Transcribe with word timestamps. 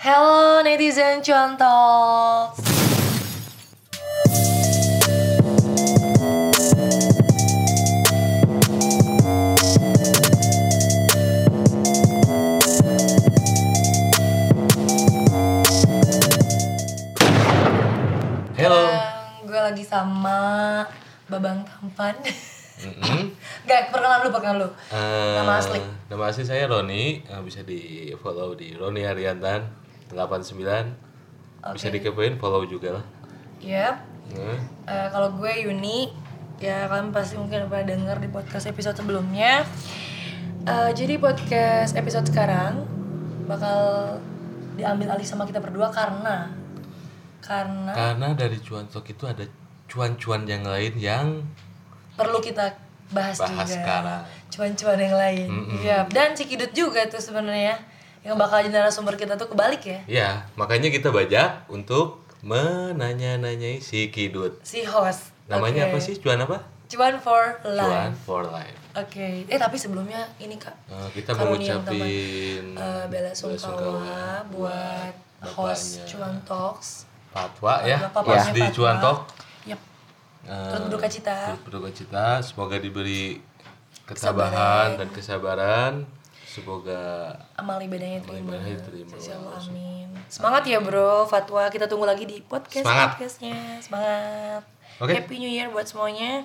Hello 0.00 0.62
netizen 0.64 1.20
contoh. 1.20 2.56
Hello. 18.56 18.82
gue 19.44 19.56
lagi 19.60 19.84
sama 19.84 20.38
Babang 21.26 21.64
Tampan. 21.64 22.14
Mm-mm. 22.80 23.32
Gak, 23.68 23.92
perkenalan 23.92 24.24
lu, 24.24 24.30
perkenalan 24.30 24.58
lu. 24.64 24.68
Eh, 24.92 25.36
Nama 25.40 25.52
asli. 25.58 25.80
Nama 26.08 26.24
asli 26.28 26.44
saya 26.44 26.64
Roni, 26.68 27.24
Eh, 27.24 27.40
bisa 27.44 27.60
di 27.60 28.12
follow 28.16 28.52
di 28.54 28.72
Roni 28.72 29.04
Ariantan 29.04 29.79
89. 30.10 31.70
Bisa 31.72 31.88
dikepoin 31.88 32.36
follow 32.36 32.64
juga 32.64 32.98
lah. 32.98 33.04
Yep. 33.60 33.94
Hmm. 34.30 34.58
Eh, 34.86 35.08
kalau 35.10 35.34
gue 35.36 35.52
Yuni, 35.66 36.10
ya 36.58 36.86
kalian 36.86 37.10
pasti 37.10 37.36
mungkin 37.36 37.66
udah 37.66 37.68
pernah 37.68 37.86
denger 37.88 38.16
di 38.18 38.28
podcast 38.28 38.66
episode 38.66 38.96
sebelumnya. 38.96 39.64
Eh, 40.60 40.90
jadi 40.92 41.16
podcast 41.16 41.96
episode 41.96 42.28
sekarang 42.28 42.84
bakal 43.44 44.16
diambil 44.76 45.12
alih 45.12 45.26
sama 45.26 45.44
kita 45.44 45.58
berdua 45.58 45.90
karena 45.90 46.48
karena 47.40 47.92
Karena 47.92 48.28
dari 48.36 48.60
cuan 48.60 48.86
talk 48.86 49.08
itu 49.08 49.24
ada 49.26 49.42
cuan-cuan 49.90 50.46
yang 50.46 50.62
lain 50.62 50.94
yang 50.96 51.26
perlu 52.14 52.38
kita 52.38 52.70
bahas, 53.10 53.40
Bahas 53.42 53.50
juga 53.50 53.64
sekarang. 53.66 54.22
cuan-cuan 54.52 54.98
yang 55.00 55.16
lain 55.18 55.48
iya 55.82 56.06
dan 56.06 56.30
Cikidut 56.30 56.70
juga 56.70 57.02
tuh 57.10 57.18
sebenarnya 57.18 57.74
yang 58.20 58.36
bakal 58.36 58.60
jadi 58.60 58.70
narasumber 58.74 59.14
kita 59.14 59.34
tuh 59.34 59.48
kebalik 59.48 59.80
ya 59.82 59.98
ya 60.06 60.28
makanya 60.54 60.88
kita 60.88 61.08
bajak 61.08 61.64
untuk 61.66 62.20
menanya-nanyai 62.40 63.78
si 63.78 64.08
Kidut. 64.08 64.60
si 64.62 64.82
host 64.82 65.32
Namanya 65.46 65.86
Oke. 65.86 65.90
apa 65.90 65.98
sih? 66.00 66.14
Cuan 66.16 66.40
apa? 66.40 66.62
cuan 66.86 67.14
for 67.16 67.54
Cuan 67.60 67.74
life 67.76 68.18
for 68.20 68.42
life. 68.44 68.74
oke 68.92 69.28
eh 69.46 69.54
tapi 69.56 69.76
sebelumnya 69.76 70.26
ini 70.36 70.54
kak 70.56 70.74
Eh, 70.86 71.08
kita 71.12 71.32
Karunia 71.32 71.78
mengucapin 71.78 72.64
Eh, 72.72 73.04
bela 73.06 73.30
sungkawa 73.30 74.42
buat 74.48 75.14
host 75.48 76.02
bapaknya. 76.02 76.06
cuan 76.08 76.34
talks 76.42 76.88
fatwa 77.30 77.74
ya, 77.82 77.98
bapaknya 78.04 78.50
di. 78.50 78.62
Cuan 78.72 78.98
Talk. 78.98 79.18
Yep. 79.64 79.80
Turut 80.42 80.82
berduka 80.88 81.06
cita. 81.06 81.36
turut 81.46 81.62
berduka 81.62 81.90
cita. 81.92 82.26
Semoga 82.40 82.74
diberi 82.76 83.38
ketabahan 84.02 84.98
dan 84.98 85.08
kesabaran. 85.08 85.92
Semoga 86.50 87.30
amal 87.54 87.78
ibadahnya 87.78 88.26
Amal 88.26 88.58
terima. 88.82 89.14
Insya 89.14 89.38
Allah, 89.38 89.54
amin. 89.56 90.10
Semangat 90.26 90.66
ya 90.66 90.82
bro, 90.82 91.22
Fatwa. 91.24 91.62
Kita 91.70 91.86
tunggu 91.86 92.02
lagi 92.02 92.26
di 92.26 92.42
podcast 92.42 92.82
Semangat. 92.82 93.08
podcastnya. 93.14 93.78
Semangat. 93.78 94.62
Oke. 94.98 95.14
Happy 95.14 95.38
New 95.38 95.46
Year 95.46 95.70
buat 95.70 95.86
semuanya. 95.86 96.42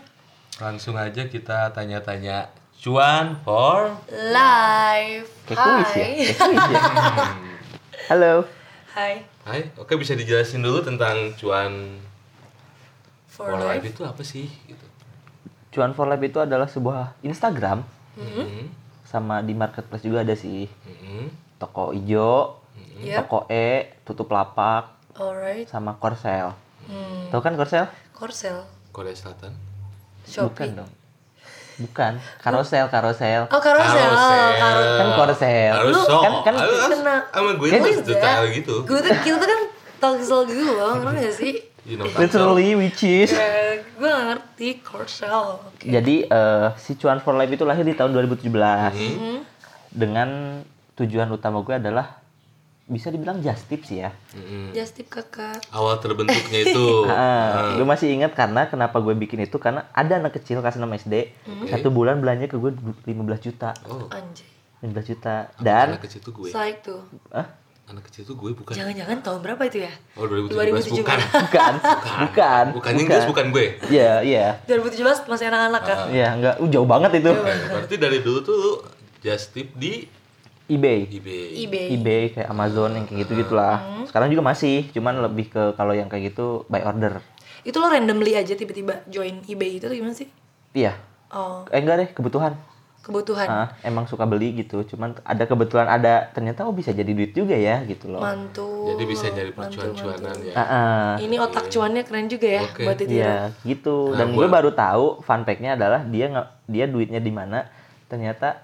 langsung 0.56 0.96
aja 0.96 1.26
kita 1.26 1.74
tanya-tanya 1.74 2.48
cuan 2.78 3.36
for 3.44 3.92
kuis 5.44 5.58
ya? 5.92 6.00
Hai. 6.00 6.16
Ya? 6.16 6.32
Halo. 8.10 8.48
Hai. 8.94 9.20
Hai, 9.44 9.68
oke 9.76 10.00
bisa 10.00 10.14
dijelasin 10.14 10.64
dulu 10.64 10.80
tentang 10.80 11.36
cuan 11.36 12.00
For, 13.28 13.52
for 13.52 13.60
life 13.60 13.84
life. 13.84 13.92
itu 13.92 14.02
apa 14.02 14.24
sih 14.24 14.48
gitu. 14.64 14.86
Cuan 15.70 15.92
for 15.92 16.08
Life 16.08 16.24
itu 16.24 16.40
adalah 16.40 16.70
sebuah 16.70 17.20
Instagram 17.20 17.84
Mhm. 18.16 18.85
Sama 19.06 19.40
di 19.40 19.54
marketplace 19.54 20.04
juga 20.04 20.22
ada 20.22 20.34
sih. 20.34 20.66
Mhm. 20.66 21.30
Toko 21.56 21.90
ijo, 21.92 22.60
Yep. 22.98 23.16
toko 23.22 23.40
E, 23.48 23.68
tutup 24.02 24.28
lapak, 24.30 24.98
Alright. 25.14 25.66
sama 25.66 25.96
Korsel. 25.96 26.52
Hmm. 26.86 27.30
Tahu 27.30 27.40
kan 27.40 27.54
Korsel? 27.54 27.86
Korsel. 28.12 28.64
Korea 28.90 29.12
Selatan. 29.12 29.52
Bukan 29.52 30.26
Shopee. 30.26 30.72
dong. 30.74 30.92
Bukan, 31.76 32.14
karosel, 32.40 32.88
karosel. 32.88 33.52
Oh, 33.52 33.60
Karosel. 33.60 34.00
Karosel. 34.00 34.48
Karo- 34.56 34.96
Kan 34.96 35.08
Korsel. 35.14 35.72
Harus 35.76 35.92
Lu- 35.94 36.08
kan- 36.16 36.40
kan- 36.42 36.56
kena. 36.88 37.16
Sama 37.28 37.52
gue 37.54 37.68
tuh 37.68 38.04
detail 38.08 38.44
gitu. 38.50 38.76
Gue 38.88 39.00
tuh, 39.02 39.12
kita 39.20 39.36
tuh 39.36 39.44
kan 39.46 39.62
talksel 39.98 40.40
gitu 40.48 40.72
loh, 40.72 40.96
ngerti 40.98 41.20
gak 41.22 41.36
sih? 41.36 41.54
You 41.86 42.02
know, 42.02 42.10
Literally 42.18 42.74
which 42.74 43.06
is. 43.06 43.30
Ya, 43.30 43.78
gue 43.78 44.10
gak 44.10 44.26
ngerti 44.34 44.82
Korsel. 44.82 45.62
Oke. 45.62 45.86
Jadi 45.86 46.26
eh, 46.26 46.68
si 46.82 46.98
Cuan 46.98 47.22
for 47.22 47.38
Life 47.38 47.54
itu 47.54 47.62
lahir 47.62 47.86
di 47.86 47.94
tahun 47.94 48.10
2017. 48.10 48.50
Hmm. 48.50 49.46
Dengan 49.94 50.30
tujuan 50.98 51.30
utama 51.30 51.62
gue 51.62 51.78
adalah 51.78 52.26
bisa 52.86 53.10
dibilang 53.10 53.42
just 53.42 53.66
tips 53.66 53.90
ya. 53.90 54.14
Mhm. 54.34 54.74
Just 54.74 54.94
tip 54.94 55.10
kakak. 55.10 55.58
Awal 55.74 55.98
terbentuknya 56.02 56.60
itu. 56.62 56.86
Ah, 57.10 57.74
gue 57.78 57.86
masih 57.86 58.14
ingat 58.14 58.38
karena 58.38 58.70
kenapa 58.70 59.02
gue 59.02 59.14
bikin 59.18 59.42
itu 59.42 59.58
karena 59.58 59.90
ada 59.90 60.22
anak 60.22 60.38
kecil 60.38 60.62
kelas 60.62 60.78
6 60.78 60.86
SD 61.06 61.14
satu 61.70 61.90
bulan 61.90 62.22
belanja 62.22 62.46
ke 62.46 62.58
gue 62.58 62.74
15 63.10 63.14
juta 63.42 63.74
Oh, 63.90 64.06
Anjay. 64.14 64.46
15 64.86 65.12
juta 65.18 65.50
dan 65.58 65.98
anak 65.98 66.06
kecil 66.06 66.22
tuh 66.22 66.34
gue. 66.34 66.50
Tuh. 66.86 67.02
ah 67.34 67.50
Anak 67.86 68.10
kecil 68.10 68.26
tuh 68.26 68.34
gue 68.34 68.50
bukan. 68.58 68.74
Jangan-jangan 68.74 69.22
tahun 69.22 69.40
berapa 69.46 69.62
itu 69.70 69.86
ya? 69.86 69.94
Oh, 70.18 70.26
2017 70.26 70.50
bukan. 71.06 71.20
bukan. 71.22 71.74
Bukan. 72.26 72.66
Bukan. 72.74 72.94
Inggris, 72.98 73.26
bukan 73.30 73.46
gue. 73.54 73.78
Iya 73.94 74.26
iya. 74.26 74.48
2017 74.66 75.30
masih 75.30 75.46
anak-anak 75.54 75.82
kan? 75.86 75.98
Iya 76.10 76.28
enggak. 76.34 76.56
Uh, 76.58 76.70
jauh 76.74 76.90
banget 76.90 77.22
itu. 77.22 77.30
Eh, 77.30 77.58
berarti 77.70 77.96
dari 78.02 78.20
dulu 78.26 78.40
tuh 78.42 78.56
lu 78.58 78.74
just 79.22 79.54
tip 79.54 79.70
di 79.78 80.10
eBay. 80.66 81.06
eBay. 81.14 81.46
eBay. 81.62 81.88
eBay 81.94 82.24
kayak 82.34 82.50
Amazon 82.50 82.98
yang 82.98 83.06
kayak 83.06 83.30
gitu 83.30 83.38
gitulah 83.46 83.78
sekarang 84.10 84.34
juga 84.34 84.42
masih 84.42 84.90
cuman 84.90 85.22
lebih 85.22 85.54
ke 85.54 85.64
kalau 85.78 85.94
yang 85.94 86.10
kayak 86.10 86.34
gitu 86.34 86.66
by 86.66 86.82
order. 86.82 87.22
Itu 87.62 87.78
lo 87.78 87.94
randomly 87.94 88.34
aja 88.34 88.58
tiba-tiba 88.58 89.06
join 89.06 89.46
eBay 89.46 89.78
itu 89.78 89.86
atau 89.86 89.94
gimana 89.94 90.18
sih? 90.18 90.26
iya. 90.74 90.98
Oh, 91.34 91.66
eh 91.74 91.82
enggak 91.82 91.98
deh 92.02 92.10
kebutuhan 92.14 92.54
kebutuhan. 93.06 93.46
ah, 93.46 93.68
emang 93.86 94.10
suka 94.10 94.26
beli 94.26 94.58
gitu 94.58 94.82
cuman 94.84 95.14
ada 95.22 95.46
kebetulan 95.46 95.86
ada 95.86 96.34
ternyata 96.34 96.66
oh 96.66 96.74
bisa 96.74 96.90
jadi 96.90 97.08
duit 97.14 97.32
juga 97.32 97.54
ya 97.54 97.86
gitu 97.86 98.10
loh 98.10 98.26
Mantul. 98.26 98.86
Jadi 98.86 99.04
bisa 99.06 99.26
mantul, 99.30 99.54
percuan-cuanan 99.54 100.38
ya. 100.42 100.54
Ah, 100.54 100.62
ah. 100.62 101.10
Ini 101.18 101.36
otak 101.42 101.70
cuannya 101.70 102.02
keren 102.06 102.30
juga 102.30 102.48
ya 102.50 102.62
Oke. 102.66 102.86
buat 102.86 102.98
itu. 103.02 103.10
Iya, 103.18 103.38
gitu. 103.66 104.14
Nah, 104.14 104.18
Dan 104.22 104.28
gue 104.38 104.46
baru 104.46 104.70
tahu 104.74 105.06
fun 105.22 105.42
fact-nya 105.42 105.74
adalah 105.74 106.06
dia 106.06 106.26
nggak 106.30 106.48
dia 106.70 106.86
duitnya 106.86 107.18
di 107.18 107.34
mana? 107.34 107.66
Ternyata 108.06 108.62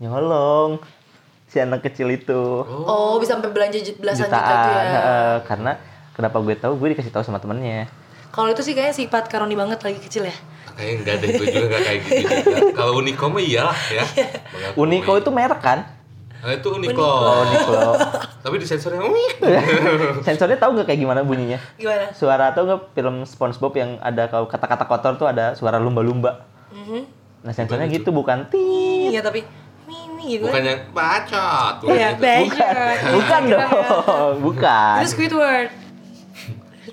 nyolong 0.00 0.80
si 1.48 1.62
anak 1.62 1.80
kecil 1.86 2.12
itu 2.12 2.66
Oh, 2.66 3.16
bisa 3.22 3.38
sampai 3.38 3.50
belanja 3.54 3.78
belasan 3.96 4.28
juta 4.28 4.36
jutaan. 4.36 4.64
tuh 4.64 4.72
ya. 4.74 4.84
Heeh, 4.84 5.34
karena 5.48 5.72
kenapa 6.12 6.36
gue 6.44 6.54
tahu 6.60 6.72
gue 6.76 6.88
dikasih 6.92 7.12
tahu 7.14 7.24
sama 7.24 7.40
temennya. 7.40 7.88
Kalau 8.34 8.50
itu 8.50 8.60
sih 8.60 8.74
kayaknya 8.74 8.94
sifat 8.98 9.30
Karoni 9.30 9.54
banget 9.54 9.78
lagi 9.78 10.02
kecil 10.02 10.26
ya. 10.26 10.34
Kayaknya 10.74 10.94
enggak 10.98 11.14
deh, 11.16 11.28
gue 11.32 11.46
juga 11.46 11.66
enggak 11.70 11.82
kayak 11.86 11.98
gitu 12.02 12.14
juga. 12.18 12.36
Kalau 12.74 12.92
Uniqlo 12.98 13.26
mah 13.30 13.38
iyalah 13.40 13.78
ya. 13.88 14.04
Uniqlo 14.74 15.14
itu 15.16 15.30
merek 15.30 15.60
kan? 15.62 15.78
Ah, 16.42 16.52
itu 16.52 16.68
Uniqlo. 16.68 16.98
Oh, 17.00 17.46
Uniqlo. 17.46 17.94
Tapi 18.42 18.54
di 18.58 18.66
sensornya. 18.66 19.00
Sensornya 20.26 20.58
tahu 20.58 20.74
nggak 20.74 20.90
kayak 20.90 21.00
gimana 21.00 21.22
bunyinya? 21.22 21.62
Gimana? 21.78 22.10
Suara 22.10 22.50
atau 22.50 22.66
nggak 22.66 22.80
film 22.92 23.22
SpongeBob 23.22 23.72
yang 23.72 24.02
ada 24.02 24.26
kalau 24.26 24.50
kata-kata 24.50 24.84
kotor 24.84 25.12
tuh 25.14 25.28
ada 25.30 25.54
suara 25.54 25.78
lumba-lumba. 25.78 26.42
Mhm. 26.74 27.00
Nah 27.46 27.52
sensornya 27.54 27.86
gitu 27.86 28.10
bukan 28.10 28.50
tit. 28.50 29.14
Iya 29.14 29.22
tapi 29.22 29.46
mimi 29.86 30.36
gitu. 30.36 30.50
Bukan 30.50 30.58
kan. 30.58 30.68
yang 30.68 30.80
bacot. 30.90 31.74
bukan 31.80 31.94
Iya, 31.94 32.08
itu. 32.10 32.20
bacot. 32.20 32.96
Bukan 33.14 33.40
Iya, 33.40 33.52
dong, 33.54 34.34
bukan. 34.42 34.96
Itu 35.00 35.08
Squidward. 35.14 35.83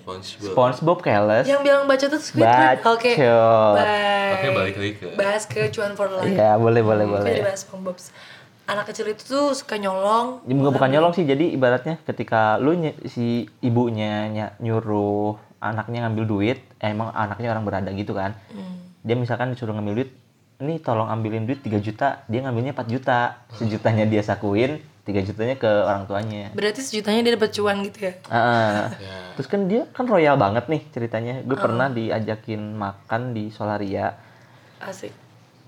SpongeBob. 0.01 0.51
SpongeBob 0.51 0.99
keles. 0.99 1.45
Yang 1.45 1.61
bilang 1.61 1.83
baca 1.85 2.05
tuh 2.07 2.19
Squidward. 2.19 2.79
Oke. 2.83 3.11
Bye. 3.15 4.31
Oke, 4.33 4.47
balik 4.51 4.75
lagi 4.75 4.93
ke 4.95 5.05
Bahas 5.13 5.43
ke 5.45 5.69
cuan 5.69 5.93
for 5.93 6.09
life. 6.09 6.25
Iya, 6.25 6.57
boleh 6.57 6.81
boleh 6.81 7.05
Kita 7.05 7.15
boleh. 7.15 7.33
dibahas 7.37 7.61
SpongeBob. 7.61 7.97
Anak 8.65 8.85
kecil 8.87 9.05
itu 9.07 9.23
tuh 9.23 9.51
suka 9.51 9.75
nyolong. 9.75 10.41
Ya, 10.43 10.53
bukan 10.53 10.71
bukan 10.71 10.89
nyolong 10.89 11.11
sih, 11.11 11.23
jadi 11.23 11.43
ibaratnya 11.49 11.99
ketika 12.01 12.55
lu 12.55 12.71
ny- 12.73 12.95
si 13.05 13.25
ibunya 13.59 14.27
ny- 14.27 14.53
nyuruh 14.59 15.35
anaknya 15.59 16.07
ngambil 16.07 16.23
duit, 16.25 16.57
eh, 16.79 16.89
emang 16.89 17.11
anaknya 17.11 17.51
orang 17.51 17.65
berada 17.65 17.89
gitu 17.91 18.13
kan. 18.13 18.31
Hmm. 18.49 18.79
Dia 19.01 19.13
misalkan 19.13 19.51
disuruh 19.51 19.73
ngambil 19.73 19.93
duit, 19.97 20.11
ini 20.57 20.77
tolong 20.77 21.05
ambilin 21.05 21.43
duit 21.43 21.59
3 21.59 21.77
juta, 21.77 22.23
dia 22.25 22.39
ngambilnya 22.41 22.71
4 22.71 22.87
juta. 22.87 23.19
Sejutanya 23.51 24.05
dia 24.05 24.21
sakuin, 24.21 24.79
3 25.01 25.25
jutanya 25.25 25.55
ke 25.55 25.65
orang 25.65 26.05
tuanya. 26.05 26.53
Berarti 26.53 26.79
sejutanya 26.79 27.21
dia 27.21 27.33
dapat 27.33 27.49
cuan 27.51 27.81
gitu 27.81 27.99
ya. 28.01 28.13
Ah, 28.27 28.93
Ya. 28.93 29.33
Terus 29.33 29.47
kan 29.47 29.65
dia 29.65 29.89
kan 29.89 30.05
royal 30.05 30.37
banget 30.37 30.67
nih 30.67 30.81
ceritanya. 30.89 31.41
Gue 31.41 31.57
Oh. 31.57 31.61
pernah 31.61 31.89
diajakin 31.89 32.61
makan 32.75 33.33
di 33.33 33.49
Solaria. 33.49 34.13
Asik. 34.77 35.09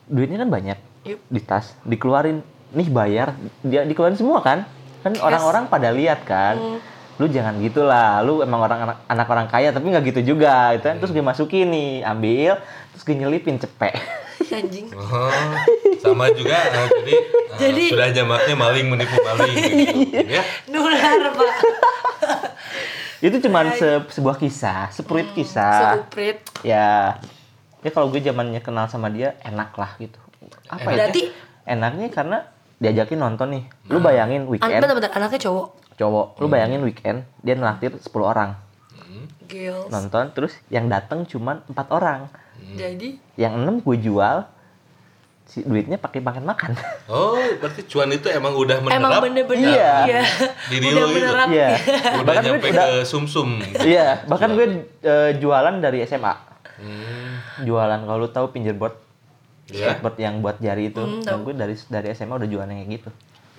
Duitnya 0.06 0.38
kan 0.38 0.50
banyak 0.50 0.78
Yup. 1.04 1.20
di 1.26 1.42
tas, 1.42 1.74
dikeluarin. 1.82 2.46
Nih 2.74 2.90
bayar, 2.90 3.34
dia 3.62 3.82
dikeluarin 3.84 4.18
semua 4.18 4.42
kan? 4.42 4.66
Kan 5.02 5.14
orang-orang 5.18 5.66
pada 5.66 5.90
lihat 5.90 6.22
kan. 6.24 6.58
Hmm. 6.58 6.80
Lu 7.18 7.26
jangan 7.28 7.58
gitulah, 7.58 8.22
lu 8.22 8.42
emang 8.42 8.62
orang 8.62 8.80
anak, 8.84 8.98
anak 9.06 9.28
orang 9.28 9.46
kaya 9.46 9.70
tapi 9.70 9.86
nggak 9.88 10.06
gitu 10.10 10.34
juga 10.34 10.74
gitu 10.74 10.86
kan. 10.88 10.98
Terus 10.98 11.12
gue 11.12 11.22
masukin 11.22 11.70
nih, 11.70 12.02
ambil, 12.02 12.58
terus 12.90 13.04
gue 13.04 13.16
nyelipin 13.16 13.58
cepek. 13.58 13.94
Anjing. 14.54 14.88
Oh, 14.92 15.32
sama 15.98 16.30
juga 16.30 16.58
eh, 16.58 16.88
jadi, 16.92 17.14
eh, 17.14 17.22
Jadi- 17.56 17.90
sudah 17.90 18.08
jamaknya 18.10 18.56
maling 18.56 18.86
menipu 18.88 19.18
maling 19.18 19.56
gitu. 20.10 20.20
ya. 20.30 20.44
Nular, 20.68 21.32
Pak. 21.32 21.54
Itu 23.26 23.40
cuman 23.40 23.72
se- 23.72 24.04
sebuah 24.12 24.36
kisah, 24.36 24.92
sepurit 24.92 25.32
kisah. 25.32 25.96
Seuprit. 25.98 26.44
Ya, 26.62 27.16
ya 27.80 27.90
kalau 27.90 28.08
gue 28.08 28.20
zamannya 28.20 28.60
kenal 28.60 28.86
sama 28.86 29.08
dia 29.08 29.40
enak 29.42 29.72
lah 29.74 29.96
gitu. 29.98 30.20
Apa 30.68 30.92
ya? 30.92 31.08
Berarti- 31.08 31.32
Enaknya 31.64 32.12
karena 32.12 32.38
diajakin 32.78 33.16
nonton 33.18 33.48
nih. 33.50 33.64
Lu 33.88 33.98
bayangin 33.98 34.44
An 34.44 34.50
weekend 34.50 34.76
bentar, 34.76 34.92
bentar, 34.94 35.12
anaknya 35.14 35.40
cowok. 35.42 35.68
cowok, 35.94 36.28
lu 36.38 36.48
bayangin 36.48 36.82
weekend 36.82 37.24
dia 37.40 37.56
naktir 37.56 37.96
10 37.96 38.04
orang 38.20 38.60
Girls. 39.46 39.88
nonton, 39.88 40.34
terus 40.34 40.52
yang 40.68 40.90
datang 40.90 41.24
cuman 41.24 41.64
empat 41.66 41.88
orang. 41.90 42.28
Jadi 42.74 43.10
Yang 43.34 43.54
enam 43.56 43.76
gue 43.78 43.98
jual, 44.00 44.38
si 45.44 45.60
duitnya 45.62 45.96
pakai 45.96 46.20
makan 46.20 46.44
makan. 46.44 46.72
Oh, 47.06 47.36
berarti 47.58 47.84
cuan 47.84 48.10
itu 48.10 48.26
emang 48.28 48.54
udah 48.54 48.80
menerap. 48.80 48.98
emang 48.98 49.12
bener-bener 49.22 49.70
Iya. 49.70 49.94
iya. 50.04 50.22
Diri 50.68 50.86
Udah 50.88 50.98
lo 50.98 51.08
menerap. 51.10 51.48
Iya. 51.48 51.70
Udah 51.70 52.24
Bahkan 52.24 52.42
gue 52.42 52.50
nyampe 52.50 52.68
udah- 52.70 52.88
ke 52.90 52.98
sumsum. 53.04 53.50
Iya, 53.84 54.08
bahkan 54.26 54.50
gue 54.52 54.66
eh, 55.00 55.32
jualan 55.38 55.76
dari 55.78 56.02
SMA. 56.02 56.34
Hmm, 56.74 57.38
Jualan 57.62 58.02
kalau 58.02 58.20
lu 58.20 58.30
tahu 58.30 58.50
fingerboard, 58.50 58.98
ya. 59.68 59.94
skateboard 59.94 60.18
yang 60.18 60.40
buat 60.40 60.58
jari 60.58 60.90
itu. 60.90 61.00
Hmm, 61.00 61.22
Dan 61.22 61.44
gue 61.44 61.54
dari 61.54 61.76
dari 61.86 62.08
SMA 62.12 62.34
udah 62.34 62.48
jualan 62.48 62.68
yang 62.68 62.82
kayak 62.82 62.94
gitu. 62.98 63.10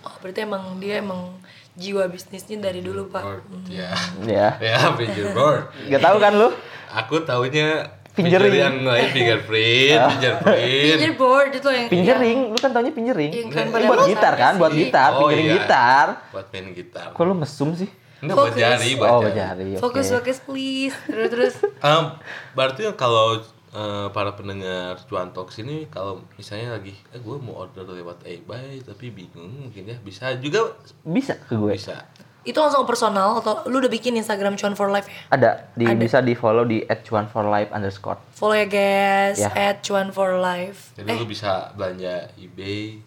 Oh, 0.02 0.14
berarti 0.18 0.40
emang 0.42 0.76
dia 0.76 0.98
emang 0.98 1.32
jiwa 1.74 2.04
bisnisnya 2.06 2.58
dari 2.60 2.80
dulu, 2.80 3.06
Pak. 3.06 3.22
Board, 3.22 3.44
ya. 3.66 3.88
Ya. 4.26 4.48
Ya, 4.58 4.78
fingerboard. 4.90 5.70
Gak 5.86 6.02
tahu 6.02 6.16
kan 6.18 6.32
lu? 6.34 6.48
Aku 6.92 7.22
taunya 7.22 7.86
Fingering. 8.14 8.46
finger 8.46 8.62
yang 8.62 8.76
lain 8.80 9.06
fingerprint, 9.10 10.00
fingerprint. 10.12 10.94
Fingerboard 10.94 11.50
itu 11.52 11.68
yang 11.68 11.86
Pinjering, 11.88 12.38
lu 12.48 12.56
kan 12.56 12.70
taunya 12.70 12.90
pinjering. 12.90 13.30
Yang 13.34 13.68
buat 13.84 14.06
gitar 14.06 14.34
kan, 14.34 14.52
buat 14.54 14.70
gitar, 14.72 15.08
Oh, 15.12 15.26
pinjering 15.26 15.44
iya. 15.44 15.54
gitar. 15.56 16.06
Buat 16.30 16.46
main 16.48 16.66
gitar. 16.70 17.06
Kok 17.10 17.22
lu 17.22 17.34
mesum 17.34 17.74
sih? 17.74 17.90
Enggak 18.16 18.36
buat 18.36 18.46
Fokus. 18.48 18.62
jari, 18.62 18.90
buat 18.94 19.10
Oh, 19.10 19.20
jari. 19.20 19.34
jari. 19.34 19.68
oke. 19.74 19.82
Fokus 19.82 20.06
fokus 20.08 20.38
please. 20.40 20.94
Terus 21.04 21.28
terus. 21.28 21.54
Um, 21.84 22.04
berarti 22.52 22.86
kalau 22.94 23.42
eh, 23.70 24.06
para 24.08 24.30
pendengar 24.32 24.96
Cuan 25.04 25.28
Talks 25.28 25.58
ini 25.58 25.84
kalau 25.86 26.22
misalnya 26.34 26.78
lagi 26.78 26.94
eh 27.10 27.18
gue 27.18 27.36
mau 27.36 27.60
order 27.60 27.84
lewat 27.84 28.22
eBay 28.24 28.78
tapi 28.80 29.10
bingung 29.10 29.50
mungkin 29.60 29.84
ya 29.84 29.98
bisa 29.98 30.32
juga 30.36 30.72
Bisa 31.02 31.34
ke 31.36 31.52
gue. 31.52 31.74
bisa. 31.74 32.06
Itu 32.44 32.54
langsung 32.54 32.84
personal 32.84 33.36
atau 33.36 33.64
lu 33.64 33.76
udah 33.78 33.88
bikin 33.88 34.12
Instagram 34.14 34.54
Cuan 34.54 34.72
for 34.72 34.86
Life 34.86 35.04
ya? 35.04 35.16
Ada, 35.30 35.50
di, 35.72 35.84
bisa 35.94 36.20
di 36.20 36.32
follow 36.32 36.62
di 36.62 36.84
@cuanforlife 36.84 37.68
underscore. 37.70 38.20
Follow 38.30 38.54
ya 38.54 38.64
guys, 38.64 39.36
Ya. 39.38 39.48
at 39.50 39.80
Cuan 39.80 40.08
for 40.08 40.36
Life. 40.36 40.92
Jadi 40.94 41.08
lu 41.10 41.24
bisa 41.24 41.72
belanja 41.72 42.28
eBay 42.36 43.00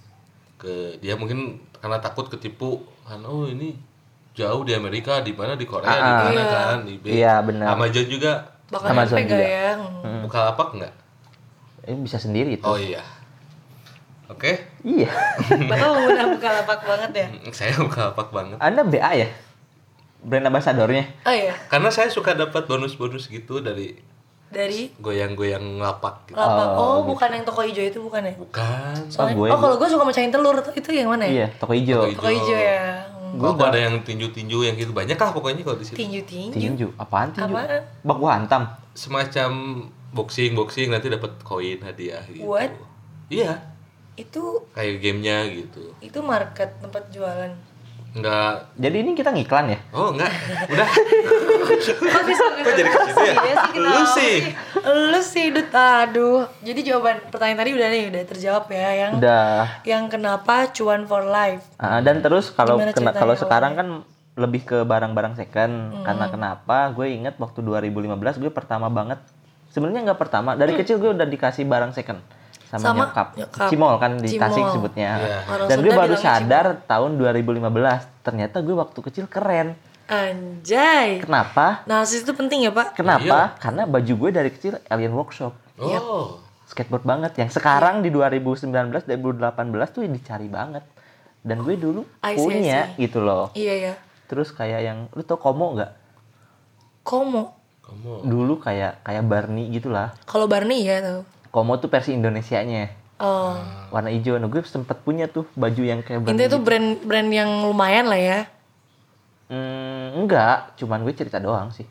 ke 0.56 0.98
dia 0.98 1.13
mungkin 1.13 1.62
karena 1.74 1.98
takut 1.98 2.25
ketipu 2.28 2.81
kan 3.04 3.22
oh 3.24 3.45
ini 3.45 3.78
jauh 4.34 4.62
di 4.62 4.74
Amerika 4.74 5.22
di 5.22 5.31
mana 5.31 5.54
di 5.54 5.63
Korea 5.63 5.86
di 5.88 5.94
Ah, 5.95 6.18
mana 6.24 6.34
Iya. 6.36 6.50
kan 6.50 6.80
eBay. 6.84 7.12
Iya, 7.16 7.34
benar. 7.42 7.66
Amazon 7.72 8.06
juga 8.06 8.31
Bakal 8.68 8.88
Amazon 8.92 9.18
juga. 9.24 9.38
ya? 9.38 9.72
buka 10.19 10.39
lapak 10.44 10.69
nggak? 10.74 10.94
Ini 11.86 12.00
bisa 12.01 12.18
sendiri 12.18 12.50
itu. 12.54 12.66
Oh 12.66 12.75
iya. 12.75 13.00
Oke, 14.27 14.59
Iya. 14.83 15.07
Bapak 15.71 15.88
pengguna 15.89 16.24
Bukalapak 16.29 16.79
banget 16.83 17.12
ya? 17.15 17.27
saya 17.50 17.71
buka 17.77 18.12
lapak 18.12 18.27
banget. 18.29 18.57
Anda 18.59 18.83
BA 18.83 19.12
ya? 19.18 19.29
Brand 20.19 20.45
ambassadornya? 20.45 21.07
Oh 21.24 21.31
iya, 21.31 21.56
Karena 21.68 21.88
saya 21.88 22.09
suka 22.09 22.33
dapat 22.33 22.68
bonus-bonus 22.68 23.27
gitu 23.27 23.63
dari 23.63 23.95
dari 24.47 24.91
goyang-goyang 24.95 25.63
lapak 25.77 26.27
gitu. 26.27 26.35
lapak. 26.35 26.68
Oh, 26.74 27.03
bukan 27.03 27.29
yang 27.29 27.44
toko 27.44 27.63
hijau 27.63 27.83
itu 27.83 28.00
bukan 28.00 28.24
ya? 28.24 28.33
Bukan. 28.35 28.95
Soalnya, 29.07 29.35
gue- 29.38 29.50
oh 29.50 29.59
kalau 29.59 29.75
gue 29.75 29.88
suka 29.88 30.03
mecahin 30.03 30.31
telur, 30.31 30.56
itu 30.71 30.89
yang 30.89 31.07
mana 31.07 31.24
ya? 31.24 31.31
Iya, 31.31 31.47
toko 31.56 31.71
hijau. 31.71 32.01
Toko 32.06 32.15
Toko 32.18 32.29
hijau 32.29 32.57
ya. 32.57 32.83
Hmm. 33.27 33.44
Kok 33.44 33.59
ada 33.62 33.79
yang 33.79 33.95
tinju-tinju 34.01 34.57
yang 34.63 34.75
gitu 34.75 34.91
banyak 34.91 35.15
lah 35.15 35.31
pokoknya 35.31 35.62
kalau 35.62 35.75
di 35.75 35.85
situ. 35.85 36.00
Tinju-tinju. 36.00 36.51
Tinju. 36.53 36.88
Apaan 36.95 37.31
tinju? 37.31 37.51
Apaan? 37.53 37.83
Bak 38.01 38.18
gua 38.18 38.31
hantam. 38.33 38.63
Semacam 38.91 39.51
boxing 40.09 40.51
boxing 40.51 40.88
nanti 40.89 41.07
dapat 41.07 41.35
koin 41.44 41.79
hadiah 41.79 42.24
gitu. 42.25 42.47
What? 42.47 42.71
Iya, 43.27 43.59
Itu 44.18 44.66
kayak 44.74 44.98
gamenya 44.98 45.46
gitu. 45.48 45.94
itu 46.00 46.19
market 46.19 46.74
tempat 46.78 47.08
jualan. 47.08 47.54
Enggak. 48.12 48.74
Jadi 48.74 48.98
ini 48.98 49.12
kita 49.14 49.30
ngiklan 49.30 49.69
ya? 49.69 49.80
Oh 49.92 50.10
enggak. 50.10 50.31
Udah. 50.68 50.90
Kok 50.90 52.24
bisa 52.25 52.44
Kok 52.58 52.74
jadi 52.74 52.90
ke 52.90 53.00
situ 53.04 53.22
ya? 53.22 53.34
Iya 53.38 53.56
sih, 53.62 53.78
Lu 53.78 54.04
sih. 54.08 54.36
Lu 54.84 55.19
sih, 55.22 55.46
Dut. 55.52 55.69
Aduh. 55.69 56.50
Jadi 56.60 56.80
jawaban 56.81 57.22
pertanyaan 57.28 57.60
tadi 57.60 57.72
udah 57.72 57.88
nih, 57.88 58.04
udah 58.10 58.22
terjawab 58.25 58.66
ya. 58.68 58.90
Yang 58.98 59.12
Udah. 59.18 59.58
yang 59.84 60.04
kenapa 60.08 60.56
cuan 60.72 61.06
for 61.06 61.22
life. 61.24 61.62
Ah, 61.78 62.00
dan 62.00 62.20
terus 62.20 62.50
kalau 62.50 62.81
kena- 62.81 63.13
kalau 63.13 63.36
sekarang 63.36 63.74
kan 63.75 63.88
lebih 64.34 64.62
ke 64.63 64.78
barang-barang 64.81 65.34
second 65.36 65.74
Hmm. 65.92 66.04
karena 66.04 66.25
kenapa 66.28 66.90
gue 66.92 67.10
inget 67.12 67.34
waktu 67.36 67.58
2015 67.60 68.38
gue 68.38 68.50
pertama 68.50 68.86
banget 68.88 69.18
sebenarnya 69.68 70.06
nggak 70.06 70.20
pertama 70.20 70.54
dari 70.54 70.74
Hmm. 70.74 70.80
kecil 70.80 70.98
gue 70.98 71.10
udah 71.12 71.25
dikasih 71.25 71.66
barang 71.66 71.90
second 71.92 72.22
sama, 72.68 72.84
Sama 72.84 73.04
nyokap. 73.06 73.28
nyokap. 73.36 73.68
cimol 73.68 73.94
kan 73.96 74.12
di 74.16 74.28
Cimol. 74.28 74.44
Tasik 74.44 74.66
sebutnya 74.69 75.10
Iya. 75.16 75.40
Orang 75.48 75.68
dan 75.68 75.78
gue 75.80 75.94
baru 75.94 76.16
sadar 76.16 76.66
tahun 76.84 77.12
2015 77.16 77.64
ternyata 78.22 78.60
gue 78.60 78.75
waktu 78.75 79.00
kecil 79.02 79.25
keren 79.25 79.80
Anjay. 80.06 81.19
kenapa 81.19 81.84
Narsis 81.84 82.22
itu 82.22 82.31
penting 82.31 82.62
ya, 82.62 82.72
Pak? 82.72 82.94
kenapa 82.94 83.56
karena 83.58 83.84
baju 83.84 84.14
gue 84.18 84.30
dari 84.30 84.50
kecil 84.50 84.80
Alien 84.86 85.12
Workshop 85.14 85.52
Oh. 85.78 86.40
skateboard 86.66 87.04
banget 87.04 87.31
yang 87.36 87.48
sekarang 87.48 88.00
di 88.00 88.10
2019 88.10 88.72
2018 89.06 89.48
tuh 89.88 90.04
dicari 90.06 90.48
banget 90.48 90.84
dan 91.42 91.60
gue 91.60 91.75
dulu 91.75 92.04
I 92.20 92.34
see, 92.34 92.36
I 92.36 92.36
punya 92.38 92.80
see. 92.90 93.00
gitu 93.02 93.20
loh 93.20 93.52
Iya 93.52 93.74
ya. 93.81 93.94
terus 94.25 94.52
kayak 94.52 94.81
yang 94.81 94.98
lu 95.10 95.22
tau 95.22 95.36
komo 95.36 95.72
nggak 95.74 95.92
Komo. 97.02 97.56
Kamu 97.80 98.20
dulu 98.22 98.60
kayak 98.60 99.00
kayak 99.02 99.24
Barney 99.24 99.72
gitulah 99.72 100.12
Kalau 100.24 100.44
Barney 100.44 100.84
ya 100.84 101.00
tahu. 101.00 101.22
Komo 101.57 101.74
tuh 101.75 101.89
versi 101.89 102.13
Indonesianya 102.13 103.09
Oh. 103.18 103.57
warna 103.89 104.13
hijau 104.13 104.38
nah 104.38 104.45
gue 104.45 104.62
sempet 104.62 105.01
punya 105.01 105.25
tuh 105.25 105.50
baju 105.51 105.81
yang 105.81 106.06
kayak 106.06 106.21
Barney 106.21 106.38
Intinya 106.38 106.48
itu 106.48 106.54
gitu. 106.54 106.62
brand 106.62 106.88
brand 107.01 107.30
yang 107.31 107.50
lumayan 107.65 108.06
lah 108.06 108.21
ya. 108.21 108.39
Hmm, 109.48 110.21
enggak 110.21 110.77
cuman 110.77 111.01
gue 111.01 111.13
cerita 111.15 111.39
doang 111.39 111.71
sih 111.71 111.89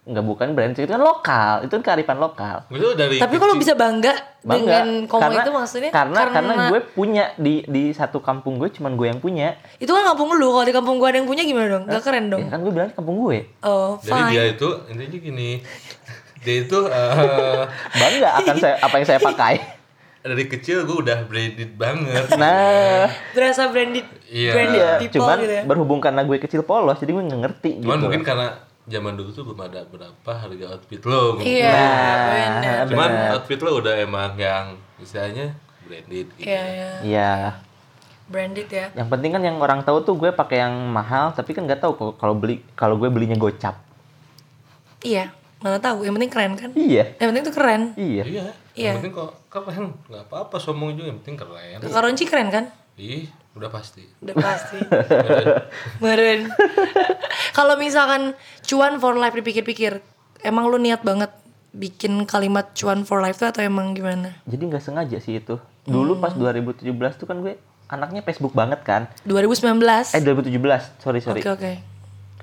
enggak 0.00 0.22
bukan 0.22 0.54
brand 0.54 0.70
itu 0.70 0.86
kan 0.86 0.98
lokal 0.98 1.60
itu 1.60 1.72
kan 1.72 1.82
kearifan 1.82 2.16
lokal 2.16 2.62
itu 2.68 2.86
dari 2.94 3.18
Tapi 3.18 3.36
kalau 3.36 3.54
bisa 3.54 3.74
bangga, 3.74 4.14
Bangga. 4.40 4.62
dengan 4.80 4.86
komo 5.04 5.22
karena, 5.22 5.42
itu 5.42 5.50
maksudnya 5.50 5.90
karena, 5.90 6.20
karena 6.30 6.54
gue 6.68 6.80
punya 6.88 7.24
di 7.34 7.64
di 7.64 7.90
satu 7.90 8.18
kampung 8.18 8.56
gue 8.56 8.70
cuman 8.70 8.94
gue 8.94 9.06
yang 9.06 9.18
punya 9.18 9.58
itu 9.76 9.88
kan 9.88 10.06
kampung 10.06 10.30
lu. 10.32 10.48
Kalau 10.50 10.62
di 10.62 10.72
kampung 10.72 10.96
gua 10.96 11.10
ada 11.10 11.18
yang 11.18 11.26
punya 11.26 11.42
gimana 11.42 11.66
dong? 11.68 11.84
Gak 11.84 11.98
keren 12.00 12.30
dong. 12.30 12.40
ya 12.40 12.48
kan 12.48 12.60
gue 12.60 12.70
bilang 12.70 12.90
kampung 12.90 13.16
gue 13.20 13.38
Oh, 13.60 13.98
Jadi 13.98 14.14
fine. 14.14 14.30
dia 14.30 14.44
itu 14.50 14.68
intinya 14.86 15.18
gini. 15.20 15.50
Dia 16.40 16.56
itu 16.62 16.78
eh, 16.82 17.62
bangga 17.94 18.30
akan 18.38 18.54
saya 18.56 18.74
apa 18.78 18.94
yang 18.94 19.06
saya 19.06 19.20
pakai 19.20 19.54
dari 20.20 20.44
kecil 20.46 20.84
gue 20.84 20.96
udah 21.00 21.24
branded 21.24 21.72
banget. 21.74 22.28
nah 22.36 23.08
Berasa 23.30 23.68
branded 23.68 24.04
Iya. 24.26 24.52
branded 24.52 24.76
iya 24.76 24.90
people 24.98 25.16
cuman 25.16 25.36
gitu 25.38 25.54
ya. 25.54 25.62
berhubung 25.64 25.96
karena 25.98 26.20
gue 26.22 26.36
kecil 26.38 26.60
polos 26.60 26.96
jadi 26.96 27.08
gue 27.10 27.24
nggak 27.24 27.40
ngerti 27.40 27.70
Cuman 27.78 27.88
gitu 27.90 28.04
mungkin 28.04 28.22
karena 28.22 28.46
zaman 28.84 29.12
dulu 29.14 29.30
tuh 29.30 29.44
belum 29.46 29.60
ada 29.62 29.80
berapa 29.82 30.32
harga 30.34 30.66
outfit 30.70 31.00
lo. 31.02 31.36
mungkin. 31.36 31.46
Iya, 31.46 31.72
Nah, 31.72 32.26
benar. 32.26 32.82
Cuman 32.86 33.08
bener. 33.08 33.30
outfit 33.32 33.60
lo 33.60 33.70
udah 33.76 33.94
emang 33.96 34.32
yang 34.34 34.64
istilahnya 34.96 35.56
branded 35.82 36.26
gitu. 36.30 36.44
Iya, 36.44 36.62
iya. 36.66 36.88
iya 37.00 37.32
Branded 38.26 38.68
ya. 38.68 38.86
yang 38.94 39.08
penting 39.08 39.30
kan 39.30 39.42
yang 39.42 39.56
orang 39.56 39.80
tahu 39.80 40.00
tuh 40.00 40.14
gue 40.14 40.30
pakai 40.30 40.60
yang 40.60 40.70
mahal 40.86 41.32
tapi 41.32 41.50
kan 41.50 41.64
nggak 41.64 41.80
tahu 41.80 42.14
kalau 42.14 42.32
beli 42.32 42.62
kalau 42.72 42.94
gue 42.94 43.08
belinya 43.08 43.34
gocap 43.34 43.74
Iya, 45.00 45.32
mana 45.60 45.76
tahu. 45.76 46.02
Yang 46.02 46.14
penting 46.16 46.30
keren 46.30 46.52
kan? 46.54 46.70
iya 46.74 47.04
Yang 47.16 47.28
penting 47.30 47.44
tuh 47.44 47.54
keren. 47.54 47.82
iya 47.94 48.22
Iya. 48.22 48.44
Iya. 48.72 48.84
Yang 48.86 48.96
penting 48.98 49.14
kok 49.14 49.30
keren, 49.46 49.84
nggak 50.04 50.24
apa-apa 50.26 50.56
sombong 50.56 50.90
juga 50.92 51.08
yang 51.08 51.18
penting 51.20 51.36
keren. 51.36 51.78
Kakak 51.78 52.00
Ronci 52.00 52.24
keren 52.24 52.48
kan? 52.48 52.64
Ih, 52.96 53.24
udah 53.52 53.68
pasti. 53.68 54.04
Udah 54.18 54.34
pasti. 54.34 54.76
Meren. 56.02 56.48
Kalau 57.56 57.76
misalkan 57.76 58.32
cuan 58.62 58.96
for 58.96 59.14
life 59.14 59.32
dipikir-pikir, 59.32 60.00
emang 60.40 60.66
lu 60.66 60.76
niat 60.76 61.00
banget 61.00 61.32
bikin 61.70 62.24
kalimat 62.24 62.74
cuan 62.74 63.02
for 63.02 63.20
life 63.20 63.36
tuh 63.36 63.46
atau 63.46 63.62
emang 63.62 63.94
gimana? 63.94 64.34
jadi 64.42 64.58
nggak 64.66 64.82
sengaja 64.82 65.22
sih 65.22 65.38
itu 65.38 65.54
dulu 65.86 66.18
pas 66.18 66.34
2017 66.34 66.82
tuh 67.14 67.24
kan 67.24 67.38
gue 67.38 67.54
anaknya 67.86 68.20
Facebook 68.20 68.50
banget 68.50 68.82
kan 68.82 69.06
2019. 69.22 69.78
eh 69.78 70.18
2017 70.18 70.50
sorry 70.98 71.22
sorry 71.22 71.38
Oke 71.38 71.50
oke. 71.52 71.72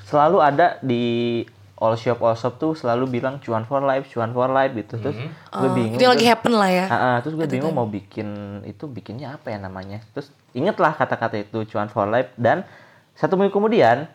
selalu 0.05 0.37
ada 0.39 0.79
di 0.79 1.43
all 1.77 1.93
shop 1.93 2.19
all 2.19 2.33
shop 2.33 2.57
tuh 2.57 2.73
selalu 2.73 3.05
bilang 3.13 3.37
cuan 3.37 3.61
for 3.61 3.79
life 3.79 4.05
cuan 4.07 4.29
for 4.29 4.47
life 4.47 4.73
gitu 4.73 4.97
terus 4.97 5.13
gue 5.13 5.29
Oh, 5.63 5.71
bingung 5.71 5.95
itu 5.95 6.03
lagi 6.03 6.19
terus- 6.19 6.31
happen 6.31 6.53
lah 6.53 6.69
ya. 6.69 6.85
Ah, 6.87 7.17
terus 7.19 7.33
gue 7.33 7.45
bingung 7.45 7.71
mau 7.71 7.85
bikin 7.85 8.27
itu 8.63 8.83
bikinnya 8.85 9.33
apa 9.33 9.47
ya 9.47 9.57
namanya 9.57 10.01
terus 10.11 10.27
inget 10.51 10.75
lah 10.75 10.91
kata-kata 10.91 11.37
itu 11.39 11.63
cuan 11.67 11.85
for 11.85 12.05
life 12.05 12.33
dan 12.35 12.65
satu 13.13 13.33
minggu 13.33 13.49
kemudian 13.51 14.09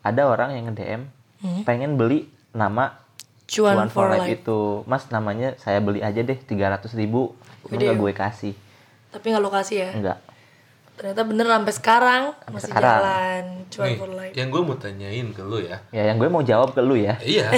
ada 0.00 0.22
orang 0.24 0.52
yang 0.52 0.64
nge 0.66 0.76
DM 0.76 1.02
Hmm. 1.36 1.60
pengen 1.62 1.94
beli 1.94 2.24
nama 2.50 2.96
Cuan 3.44 3.86
for 3.86 4.08
life. 4.08 4.24
itu 4.34 4.58
mas 4.84 5.04
namanya 5.06 5.52
saya 5.58 5.76
beli 5.78 6.00
aja 6.00 6.16
deh 6.18 6.38
300 6.38 6.88
ribu 6.94 7.36
Gede 7.62 7.84
nggak 7.84 7.92
ya? 7.92 8.00
gue 8.00 8.12
kasih 8.14 8.54
Tapi 9.10 9.26
nggak 9.28 9.44
lokasi 9.44 9.74
ya. 9.76 9.90
enggak 9.92 10.18
Ternyata 10.94 11.22
bener 11.22 11.46
sampai 11.48 11.72
sekarang 11.72 12.22
masih 12.48 12.70
sekarang. 12.70 12.86
jalan 12.96 13.44
Cuan 13.66 13.86
Nih, 13.86 13.96
for 13.96 14.10
life. 14.10 14.32
yang 14.32 14.48
gue 14.48 14.62
mau 14.62 14.76
tanyain 14.76 15.26
ke 15.28 15.42
lu 15.42 15.58
ya. 15.58 15.76
ya 15.90 16.02
yang 16.06 16.16
gue 16.16 16.28
mau 16.28 16.40
jawab 16.40 16.70
ke 16.70 16.78
lu 16.78 16.94
ya 16.94 17.18
Iya. 17.26 17.50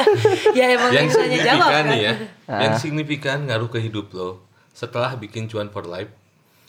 ya 0.58 0.64
emang 0.72 0.90
yang 0.90 1.06
ditanya 1.06 1.38
jawab 1.40 1.70
signifikan 1.70 1.70
kan. 1.70 1.84
nih 1.88 2.00
ya. 2.00 2.14
Yang 2.48 2.74
signifikan 2.80 3.38
ngaruh 3.46 3.68
ke 3.68 3.78
hidup 3.78 4.10
lo 4.10 4.42
setelah 4.72 5.14
bikin 5.14 5.46
cuan 5.46 5.68
for 5.68 5.84
life. 5.84 6.10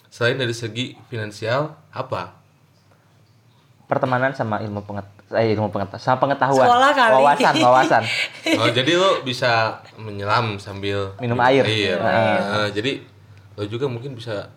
Selain 0.08 0.36
dari 0.36 0.52
segi 0.52 0.94
finansial, 1.06 1.74
apa? 1.88 2.38
pertemanan 3.82 4.32
sama 4.32 4.56
ilmu 4.58 4.80
pengetahuan 4.82 5.36
eh, 5.36 5.52
ilmu 5.52 5.68
pengetahuan 5.68 6.00
sama 6.00 6.16
pengetahuan 6.18 6.64
Sekolah 6.64 6.90
kali. 6.92 7.12
wawasan 7.14 7.54
wawasan 7.58 8.02
Oh, 8.60 8.68
jadi 8.70 8.92
lo 8.94 9.20
bisa 9.20 9.50
menyelam 9.96 10.56
sambil 10.56 11.12
Minum 11.20 11.36
air. 11.42 11.60
Iya. 11.62 12.00
Minum 12.00 12.08
air. 12.08 12.40
Nah, 12.40 12.68
jadi 12.70 12.92
lo 13.52 13.64
juga 13.66 13.84
mungkin 13.84 14.16
bisa 14.16 14.48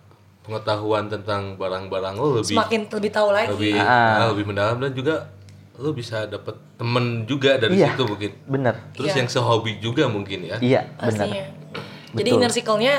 pengetahuan 0.46 1.04
tentang 1.06 1.54
barang-barang 1.54 2.14
lo 2.14 2.38
lebih 2.38 2.54
Semakin 2.54 2.80
lebih 2.88 3.10
tahu 3.10 3.28
lagi. 3.30 3.50
lebih 3.50 3.74
Ah. 3.76 4.22
ah, 4.22 4.26
lebih 4.30 4.46
mendalam 4.46 4.78
dan 4.78 4.90
juga 4.90 5.26
lo 5.76 5.90
bisa 5.90 6.24
dapet 6.24 6.56
temen 6.74 7.26
juga 7.26 7.58
dari 7.58 7.76
Iya. 7.76 7.92
situ 7.92 8.02
mungkin. 8.06 8.30
bener 8.46 8.74
Terus 8.94 9.10
Iya. 9.10 9.18
yang 9.18 9.28
sehobi 9.28 9.72
juga 9.76 10.06
mungkin 10.06 10.40
ya. 10.42 10.56
iya 10.58 10.80
bener 10.94 11.02
Pastinya. 11.26 11.44
Jadi 12.16 12.24
Betul. 12.24 12.38
inner 12.38 12.48
circle-nya 12.50 12.94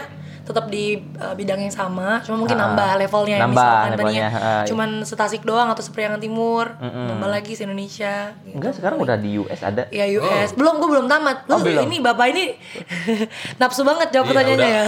tetap 0.48 0.66
di 0.66 0.96
uh, 1.14 1.36
bidang 1.36 1.60
yang 1.60 1.70
sama, 1.70 2.24
cuma 2.24 2.40
mungkin 2.40 2.56
Ah, 2.56 2.72
nambah 2.72 2.90
levelnya 2.98 3.36
ya, 3.36 3.44
nambah 3.44 3.60
misalkan 3.60 3.92
levelnya, 3.92 4.00
tadinya 4.00 4.28
iya. 4.32 4.64
cuman 4.64 4.90
setasik 5.04 5.42
doang 5.44 5.68
atau 5.68 5.84
sepriangan 5.84 6.18
timur, 6.18 6.72
nambah 6.80 7.28
lagi 7.28 7.52
se 7.52 7.62
Indonesia. 7.62 8.32
Gitu. 8.40 8.56
enggak 8.56 8.72
sekarang 8.74 8.98
udah 8.98 9.16
di 9.16 9.36
US 9.38 9.60
ada 9.60 9.84
Ya 9.90 10.08
US. 10.16 10.56
Belum, 10.56 10.80
gue 10.80 10.90
belum 10.90 11.06
tamat. 11.06 11.44
Lu 11.46 11.52
Oh, 11.52 11.60
belum. 11.60 11.84
ini 11.84 12.00
bapak 12.00 12.26
ini 12.30 12.56
nafsu 13.60 13.84
banget 13.84 14.08
jawab 14.10 14.26
Iya, 14.26 14.32
pertanyaannya 14.32 14.70
ya. 14.70 14.86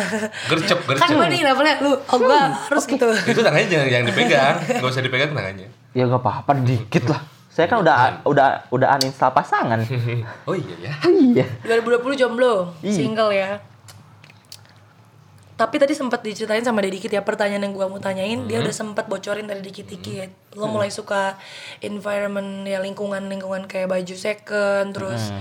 Gercep, 0.48 0.80
Kan 0.80 0.96
gercep. 0.96 1.12
gue 1.13 1.28
nih 1.30 1.42
levelnya 1.44 1.75
lu, 1.80 1.92
oh 1.92 2.18
gua 2.18 2.39
harus 2.63 2.84
gitu. 2.86 3.08
Itu 3.25 3.42
tangannya 3.42 3.68
jangan 3.68 3.88
yang 3.92 4.06
dipegang, 4.06 4.56
nggak 4.80 4.88
usah 4.88 5.04
dipegang 5.04 5.32
tangannya. 5.32 5.68
ya 5.89 6.06
nggak 6.06 6.22
apa-apa 6.22 6.54
dikit 6.62 7.10
lah 7.10 7.18
saya 7.50 7.66
kan 7.66 7.82
udah 7.82 8.22
udah 8.24 8.70
udah 8.70 8.88
uninstall 8.96 9.34
pasangan 9.34 9.82
Oh 10.48 10.54
iya 10.54 10.75
ya. 10.80 10.94
iya 11.04 11.46
2020 11.66 12.16
jomblo, 12.16 12.72
Iya. 12.80 12.94
single 12.94 13.32
ya. 13.32 13.58
Tapi 15.60 15.75
tadi 15.75 15.92
sempat 15.92 16.24
diceritain 16.24 16.63
sama 16.63 16.80
Deddy 16.80 16.96
Dikit 16.96 17.12
ya 17.12 17.20
pertanyaan 17.20 17.68
yang 17.68 17.75
gua 17.75 17.92
mau 17.92 18.00
tanyain, 18.00 18.48
dia 18.48 18.63
udah 18.63 18.72
sempat 18.72 19.12
bocorin 19.12 19.44
tadi 19.44 19.60
dikit-dikit. 19.60 20.56
Lo 20.56 20.72
mulai 20.72 20.88
suka 20.88 21.36
environment 21.84 22.63
ya 22.63 22.80
lingkungan-lingkungan 22.80 23.68
kayak 23.68 23.92
baju 23.92 24.16
second 24.16 24.96
terus 24.96 25.36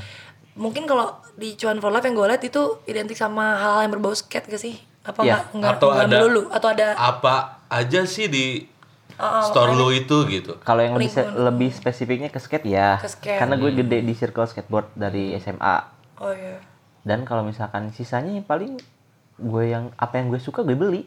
mungkin 0.59 0.91
kalau 0.91 1.15
di 1.39 1.55
Cuan 1.55 1.79
for 1.79 1.95
Life 1.95 2.03
yang 2.03 2.19
gue 2.19 2.27
liat 2.27 2.43
itu 2.43 2.83
identik 2.85 3.15
sama 3.15 3.55
hal 3.57 3.87
yang 3.87 3.95
berbau 3.95 4.11
skate 4.11 4.51
gak 4.51 4.59
sih? 4.59 4.75
Apa 5.07 5.23
Iya. 5.23 5.39
enggak 5.39 5.43
enggak 5.55 5.71
Atau 5.79 5.89
enggak 5.89 6.03
ada 6.03 6.17
melulu 6.19 6.43
atau 6.51 6.69
ada 6.75 6.87
apa 6.99 7.35
aja 7.71 8.03
sih 8.03 8.27
di 8.27 8.47
Oh, 9.19 9.27
oh, 9.27 9.43
store 9.51 9.75
lo 9.75 9.91
itu 9.91 10.15
gitu. 10.31 10.63
kalau 10.63 10.79
yang 10.79 10.95
lebih 10.95 11.11
lebih 11.35 11.71
spesifiknya 11.75 12.31
ke 12.31 12.39
skate 12.39 12.71
ya 12.71 13.03
Ke 13.03 13.11
skate. 13.11 13.35
karena 13.43 13.59
gue 13.59 13.75
gede 13.75 13.99
di 14.07 14.15
circle 14.15 14.47
skateboard 14.47 14.95
dari 14.95 15.35
SMA 15.35 15.75
oh 16.23 16.31
iya. 16.31 16.63
dan 17.03 17.27
kalau 17.27 17.43
misalkan 17.43 17.91
sisanya 17.91 18.39
yang 18.39 18.47
paling 18.47 18.79
gue 19.39 19.65
yang 19.65 19.95
apa 19.95 20.19
yang 20.19 20.29
gue 20.29 20.39
suka 20.39 20.61
gue 20.61 20.75
beli 20.75 21.07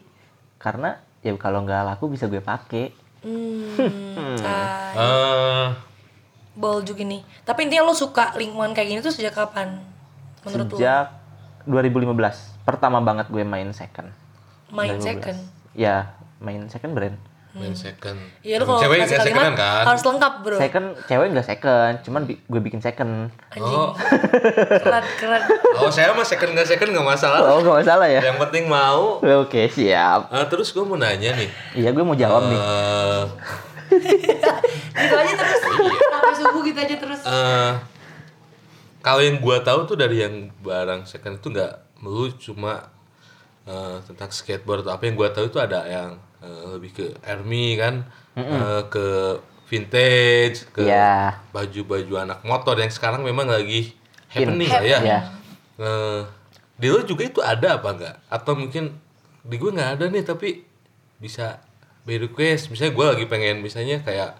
karena 0.56 0.96
ya 1.20 1.36
kalau 1.36 1.62
nggak 1.62 1.84
laku 1.86 2.08
bisa 2.08 2.26
gue 2.26 2.40
pakai 2.40 2.92
Hmm, 3.22 4.34
ah, 4.42 4.90
Eh, 4.92 5.68
ball 6.52 6.82
juga 6.82 7.06
nih. 7.06 7.22
Tapi 7.46 7.64
intinya 7.64 7.86
lo 7.86 7.94
suka 7.94 8.34
lingkungan 8.34 8.74
kayak 8.74 8.88
gini 8.88 8.98
tuh 8.98 9.14
sejak 9.14 9.30
kapan? 9.32 9.78
Menurut 10.42 10.66
lo? 10.66 10.76
sejak 10.76 11.14
2015 11.64 12.18
pertama 12.62 12.98
banget 12.98 13.30
gue 13.30 13.42
main 13.42 13.70
second 13.70 14.10
Main 14.68 14.98
2015. 14.98 15.06
second. 15.06 15.38
ya 15.72 16.10
main 16.38 16.66
second 16.66 16.92
brand 16.92 17.14
main 17.52 17.72
second. 17.72 18.16
Iya 18.40 18.56
lo 18.56 18.64
kalau 18.64 18.80
Cewek 18.80 18.96
nggak 19.02 19.22
secondan 19.22 19.52
kan? 19.52 19.84
harus 19.84 20.00
lengkap 20.02 20.32
bro. 20.40 20.56
second 20.56 20.86
cewek 21.04 21.26
nggak 21.30 21.44
second 21.46 21.92
cuman 22.00 22.20
bi- 22.24 22.40
gue 22.40 22.60
bikin 22.62 22.80
second 22.80 23.28
Anjing. 23.50 23.76
Oh, 23.76 23.92
Keren 24.78 25.04
keren. 25.14 25.42
oh 25.76 25.88
saya 25.88 26.10
mah 26.10 26.24
second 26.24 26.50
nggak 26.50 26.64
second 26.66 26.88
nggak 26.90 27.04
masalah. 27.06 27.44
oh 27.46 27.60
nggak 27.60 27.76
masalah 27.78 28.06
ya 28.06 28.20
Yang 28.22 28.38
penting 28.40 28.64
mau. 28.66 29.20
oke 29.20 29.62
siap 29.68 30.28
Eh, 30.28 30.46
terus 30.48 30.70
gue 30.70 30.80
mau 30.80 30.96
nanya 30.96 31.32
nih. 31.34 31.48
iya 31.76 31.88
gue 31.88 32.00
mau 32.00 32.14
jawab 32.14 32.40
nih 32.46 32.56
eh, 32.56 33.22
gitu 34.94 35.14
aja 35.14 35.32
terus. 35.34 35.60
Sampai 36.08 36.34
subuh 36.34 36.60
gitu 36.62 36.78
aja 36.78 36.96
terus. 36.96 37.20
eh, 37.22 37.72
kalau 39.00 39.20
yang 39.20 39.36
gua 39.36 39.60
tahu 39.60 39.84
tuh 39.84 39.98
dari 39.98 40.22
yang 40.22 40.34
barang 40.58 41.04
second 41.04 41.36
itu 41.36 41.50
nggak 41.50 41.72
melulu 41.98 42.32
cuma 42.34 42.88
eh, 43.64 44.00
tentang 44.02 44.30
skateboard 44.30 44.82
atau 44.82 44.94
apa 44.94 45.04
yang 45.04 45.14
gua 45.14 45.28
tahu 45.28 45.46
itu 45.46 45.58
ada 45.58 45.84
yang 45.84 46.16
eh, 46.42 46.64
lebih 46.70 46.90
ke 46.92 47.06
army 47.22 47.78
kan. 47.78 48.04
Eh, 48.32 48.82
ke 48.88 49.06
vintage 49.68 50.68
ke 50.68 50.84
Iya. 50.84 51.40
baju-baju 51.48 52.14
anak 52.18 52.44
motor 52.44 52.76
yang 52.76 52.92
sekarang 52.92 53.24
memang 53.24 53.48
lagi 53.48 53.96
In. 54.32 54.48
happening 54.52 54.68
lah 54.68 54.84
ya. 54.84 54.98
Iya. 55.00 55.20
Eh, 55.78 56.20
di 56.76 56.88
lo 56.88 57.00
juga 57.02 57.22
itu 57.24 57.40
ada 57.40 57.80
apa 57.80 57.88
enggak? 57.90 58.16
Atau 58.28 58.52
mungkin 58.52 58.92
di 59.42 59.56
gue 59.56 59.70
nggak 59.70 59.90
ada 59.96 60.04
nih 60.06 60.24
tapi 60.24 60.60
bisa 61.16 61.60
by 62.04 62.20
request. 62.20 62.68
Misalnya 62.68 62.92
gue 62.92 63.06
lagi 63.16 63.24
pengen 63.26 63.60
misalnya 63.60 64.00
kayak 64.00 64.36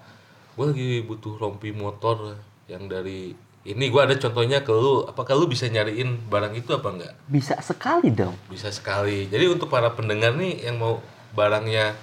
gue 0.53 0.65
lagi 0.69 0.89
butuh 1.01 1.33
rompi 1.35 1.73
motor 1.73 2.37
yang 2.65 2.85
dari 2.85 3.33
ini. 3.63 3.85
Gue 3.89 4.01
ada 4.03 4.13
contohnya 4.13 4.61
ke 4.61 4.69
lu 4.69 5.01
apakah 5.03 5.33
lu 5.33 5.45
bisa 5.45 5.65
nyariin 5.65 6.29
barang 6.29 6.53
itu 6.53 6.73
apa 6.73 6.89
enggak? 6.89 7.13
Bisa 7.25 7.57
sekali 7.57 8.13
dong. 8.13 8.37
Bisa 8.49 8.69
sekali. 8.69 9.25
Jadi 9.25 9.49
untuk 9.49 9.65
para 9.67 9.89
pendengar 9.89 10.33
nih 10.33 10.61
yang 10.63 10.77
mau 10.77 11.01
barangnya 11.33 11.93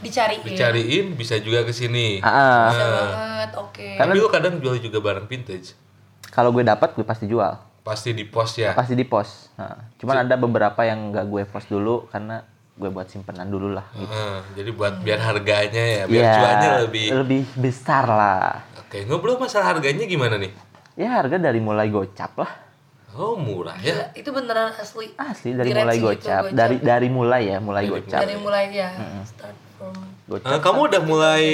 Dicari. 0.00 0.40
dicariin 0.40 1.12
bisa 1.12 1.36
juga 1.36 1.60
ke 1.60 1.70
sini 1.70 2.18
Ah, 2.20 2.72
Bisa 2.72 2.84
banget. 2.86 3.50
Oke. 3.58 3.88
tapi 3.94 4.16
lu 4.16 4.28
kadang 4.28 4.56
jual 4.56 4.78
juga 4.78 4.98
barang 4.98 5.26
vintage 5.26 5.76
kalau 6.26 6.48
gue 6.50 6.62
dapat 6.62 6.94
gue 6.94 7.02
pasti 7.02 7.26
jual 7.26 7.52
pasti 7.80 8.10
di 8.10 8.24
post 8.24 8.56
ya 8.56 8.72
pasti 8.72 8.94
di 8.94 9.02
post 9.02 9.52
nah, 9.54 9.76
cuman 9.96 10.24
ada 10.24 10.34
beberapa 10.34 10.80
yang 10.82 11.10
nggak 11.10 11.26
gue 11.26 11.42
post 11.44 11.68
dulu 11.68 12.06
karena 12.06 12.40
gue 12.72 12.88
buat 12.88 13.04
simpenan 13.06 13.44
dulu 13.44 13.70
lah 13.70 13.84
gitu. 13.92 14.08
Ah, 14.08 14.40
jadi 14.54 14.70
buat 14.70 14.94
biar 14.98 15.20
harganya 15.20 15.84
ya 15.84 16.02
biar 16.06 16.22
Iya, 16.22 16.32
cuannya 16.34 16.68
lebih 16.80 17.06
lebih 17.18 17.42
besar 17.58 18.04
lah 18.06 18.64
Oke, 18.80 19.04
ngobrol 19.04 19.36
masalah 19.36 19.70
harganya 19.70 20.02
gimana 20.02 20.34
nih? 20.34 20.48
ya 20.94 21.12
harga 21.14 21.36
dari 21.36 21.58
mulai 21.58 21.86
gocap 21.86 22.32
lah 22.36 22.52
Oh, 23.12 23.34
murah 23.34 23.74
ya. 23.76 23.90
Gila, 23.92 24.06
itu 24.14 24.30
beneran 24.30 24.70
asli. 24.72 25.10
asli 25.12 25.50
dari 25.52 25.70
mulai 25.72 25.98
gocap. 25.98 26.42
itu, 26.44 26.54
dari 26.54 26.76
dari 26.78 27.08
mulai 27.08 27.42
ya 27.44 27.58
mulai 27.58 27.82
Dari 27.82 27.92
gocap 27.96 28.20
Dari 28.20 28.36
mulai 28.36 28.64
ya. 28.70 28.90
Start 29.24 29.56
from. 29.74 29.94
gocap 30.26 30.46
Eh, 30.48 30.60
kamu 30.60 30.80
udah 30.86 31.02
mulai 31.02 31.44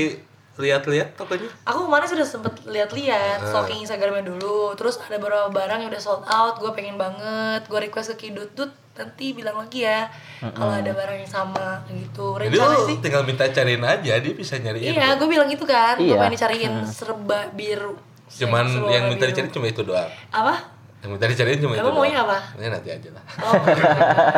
lihat-lihat 0.54 1.08
tokonya? 1.14 1.48
Aku 1.64 1.84
kemarin 1.84 2.06
sudah 2.06 2.24
sempet 2.24 2.60
lihat-lihat 2.62 3.38
Ah. 3.38 3.48
stalking 3.50 3.80
Instagramnya 3.80 4.24
dulu. 4.26 4.72
Terus 4.72 4.96
ada 4.98 5.16
beberapa 5.16 5.48
barang 5.48 5.78
yang 5.78 5.90
udah 5.90 6.02
sold 6.02 6.24
out. 6.26 6.56
Gue 6.56 6.72
pengen 6.72 6.96
banget. 6.96 7.64
Gue 7.64 7.80
request 7.82 8.12
ke 8.12 8.28
Kidut 8.28 8.52
Dut 8.52 8.72
nanti 8.92 9.32
bilang 9.32 9.56
lagi 9.58 9.84
ya 9.84 10.08
kalau 10.40 10.72
ada 10.72 10.88
barang 10.88 11.16
yang 11.18 11.28
sama 11.30 11.84
gitu. 11.86 12.32
Jadi 12.34 12.48
Rencana 12.50 12.72
lu 12.74 12.84
sih. 12.86 12.96
tinggal 12.98 13.22
minta 13.22 13.44
cariin 13.46 13.80
aja, 13.82 14.12
dia 14.14 14.32
bisa 14.32 14.56
nyariin. 14.56 14.88
Iya, 14.90 15.16
gue 15.16 15.24
bilang 15.26 15.44
gitu 15.46 15.64
kan. 15.64 15.96
Gue 15.96 16.04
Iya. 16.06 16.16
pengen 16.18 16.32
dicariin 16.32 16.72
serba 16.86 17.48
biru. 17.50 17.96
Cuman 18.26 18.64
yang 18.86 19.08
minta 19.08 19.22
biru. 19.22 19.30
dicariin 19.30 19.48
cuma 19.50 19.66
itu 19.66 19.80
doang. 19.82 20.08
Apa? 20.30 20.75
Yang 21.06 21.10
minta 21.12 21.26
dicariin 21.28 21.58
cuma 21.60 21.72
itu 21.72 21.78
Emang 21.78 21.86
doang. 21.88 22.02
maunya 22.02 22.18
apa? 22.20 22.38
Ya 22.56 22.68
nanti 22.68 22.88
aja 22.90 23.08
lah. 23.08 23.24
Oh. 23.38 23.54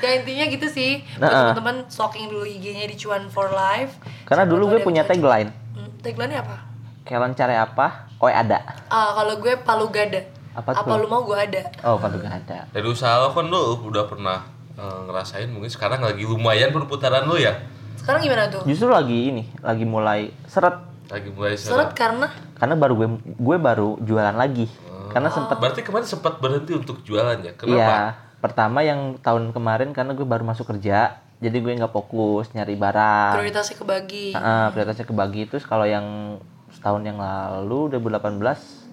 ya 0.00 0.10
intinya 0.14 0.44
gitu 0.46 0.66
sih. 0.68 1.02
Buat 1.12 1.18
Nah, 1.20 1.30
teman-teman 1.50 1.76
stalking 1.88 2.26
dulu 2.28 2.46
IG-nya 2.46 2.86
di 2.86 2.94
Cuan 2.94 3.26
for 3.26 3.50
Life. 3.50 3.98
karena 4.24 4.44
Siapa 4.44 4.52
dulu 4.52 4.64
gue 4.68 4.80
punya 4.80 5.02
tagline 5.02 5.50
Hmm, 5.74 5.90
tagline-nya 5.98 6.40
apa? 6.40 6.56
kalian 7.04 7.34
cari 7.34 7.52
apa 7.52 8.08
oh 8.16 8.24
ada 8.24 8.64
Ah, 8.86 9.12
kalau 9.12 9.36
gue 9.36 9.52
palu 9.58 9.90
gada. 9.90 10.24
Apa 10.54 10.70
Apa 10.72 10.86
tuh? 10.86 10.96
lu 10.96 11.06
mau 11.06 11.20
gue 11.22 11.34
ada? 11.34 11.62
oh 11.82 11.98
kalau 11.98 12.16
gak 12.16 12.34
ada 12.40 12.64
Dari 12.70 12.86
usaha 12.86 13.18
lo 13.18 13.28
kan 13.28 13.44
lu 13.44 13.60
udah 13.82 14.04
pernah 14.04 14.46
eh, 14.72 14.98
ngerasain 15.02 15.44
mungkin 15.46 15.68
sekarang 15.68 15.98
lagi 15.98 16.22
lumayan 16.22 16.70
perputaran 16.70 17.26
lu 17.26 17.36
ya. 17.36 17.58
Sekarang 17.96 18.22
gimana 18.22 18.46
tuh? 18.46 18.62
justru 18.62 18.86
lagi 18.86 19.28
ini 19.28 19.42
lagi 19.58 19.82
mulai 19.82 20.30
seret 20.46 20.78
Lagi 21.04 21.28
mulai 21.28 21.52
Seret 21.54 21.92
karena 21.92 22.32
karena 22.54 22.74
baru 22.74 22.94
gue 22.94 23.08
gue 23.34 23.56
baru 23.58 24.00
jualan 24.00 24.32
lagi 24.32 24.64
karena 25.14 25.28
Oh. 25.28 25.34
sempet 25.36 25.56
Berarti 25.56 25.80
kemarin 25.80 26.04
sempat 26.04 26.34
berhenti 26.36 26.72
untuk 26.72 27.00
jualan 27.00 27.38
ya? 27.38 27.54
Kenapa? 27.54 27.70
iya 27.72 27.98
pertama 28.36 28.82
yang 28.82 29.16
tahun 29.18 29.50
kemarin 29.50 29.90
karena 29.90 30.12
gue 30.12 30.22
baru 30.22 30.44
masuk 30.44 30.68
kerja 30.68 31.16
jadi 31.36 31.56
gue 31.56 31.72
nggak 31.74 31.88
fokus 31.90 32.52
nyari 32.52 32.74
barang 32.74 33.32
prioritasnya 33.32 33.76
kebagi. 33.76 34.26
Ah, 34.32 34.68
prioritasnya 34.68 35.06
kebagi 35.06 35.42
terus 35.46 35.62
kalau 35.62 35.84
yang 35.84 36.36
setahun 36.68 37.00
yang 37.02 37.16
lalu 37.16 37.94
2018 37.94 38.84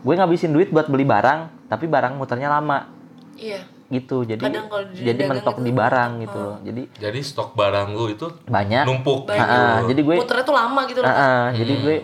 gue 0.00 0.14
ngabisin 0.14 0.50
duit 0.50 0.68
buat 0.68 0.86
beli 0.86 1.04
barang 1.04 1.68
tapi 1.68 1.86
barang 1.86 2.16
muternya 2.16 2.50
lama 2.50 2.88
Iya. 3.34 3.64
gitu 3.88 4.22
jadi 4.22 4.38
Kadang 4.38 4.68
kalau 4.68 4.84
di 4.86 5.02
jadi 5.02 5.20
mentok 5.24 5.56
gitu, 5.56 5.64
di 5.64 5.72
barang 5.72 6.10
gitu 6.20 6.38
loh 6.38 6.56
jadi 6.60 6.82
Jadi 7.00 7.18
stok 7.22 7.50
barang 7.54 7.88
lu 7.90 8.04
itu 8.08 8.26
banyak 8.44 8.84
numpuk 8.84 9.24
Ah, 9.26 9.34
gitu. 9.34 9.56
ah, 9.56 9.78
jadi 9.86 10.00
gue 10.02 10.16
Muternya 10.16 10.44
tuh 10.44 10.54
lama 10.54 10.80
gitu 10.84 11.00
loh. 11.00 11.08
ah, 11.08 11.16
ah, 11.16 11.46
jadi 11.50 11.72
gue 11.74 11.96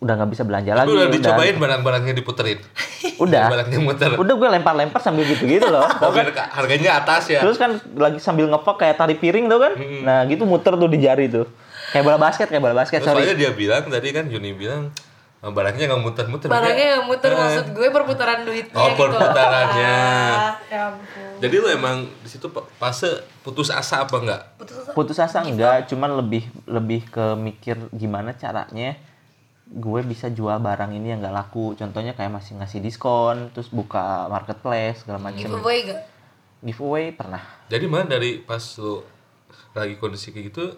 udah 0.00 0.14
nggak 0.16 0.30
bisa 0.30 0.42
belanja 0.42 0.72
lagi. 0.72 0.88
udah 0.88 1.06
dicobain 1.06 1.56
barang-barangnya 1.56 2.14
diputerin. 2.14 2.56
Udah. 3.20 3.52
Barangnya 3.52 3.78
muter. 3.78 4.16
Udah 4.16 4.34
gue 4.34 4.48
lempar-lempar 4.50 4.96
sambil 4.98 5.24
gitu-gitu 5.24 5.68
loh. 5.68 5.84
Oh, 6.00 6.08
biar 6.08 6.32
ka- 6.32 6.48
harganya 6.50 6.96
atas 6.96 7.28
ya. 7.28 7.44
Terus 7.44 7.54
kan 7.54 7.76
lagi 7.94 8.16
sambil 8.16 8.48
ngepok 8.48 8.80
kayak 8.80 8.96
tali 8.96 9.14
piring 9.14 9.46
tuh 9.46 9.60
kan. 9.60 9.72
Nah, 9.76 10.24
gitu 10.24 10.42
muter 10.42 10.72
tuh 10.72 10.88
di 10.88 10.98
jari 10.98 11.28
tuh. 11.28 11.44
Kayak 11.90 12.04
bola 12.06 12.18
basket, 12.18 12.48
kayak 12.48 12.62
bola 12.62 12.72
basket, 12.74 12.98
Terus 12.98 13.12
sorry. 13.12 13.22
soalnya 13.22 13.36
dia 13.38 13.50
bilang 13.52 13.84
tadi 13.84 14.08
kan 14.08 14.24
Juni 14.24 14.52
bilang 14.52 14.88
"Ah, 15.38 15.48
barangnya 15.48 15.84
nggak 15.86 16.00
muter-muter. 16.00 16.48
Barangnya 16.48 16.86
yang 16.94 17.04
muter 17.04 17.28
Eh. 17.28 17.36
maksud 17.36 17.66
gue 17.70 17.88
perputaran 17.90 18.40
duitnya 18.42 18.72
Oh, 18.74 18.88
gitu. 18.88 19.00
perputarannya. 19.02 19.96
Ah, 20.30 20.52
ya 20.70 20.80
ampun. 20.88 21.32
Jadi 21.40 21.54
lu 21.56 21.68
emang 21.68 21.96
di 22.06 22.28
situ 22.28 22.48
fase 22.74 23.08
putus 23.40 23.68
asa 23.68 24.00
apa 24.00 24.16
enggak? 24.16 24.40
Putus 24.56 24.76
asa. 24.78 24.90
Putus 24.92 25.18
asa 25.18 25.38
enggak, 25.42 25.84
cuman 25.86 26.12
lebih 26.14 26.44
lebih 26.64 27.04
ke 27.06 27.34
mikir 27.34 27.76
gimana 27.90 28.32
caranya 28.32 28.96
gue 29.70 30.00
bisa 30.02 30.26
jual 30.34 30.58
barang 30.58 30.90
ini 30.90 31.14
yang 31.14 31.22
nggak 31.22 31.34
laku. 31.34 31.78
Contohnya 31.78 32.18
kayak 32.18 32.34
masih 32.34 32.58
ngasih 32.58 32.82
diskon, 32.82 33.54
terus 33.54 33.70
buka 33.70 34.26
marketplace 34.26 35.06
segala 35.06 35.30
macam. 35.30 35.46
Giveaway 35.46 35.78
gak? 35.86 36.00
Giveaway 36.60 37.04
pernah. 37.14 37.42
Jadi 37.70 37.86
mana 37.86 38.18
dari 38.18 38.42
pas 38.42 38.60
lu 38.82 39.06
lagi 39.70 39.94
kondisi 40.02 40.34
kayak 40.34 40.50
gitu, 40.50 40.74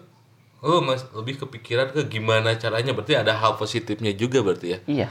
lu 0.61 0.85
mas 0.85 1.09
lebih 1.17 1.41
kepikiran 1.41 1.89
ke 1.89 2.05
gimana 2.05 2.53
caranya? 2.55 2.93
Berarti 2.93 3.17
ada 3.17 3.33
hal 3.33 3.57
positifnya 3.57 4.13
juga 4.13 4.45
berarti 4.45 4.67
ya? 4.77 4.79
Iya. 4.85 5.09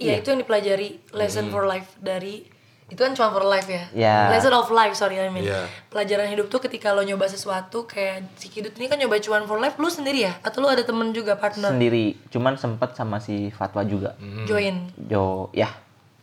Iya 0.00 0.24
itu 0.24 0.32
yang 0.32 0.40
dipelajari 0.40 1.12
lesson 1.12 1.52
for 1.52 1.68
life 1.68 1.92
dari 2.00 2.48
itu 2.90 2.98
kan 2.98 3.14
cuma 3.14 3.30
for 3.30 3.42
life 3.42 3.64
ya. 3.64 3.84
Ya. 3.92 4.16
Lesson 4.28 4.52
of 4.52 4.68
life 4.68 4.92
sorry 4.92 5.16
I 5.16 5.26
mean. 5.26 5.46
Iya. 5.46 5.64
Pelajaran 5.88 6.26
hidup 6.26 6.46
tuh 6.46 6.58
ketika 6.60 6.90
lo 6.90 7.00
nyoba 7.00 7.24
sesuatu 7.24 7.86
kayak 7.86 8.26
si 8.34 8.46
Kidut 8.46 8.74
ini 8.74 8.86
kan 8.86 8.98
nyoba 8.98 9.16
cuan 9.16 9.46
for 9.46 9.56
life 9.56 9.74
lu 9.76 9.86
sendiri 9.86 10.22
ya 10.22 10.34
atau 10.40 10.58
lu 10.58 10.66
ada 10.66 10.82
temen 10.82 11.10
juga 11.10 11.34
partner 11.34 11.70
Sendiri, 11.70 12.18
cuman 12.28 12.54
sempet 12.54 12.92
sama 12.92 13.16
si 13.16 13.48
Fatwa 13.48 13.80
juga. 13.82 14.18
join. 14.44 14.90
Jo, 15.00 15.48
ya, 15.50 15.70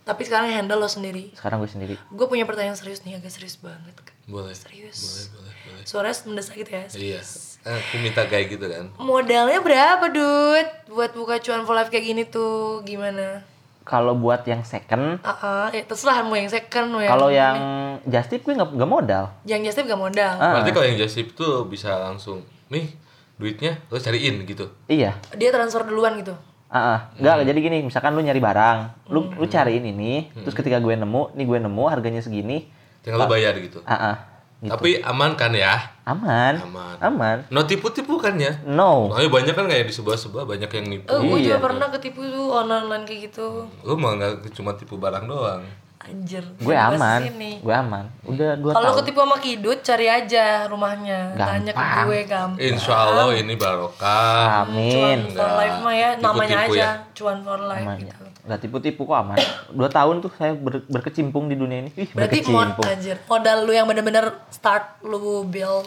Tapi 0.03 0.23
sekarang 0.23 0.47
handle 0.49 0.77
lo 0.77 0.87
sendiri. 0.87 1.31
sekarang 1.33 1.59
gue 1.59 1.67
sendiri. 1.67 1.95
Gue 2.07 2.27
punya 2.27 2.43
pertanyaan 2.43 2.75
serius 2.75 3.03
nih 3.03 3.15
agak 3.15 3.27
serius 3.27 3.55
banget. 3.57 3.91
Boleh. 4.23 4.51
Serius. 4.51 4.99
Boleh, 4.99 5.25
boleh, 5.33 5.53
boleh. 5.65 5.83
Suaranya 5.83 6.15
mendesak 6.25 6.55
gitu 6.55 6.71
ya. 6.71 6.83
Iya. 6.89 7.21
Aku 7.63 7.99
minta 7.99 8.23
kayak 8.23 8.47
gitu 8.49 8.63
kan. 8.63 8.87
Modalnya 8.97 9.59
berapa, 9.59 10.07
Dut? 10.07 10.67
Buat 10.87 11.11
buka 11.11 11.39
cuan 11.39 11.63
for 11.63 11.75
life 11.75 11.87
kayak 11.87 12.05
gini 12.05 12.23
tuh 12.23 12.79
gimana? 12.81 13.43
Kalau 13.87 14.19
buat 14.19 14.43
yang 14.43 14.67
second, 14.67 15.23
Ah, 15.23 15.31
ah, 15.39 15.65
ya 15.71 15.79
terserah 15.81 16.19
mau 16.19 16.35
yang 16.35 16.51
second 16.51 16.91
mau 16.91 16.99
yang 16.99 17.11
kalau 17.15 17.31
yang 17.31 17.55
just 18.03 18.27
tip 18.27 18.43
gue 18.43 18.51
nggak 18.51 18.75
nggak 18.75 18.91
modal. 18.91 19.31
yang 19.47 19.63
just 19.63 19.79
tip 19.79 19.87
gak 19.87 19.95
modal. 19.95 20.35
Ah. 20.35 20.59
Berarti 20.59 20.71
kalau 20.75 20.85
yang 20.91 20.99
jasip 20.99 21.31
tuh 21.31 21.63
bisa 21.63 21.95
langsung 21.95 22.43
nih 22.67 22.91
duitnya 23.39 23.79
lo 23.87 23.95
cariin 23.95 24.43
gitu. 24.43 24.67
Iya. 24.91 25.15
Dia 25.39 25.55
transfer 25.55 25.87
duluan 25.87 26.19
gitu. 26.19 26.35
Ah, 26.67 26.99
ah. 26.99 26.99
nggak 27.15 27.47
jadi 27.47 27.59
gini, 27.63 27.77
misalkan 27.87 28.11
lu 28.11 28.19
nyari 28.19 28.43
barang, 28.43 29.07
lu 29.07 29.31
lu 29.39 29.47
cariin 29.47 29.87
ini, 29.87 30.35
terus 30.35 30.51
ketika 30.51 30.83
gue 30.83 30.99
nemu, 30.99 31.31
nih 31.31 31.45
gue 31.47 31.59
nemu 31.63 31.83
harganya 31.87 32.19
segini, 32.19 32.67
Tinggal 33.07 33.23
lo 33.23 33.31
bayar 33.31 33.55
gitu. 33.55 33.79
ah, 33.87 33.95
ah. 33.95 34.15
Gitu. 34.57 34.69
Tapi 34.69 34.89
aman 34.99 35.31
kan 35.33 35.53
ya? 35.53 35.77
aman, 36.03 36.57
Aman. 36.63 36.95
aman. 36.97 37.37
No 37.47 37.61
tipu-tipu 37.61 38.17
kan 38.17 38.33
ya? 38.35 38.57
No, 38.63 39.11
Soalnya 39.11 39.29
banyak 39.29 39.53
kan 39.53 39.65
kayak 39.67 39.85
di 39.85 39.93
sebelah-sebelah 39.93 40.45
banyak 40.47 40.65
yang 40.71 40.85
nipu. 40.87 41.05
Oh, 41.07 41.19
gue 41.19 41.37
Iya. 41.37 41.45
juga 41.53 41.57
pernah 41.63 41.87
ketipu 41.89 42.25
tuh 42.25 42.47
online 42.55 43.03
kayak 43.03 43.21
gitu. 43.29 43.69
Lo 43.81 43.93
mah 43.93 44.15
nggak 44.15 44.49
cuma 44.51 44.73
tipu 44.73 44.95
barang 44.95 45.25
doang. 45.25 45.61
Anjir. 45.99 46.39
gue 46.55 46.71
aman, 46.71 47.19
gue 47.59 47.75
aman. 47.75 48.07
Udah 48.23 48.55
dua 48.55 48.71
Kalau 48.71 48.95
ketipu 48.95 49.19
sama 49.19 49.37
Kidut, 49.37 49.83
cari 49.83 50.07
aja 50.07 50.63
rumahnya. 50.65 51.35
Tanya 51.35 51.69
ke 51.69 51.83
gue 52.07 52.19
gampang. 52.23 52.57
Insya 52.57 52.95
Allah 53.03 53.27
ini 53.35 53.53
barokah. 53.53 54.63
Amin. 54.63 54.87
Cuan 54.87 55.19
for 55.35 55.49
life 55.53 55.77
mah 55.77 55.93
ya, 55.93 56.09
namanya 56.15 56.57
aja. 56.63 56.71
ya? 56.73 56.91
Cuan 57.11 57.43
for 57.43 57.59
life 57.59 57.83
Namanya. 57.83 58.07
gitu. 58.07 58.23
Nggak 58.47 58.59
tipu-tipu 58.59 59.03
kok 59.03 59.17
aman. 59.17 59.35
Dua 59.69 59.85
tahun 59.87 60.19
tuh 60.19 60.31
saya 60.33 60.55
ber- 60.55 60.87
berkecimpung 60.87 61.45
di 61.45 61.53
dunia 61.53 61.83
ini. 61.83 61.91
Ih, 61.93 62.07
Berarti 62.09 62.39
mod, 62.41 62.71
berkecimpung. 62.71 62.85
anjir, 62.87 63.17
modal 63.21 63.57
lu 63.61 63.71
yang 63.71 63.83
bener-bener 63.83 64.25
start 64.47 65.03
lu 65.03 65.43
build 65.43 65.83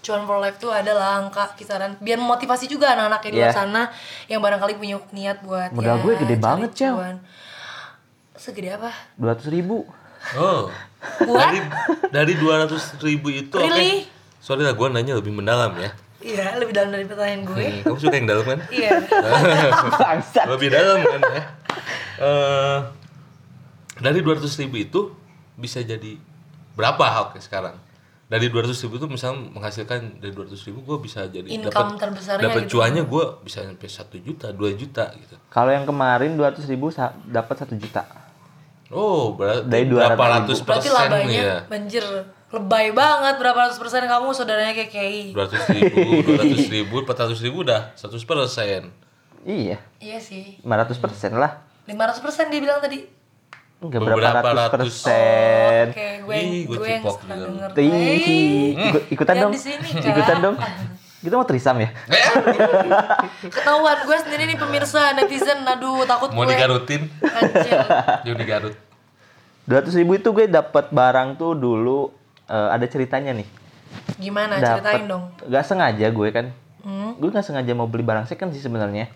cuan 0.00 0.22
for 0.22 0.38
life 0.38 0.58
tuh 0.58 0.66
adalah 0.68 1.14
angka 1.16 1.54
kisaran 1.54 1.94
biar 1.96 2.18
motivasi 2.18 2.66
juga 2.66 2.90
anak-anak 2.90 3.22
di 3.22 3.30
luar 3.32 3.44
Iya. 3.44 3.54
sana 3.56 3.82
yang 4.26 4.40
barangkali 4.40 4.74
punya 4.74 4.98
niat 5.10 5.38
buat 5.40 5.70
Modal 5.70 5.94
ya, 5.94 6.02
gue 6.02 6.12
gede 6.18 6.36
banget, 6.38 6.70
Cel. 6.72 6.90
cuan. 6.92 7.16
segede 8.34 8.74
apa? 8.74 8.90
Dua 9.14 9.30
ratus 9.30 9.46
ribu. 9.46 9.86
Oh. 10.34 10.66
Dari 11.20 11.58
dari 12.10 12.32
200 12.34 12.74
ribu 13.00 13.26
itu 13.28 13.54
oke. 13.54 13.62
Really? 13.64 14.06
Sorry 14.38 14.62
lah 14.62 14.70
gue 14.72 14.86
nanya 14.88 15.14
lebih 15.14 15.30
mendalam 15.30 15.70
ya. 15.76 15.94
Iya, 16.22 16.56
lebih 16.56 16.70
dalam 16.70 16.90
dari 16.90 17.02
pertanyaan 17.02 17.42
gue. 17.44 17.58
Hmm, 17.60 17.82
kamu 17.84 17.98
suka 17.98 18.14
yang 18.14 18.28
dalam 18.28 18.44
kan? 18.44 18.58
Iya. 18.68 18.90
Bangsat. 20.02 20.46
lebih 20.48 20.68
dalam 20.68 20.98
kan 21.00 21.20
ya. 21.20 21.42
Eh, 22.16 22.78
dari 23.98 24.18
200 24.20 24.46
ribu 24.58 24.76
itu 24.78 25.00
bisa 25.54 25.78
jadi 25.80 26.14
berapa 26.72 27.02
oke 27.24 27.38
sekarang? 27.38 27.74
Dari 28.24 28.48
200 28.48 28.72
ribu 28.80 28.96
itu 28.96 29.06
misalnya 29.06 29.44
menghasilkan 29.50 30.16
dari 30.16 30.32
200 30.32 30.56
ribu 30.64 30.80
gue 30.82 30.98
bisa 31.02 31.26
jadi 31.26 31.44
Income 31.44 32.00
terbesarnya 32.00 32.40
dapat 32.42 32.64
gitu. 32.64 32.78
cuannya 32.78 33.04
gue 33.04 33.24
bisa 33.42 33.60
sampai 33.60 33.88
1 33.90 34.16
juta, 34.22 34.46
2 34.48 34.72
juta 34.72 35.04
gitu. 35.12 35.36
Kalau 35.48 35.68
yang 35.68 35.84
kemarin 35.84 36.32
dua 36.32 36.48
ratus 36.48 36.64
ribu 36.64 36.88
sa- 36.88 37.12
dapat 37.22 37.60
satu 37.60 37.76
juta. 37.76 38.08
Oh, 38.88 39.32
berarti 39.32 39.68
Dari 39.68 39.84
200 39.84 39.96
berapa 40.06 40.16
ribu. 40.16 40.32
ratus 40.38 40.58
Berarti 40.60 40.88
persen 40.88 41.28
ya? 41.28 41.56
banjir. 41.66 42.04
Lebay 42.52 42.92
banget 42.92 43.34
berapa 43.36 43.58
ratus 43.58 43.76
persen 43.76 44.04
kamu 44.04 44.28
saudaranya 44.30 44.72
kayak 44.72 44.90
KI. 44.90 45.32
200 45.32 45.72
ribu, 45.72 46.00
200 46.36 46.68
ribu, 46.70 46.94
400 47.02 47.40
ribu 47.40 47.56
udah 47.62 47.96
100 47.96 48.12
persen. 48.22 48.92
Iya, 49.42 49.80
Iya 49.98 50.18
sih. 50.18 50.60
500 50.60 50.98
persen 50.98 51.32
lah. 51.34 51.64
500 51.84 52.20
persen 52.20 52.44
dia 52.46 52.60
bilang 52.60 52.78
tadi. 52.78 53.08
Enggak 53.80 53.98
Beberapa 53.98 54.20
berapa 54.38 54.46
ratus 54.46 54.62
ratus. 54.70 54.78
persen. 54.94 55.84
Oke, 55.90 56.08
gue, 56.22 56.36
Ih, 56.36 56.62
gue 56.62 56.76
gue 56.76 56.86
yang 56.86 57.02
cipok 57.02 57.16
suka 57.16 57.34
juga. 57.34 57.66
denger. 57.66 57.68
Ih, 57.74 57.90
Hey, 57.90 58.66
ikut- 58.84 59.06
ikutan 59.10 59.34
dong. 59.38 59.50
di 59.50 59.58
sini, 59.58 59.88
Kak. 59.96 60.06
Ikutan 60.06 60.36
dong. 60.38 60.56
Kita 61.18 61.34
mau 61.34 61.46
trisam 61.46 61.76
ya? 61.78 61.88
Eh, 63.42 63.48
Ketahuan 63.48 63.98
gue 64.02 64.16
sendiri 64.18 64.42
nih 64.44 64.54
pemirsa 64.56 65.12
netizen, 65.12 65.64
aduh 65.64 66.04
takut 66.04 66.30
mau 66.30 66.44
gue. 66.44 66.52
digarutin? 66.52 67.08
Anjir. 67.18 67.78
Yuk 68.24 68.36
digarut. 68.36 68.74
200 69.64 69.94
ribu 69.96 70.14
itu 70.14 70.28
gue 70.28 70.46
dapat 70.46 70.90
barang 70.90 71.34
tuh 71.34 71.52
dulu 71.52 72.10
eh, 72.52 72.68
ada 72.68 72.84
ceritanya 72.84 73.32
nih. 73.32 73.48
Gimana 74.20 74.60
Dapet- 74.60 74.84
ceritain 74.84 75.04
dong. 75.08 75.24
Gak 75.48 75.64
sengaja 75.64 76.06
gue 76.12 76.28
kan. 76.28 76.46
Hmm? 76.84 77.16
Gue 77.16 77.32
gak 77.32 77.46
sengaja 77.48 77.72
mau 77.72 77.88
beli 77.88 78.04
barang 78.04 78.28
second 78.28 78.52
sih 78.52 78.60
sebenarnya. 78.60 79.08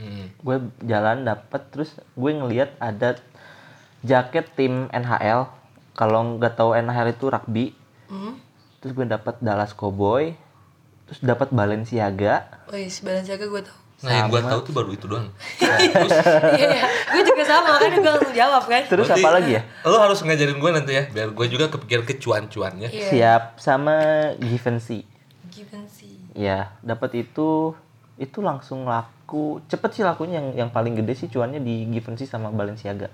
Hmm. 0.00 0.32
Gue 0.40 0.56
jalan 0.82 1.22
dapet 1.22 1.62
terus 1.68 1.92
gue 2.16 2.30
ngeliat 2.32 2.72
ada 2.80 3.20
jaket 4.00 4.48
tim 4.56 4.88
NHL. 4.90 5.46
Kalau 5.92 6.40
nggak 6.40 6.56
tahu 6.56 6.72
NHL 6.72 7.12
itu 7.12 7.28
rugby. 7.28 7.66
Hmm? 8.08 8.40
Terus 8.80 8.96
gue 8.96 9.04
dapet 9.04 9.36
Dallas 9.38 9.76
Cowboy. 9.76 10.32
Terus 11.06 11.20
dapat 11.20 11.52
Balenciaga. 11.52 12.48
Wih, 12.72 12.88
Balenciaga 13.04 13.44
gue 13.44 13.62
tau. 13.62 13.81
Nah, 14.02 14.10
yang 14.12 14.26
gue 14.28 14.42
tahu 14.42 14.60
tuh 14.62 14.74
baru 14.74 14.90
itu 14.90 15.06
doang. 15.06 15.30
Iya, 15.62 16.66
iya. 16.74 16.82
gue 17.06 17.22
juga 17.22 17.42
sama 17.42 17.78
kan 17.78 17.90
gue 17.92 18.02
langsung 18.02 18.34
jawab 18.34 18.62
kan. 18.66 18.82
Terus 18.84 19.06
Berarti 19.06 19.22
apa 19.22 19.30
lagi 19.32 19.50
ya? 19.54 19.62
Lo 19.82 19.96
harus 19.96 20.18
ngajarin 20.20 20.58
gue 20.58 20.70
nanti 20.70 20.92
ya, 20.92 21.04
biar 21.06 21.28
gue 21.30 21.46
juga 21.46 21.70
kepikiran 21.70 22.02
ke 22.02 22.14
cuan-cuannya. 22.18 22.88
Iya. 22.88 23.08
Siap 23.08 23.42
sama 23.56 23.94
Givenchy. 24.36 25.06
Givenchy. 25.48 26.18
Ya, 26.34 26.74
dapat 26.80 27.22
itu 27.22 27.78
itu 28.16 28.38
langsung 28.38 28.84
laku. 28.84 29.62
Cepet 29.66 29.90
sih 29.92 30.02
lakunya 30.02 30.38
yang 30.38 30.66
yang 30.66 30.70
paling 30.70 30.92
gede 30.94 31.14
sih 31.16 31.28
cuannya 31.28 31.58
di 31.58 31.86
Givenchy 31.88 32.26
sama 32.26 32.50
Balenciaga. 32.50 33.06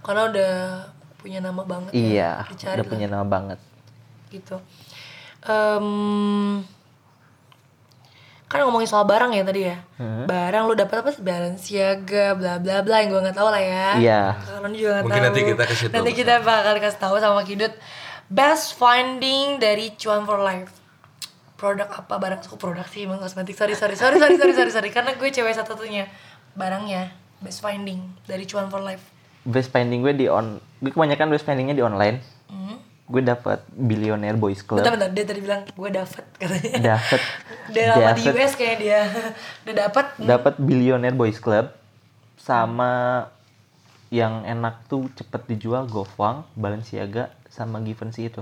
Karena 0.00 0.30
udah 0.30 0.52
punya 1.16 1.40
nama 1.40 1.62
banget 1.64 1.90
ya. 1.90 1.98
Iya, 1.98 2.30
Dicari 2.48 2.76
udah 2.76 2.84
lah, 2.84 2.90
punya 2.90 3.06
nama 3.08 3.26
banget. 3.26 3.58
gitu. 4.28 4.56
Em, 5.40 5.86
kan 8.54 8.62
ngomongin 8.70 8.86
soal 8.86 9.02
barang 9.02 9.34
ya 9.34 9.42
tadi 9.42 9.66
ya. 9.66 9.82
Hmm. 9.98 10.30
Barang 10.30 10.70
lu 10.70 10.78
dapat 10.78 11.02
apa 11.02 11.10
sih? 11.10 11.26
Balenciaga, 11.26 12.38
bla 12.38 12.62
bla 12.62 12.86
bla 12.86 12.96
yang 13.02 13.10
gue 13.10 13.20
nggak 13.26 13.34
tahu 13.34 13.50
lah 13.50 13.58
ya. 13.58 13.88
Iya. 13.98 14.22
Kalian 14.38 14.72
juga 14.78 14.90
nggak 14.94 15.04
Mungkin 15.10 15.18
tahu. 15.18 15.26
nanti 15.26 15.40
kita 15.42 15.62
kasih 15.66 15.86
tahu 15.90 15.94
Nanti 15.98 16.10
kita 16.14 16.34
bakal 16.46 16.74
kasih 16.78 17.00
tahu 17.02 17.14
sama 17.18 17.42
Kidut. 17.42 17.74
Best 18.30 18.78
finding 18.78 19.58
dari 19.58 19.90
Cuan 19.98 20.22
for 20.22 20.38
Life. 20.38 20.70
Produk 21.58 21.90
apa 21.90 22.14
barang? 22.14 22.46
Kok 22.46 22.54
produk 22.62 22.86
sih 22.86 23.10
emang 23.10 23.18
kosmetik? 23.18 23.58
Sorry 23.58 23.74
sorry 23.74 23.98
sorry 23.98 24.22
sorry 24.22 24.38
sorry 24.38 24.54
sorry 24.54 24.70
sorry. 24.70 24.90
Karena 24.94 25.18
gue 25.18 25.28
cewek 25.28 25.50
satu-satunya. 25.50 26.06
Barangnya 26.54 27.10
best 27.42 27.58
finding 27.58 28.06
dari 28.24 28.46
Cuan 28.46 28.70
for 28.70 28.78
Life. 28.78 29.02
Best 29.44 29.68
spending 29.68 30.00
gue 30.00 30.16
di 30.16 30.24
on, 30.24 30.56
gue 30.80 30.88
kebanyakan 30.88 31.28
best 31.28 31.44
spendingnya 31.44 31.76
di 31.76 31.84
online. 31.84 32.16
Gue 33.04 33.20
dapat 33.20 33.60
Billionaire 33.68 34.34
Boys 34.34 34.60
Club. 34.60 34.80
Bentar 34.80 34.96
bentar 34.96 35.10
dia 35.10 35.24
tadi 35.24 35.40
bilang 35.40 35.60
gue 35.62 35.90
dapet 35.90 36.24
katanya. 36.34 36.96
Dapat 36.96 37.20
Udah 37.66 37.84
lama 37.90 38.10
di 38.10 38.22
dapat 38.22 38.34
US 38.34 38.52
kayak 38.54 38.76
dia. 38.78 39.00
Udah 39.62 39.74
dapet. 39.78 40.06
dapat 40.18 40.54
Billionaire 40.56 41.12
Boys 41.12 41.36
Club 41.36 41.68
sama 42.34 43.24
yang 44.08 44.40
enak 44.42 44.86
tuh 44.86 45.10
cepet 45.12 45.42
dijual 45.46 45.84
Gofwang, 45.84 46.48
Balenciaga 46.54 47.28
sama 47.46 47.78
Givenchy 47.78 48.26
itu. 48.26 48.40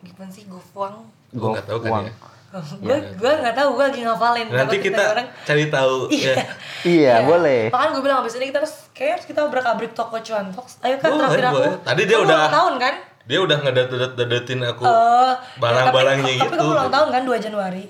Gimana 0.00 0.30
sih 0.30 0.46
Gofwang? 0.46 1.06
Gue 1.30 1.48
nggak 1.52 1.66
tahu 1.66 1.78
kan 1.80 1.90
Gofwang. 1.90 2.06
ya. 2.06 2.14
gue 2.56 2.96
gue 3.14 3.32
nggak 3.36 3.52
tahu 3.54 3.68
gue 3.72 3.84
lagi 3.84 4.00
ngafalin 4.00 4.46
Nanti 4.48 4.76
kita 4.80 5.02
orang 5.04 5.28
cari 5.44 5.66
tahu 5.68 6.08
Iya. 6.16 6.32
ya. 6.32 6.44
Iya, 6.82 7.14
boleh. 7.22 7.60
Makanya 7.68 7.90
gue 7.92 8.02
bilang 8.02 8.18
abis 8.18 8.34
ini 8.34 8.48
kita 8.48 8.58
harus 8.58 8.74
kayak 8.90 9.12
harus 9.14 9.26
kita 9.26 9.40
obrak 9.42 9.62
abrik 9.64 9.92
toko 9.92 10.16
cuan 10.16 10.50
Talks. 10.50 10.80
Ayo 10.80 10.96
kan 10.96 11.10
Boleh, 11.12 11.22
traktir 11.28 11.44
aku. 11.44 11.54
boleh. 11.56 11.72
Tadi 11.82 12.02
dia 12.02 12.16
Kamu 12.16 12.24
udah- 12.24 12.50
tahun 12.50 12.74
kan? 12.78 12.94
Dia 13.26 13.38
udah 13.38 13.58
ngedet-dedetin 13.58 14.62
aku 14.64 14.82
Oh, 14.82 15.34
barang-barangnya 15.58 16.32
ya, 16.32 16.38
tapi, 16.38 16.46
gitu. 16.46 16.46
Tapi 16.46 16.56
kamu 16.56 16.72
ulang 16.72 16.90
tahun 16.90 17.08
kan 17.10 17.22
2 17.24 17.36
Januari. 17.40 17.84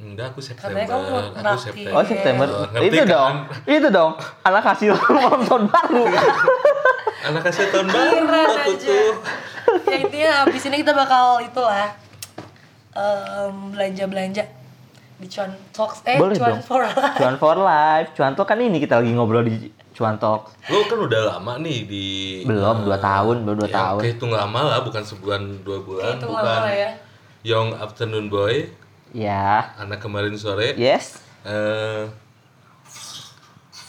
Enggak, 0.00 0.26
aku 0.30 0.40
September. 0.40 0.80
Kamu 0.80 1.06
Aku. 1.36 1.58
September. 1.58 1.90
Oh 1.92 2.02
September, 2.02 2.46
Oh, 2.48 2.64
ngerti 2.70 2.86
itu 2.88 2.96
kan? 2.96 3.08
dong, 3.10 3.34
itu 3.68 3.88
dong, 3.90 4.12
anak 4.40 4.64
hasil 4.64 4.92
malam 5.12 5.40
tahun 5.42 5.64
baru. 5.66 6.04
Anak 7.20 7.42
kasih 7.44 7.68
tahun 7.68 7.86
baru 7.86 8.18
aku 8.24 8.72
aja. 8.72 8.88
tuh. 8.88 9.12
ya 9.84 9.96
intinya 9.98 10.30
abis 10.42 10.62
ini 10.66 10.80
kita 10.80 10.96
bakal 10.96 11.38
itulah 11.38 11.92
belanja 13.68 14.04
belanja 14.06 14.44
di 15.14 15.28
cuan 15.28 15.52
talks 15.70 16.00
eh 16.02 16.16
Boleh 16.16 16.32
cuan 16.32 16.56
dong. 16.56 16.64
for 16.64 16.80
life. 16.80 16.96
Cuan 17.14 17.34
for 17.36 17.56
life, 17.56 18.08
cuan 18.14 18.32
talk 18.32 18.48
kan 18.48 18.56
ini 18.56 18.80
kita 18.80 18.96
lagi 18.96 19.12
ngobrol 19.12 19.44
di 19.44 19.68
cuan 20.00 20.16
talk. 20.16 20.48
Lu 20.66 20.80
kan 20.88 20.96
udah 20.96 21.36
lama 21.36 21.60
nih 21.60 21.84
di 21.84 22.06
Belum 22.42 22.88
dua 22.88 22.96
tahun, 22.96 23.44
baru 23.44 23.60
dua 23.60 23.68
ya, 23.68 23.76
tahun. 23.76 24.00
Kehitung 24.00 24.32
lama 24.32 24.60
lah, 24.64 24.80
bukan 24.80 25.04
sebulan 25.04 25.60
dua 25.60 25.84
bulan, 25.84 26.16
itu 26.16 26.24
bukan 26.24 26.40
lama 26.40 26.64
lah 26.64 26.72
ya 26.72 26.90
Young 27.42 27.72
Afternoon 27.74 28.26
Boy, 28.26 28.72
Ya, 29.10 29.74
anak 29.76 30.00
kemarin 30.00 30.32
sore. 30.34 30.72
yes. 30.74 31.20
eh, 31.42 32.08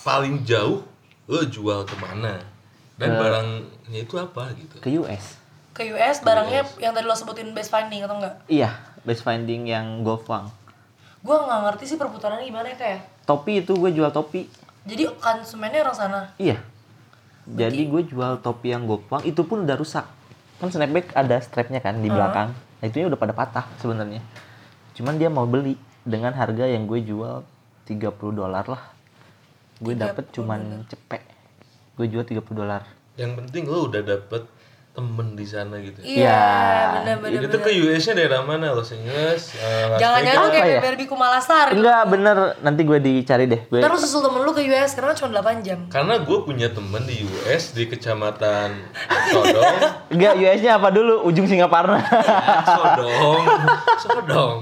paling 0.01 0.41
jauh 0.41 0.83
lo 1.25 1.41
jual 1.45 1.83
ke 1.83 1.95
mana? 1.95 2.41
Dan 2.95 3.15
barangnya 3.15 3.99
itu 3.99 4.13
apa 4.15 4.51
gitu? 4.53 4.75
Ke 4.77 4.89
US. 4.99 5.39
ke 5.71 5.87
US 5.89 6.19
barangnya 6.19 6.67
yang 6.77 6.91
tadi 6.91 7.03
lo 7.03 7.15
sebutin 7.15 7.49
best 7.51 7.71
finding 7.71 8.03
atau 8.03 8.19
enggak 8.19 8.35
Iya, 8.45 8.75
best 9.01 9.23
finding 9.23 9.65
yang 9.65 10.03
Gofang. 10.03 10.51
gue 11.21 11.31
nggak 11.31 11.59
ngerti 11.63 11.85
sih 11.85 11.97
perputarannya 11.97 12.43
gimana 12.43 12.67
ya 12.67 12.77
kayak 12.77 12.99
Topi 13.23 13.61
itu 13.61 13.71
gue 13.73 13.89
jual 13.89 14.09
topi. 14.09 14.49
Jadi 14.85 15.13
konsumennya 15.21 15.85
orang 15.85 15.97
sana 15.97 16.19
Iya. 16.41 16.57
Jadi 17.45 17.89
gue 17.89 18.01
jual 18.05 18.37
topi 18.39 18.69
yang 18.69 18.85
Gofang 18.85 19.25
itu 19.25 19.41
pun 19.41 19.65
udah 19.65 19.75
rusak. 19.75 20.05
Kan 20.61 20.69
snapback 20.69 21.09
ada 21.17 21.41
strapnya 21.41 21.81
kan 21.81 21.97
di 21.97 22.07
belakang. 22.07 22.53
Nah, 22.53 22.85
itunya 22.85 23.09
udah 23.09 23.17
pada 23.17 23.33
patah 23.33 23.65
sebenarnya. 23.81 24.21
Cuman 24.93 25.17
dia 25.17 25.29
mau 25.33 25.49
beli 25.49 25.73
dengan 26.05 26.33
harga 26.37 26.69
yang 26.69 26.85
gue 26.85 27.01
jual 27.01 27.41
30 27.89 27.97
dolar 28.33 28.65
lah. 28.69 28.93
Gue 29.81 29.97
dapet 29.97 30.29
cuman 30.29 30.85
cepek. 30.85 31.21
Gue 31.97 32.05
jual 32.05 32.21
30 32.21 32.45
dolar. 32.53 32.85
Yang 33.17 33.31
penting 33.41 33.63
lo 33.65 33.89
udah 33.89 34.01
dapet 34.05 34.45
temen 34.91 35.39
di 35.39 35.47
sana 35.47 35.79
gitu. 35.79 36.03
iya 36.03 36.27
Ya, 36.27 36.91
bener-bener 36.99 37.47
Itu 37.47 37.57
ke 37.63 37.71
US-nya 37.79 38.13
daerah 38.19 38.43
mana? 38.43 38.75
Los 38.75 38.91
Angeles? 38.91 39.55
Las 39.55 39.99
jangan-jangan 40.03 40.47
kayak 40.51 40.67
ya? 40.67 40.81
Barbie 40.83 41.07
Kumalasar 41.07 41.71
Enggak 41.71 42.03
bener, 42.11 42.37
nanti 42.59 42.81
gue 42.83 42.99
dicari 42.99 43.47
deh. 43.47 43.61
Gue 43.71 43.79
lo 43.79 43.95
susul 43.95 44.19
temen 44.19 44.43
lu 44.43 44.51
ke 44.51 44.67
US 44.67 44.91
karena 44.99 45.15
cuma 45.15 45.39
8 45.39 45.63
jam 45.63 45.79
Karena 45.87 46.19
gue 46.19 46.37
punya 46.43 46.67
temen 46.75 47.07
di 47.07 47.23
US 47.23 47.71
di 47.71 47.87
kecamatan 47.87 48.83
Sodong, 49.31 49.79
enggak 50.11 50.33
US-nya 50.35 50.75
apa 50.75 50.91
dulu? 50.91 51.23
Ujung 51.23 51.47
Singaparna. 51.47 52.03
Sodong, 52.67 53.43
Sodong. 53.95 54.57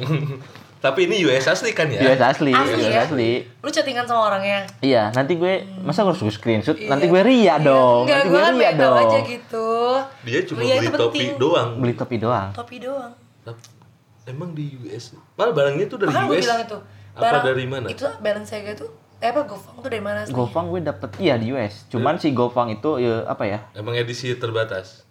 Tapi 0.80 1.06
ini 1.06 1.28
US 1.28 1.44
asli 1.46 1.76
kan 1.76 1.86
ya? 1.86 2.00
US 2.02 2.22
asli, 2.22 2.56
Asli 2.56 2.80
US 2.80 2.88
ya? 2.88 3.04
asli. 3.04 3.32
lu 3.44 3.68
chattingan 3.68 4.08
sama 4.08 4.32
orangnya 4.32 4.64
Iya, 4.80 5.12
nanti 5.12 5.36
gue 5.36 5.68
masa 5.80 6.02
gue 6.02 6.10
harus 6.10 6.24
gue 6.24 6.32
screenshot? 6.32 6.80
Nanti 6.80 7.06
gue 7.06 7.20
ria 7.20 7.60
dong. 7.60 8.08
Enggak, 8.08 8.16
nanti 8.16 8.26
gue 8.26 8.32
gue 8.32 8.42
kan 8.42 8.54
ria 8.56 8.72
dong. 8.74 8.96
aja 8.98 9.18
gitu 9.22 9.68
Dia 10.24 10.40
cuma 10.44 10.60
Ria 10.62 10.76
beli 10.78 10.88
topi 10.90 10.96
penting. 10.96 11.30
doang. 11.36 11.70
Beli 11.76 11.94
topi 11.94 12.16
doang. 12.18 12.50
topi 12.54 12.76
doang 12.80 13.12
Emang 14.24 14.54
di 14.54 14.78
US? 14.80 15.18
Padahal 15.34 15.52
barangnya 15.54 15.86
itu 15.86 15.96
dari 15.96 16.10
gue 16.10 16.26
US. 16.32 16.44
bilang 16.44 16.60
itu 16.62 16.78
Apa 17.12 17.38
dari 17.42 17.66
mana? 17.66 17.86
itu 17.90 18.06
Balenciaga 18.18 18.72
itu 18.72 18.86
eh 19.20 19.28
apa 19.28 19.44
Gofang 19.44 19.76
tuh 19.76 19.90
dari 19.90 20.00
mana 20.00 20.24
aslinya? 20.24 20.38
Gofang 20.38 20.66
gue 20.70 20.80
dapet 20.82 21.10
iya 21.20 21.36
di 21.36 21.52
US. 21.52 21.90
Cuman 21.90 22.16
si 22.16 22.32
Gofang 22.32 22.70
itu 22.70 22.96
ya 22.98 23.28
apa 23.28 23.44
ya? 23.44 23.60
Emang 23.74 23.92
edisi 23.94 24.32
terbatas. 24.34 25.04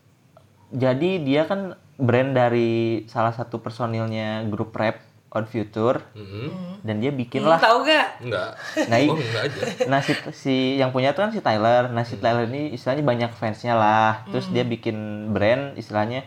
Jadi 0.69 1.21
dia 1.21 1.45
kan 1.45 1.77
brand 1.95 2.33
dari 2.33 2.71
salah 3.05 3.33
satu 3.33 3.59
personilnya 3.59 4.47
grup 4.47 4.73
rap 4.73 5.05
Odd 5.29 5.45
Future 5.47 6.01
Mhm. 6.17 6.81
dan 6.81 6.97
dia 7.05 7.12
bikin 7.12 7.45
lah. 7.45 7.61
tahu 7.61 7.85
gak 7.85 8.25
Enggak. 8.25 8.51
Nah, 8.88 8.97
oh, 9.05 9.17
enggak 9.17 9.43
aja. 9.45 9.61
Nah 9.85 10.01
si, 10.01 10.12
si 10.33 10.55
yang 10.81 10.88
punya 10.88 11.12
tuh 11.12 11.29
kan 11.29 11.33
si 11.33 11.45
Tyler. 11.45 11.93
Nah 11.93 12.01
si 12.03 12.17
Tyler 12.17 12.49
ini 12.49 12.73
istilahnya 12.73 13.05
banyak 13.05 13.31
fansnya 13.37 13.77
lah. 13.77 14.25
Terus 14.33 14.49
dia 14.49 14.64
bikin 14.64 14.97
brand 15.31 15.77
istilahnya 15.77 16.25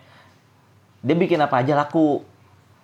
dia 1.02 1.16
bikin 1.18 1.42
apa 1.42 1.66
aja 1.66 1.74
laku. 1.74 2.22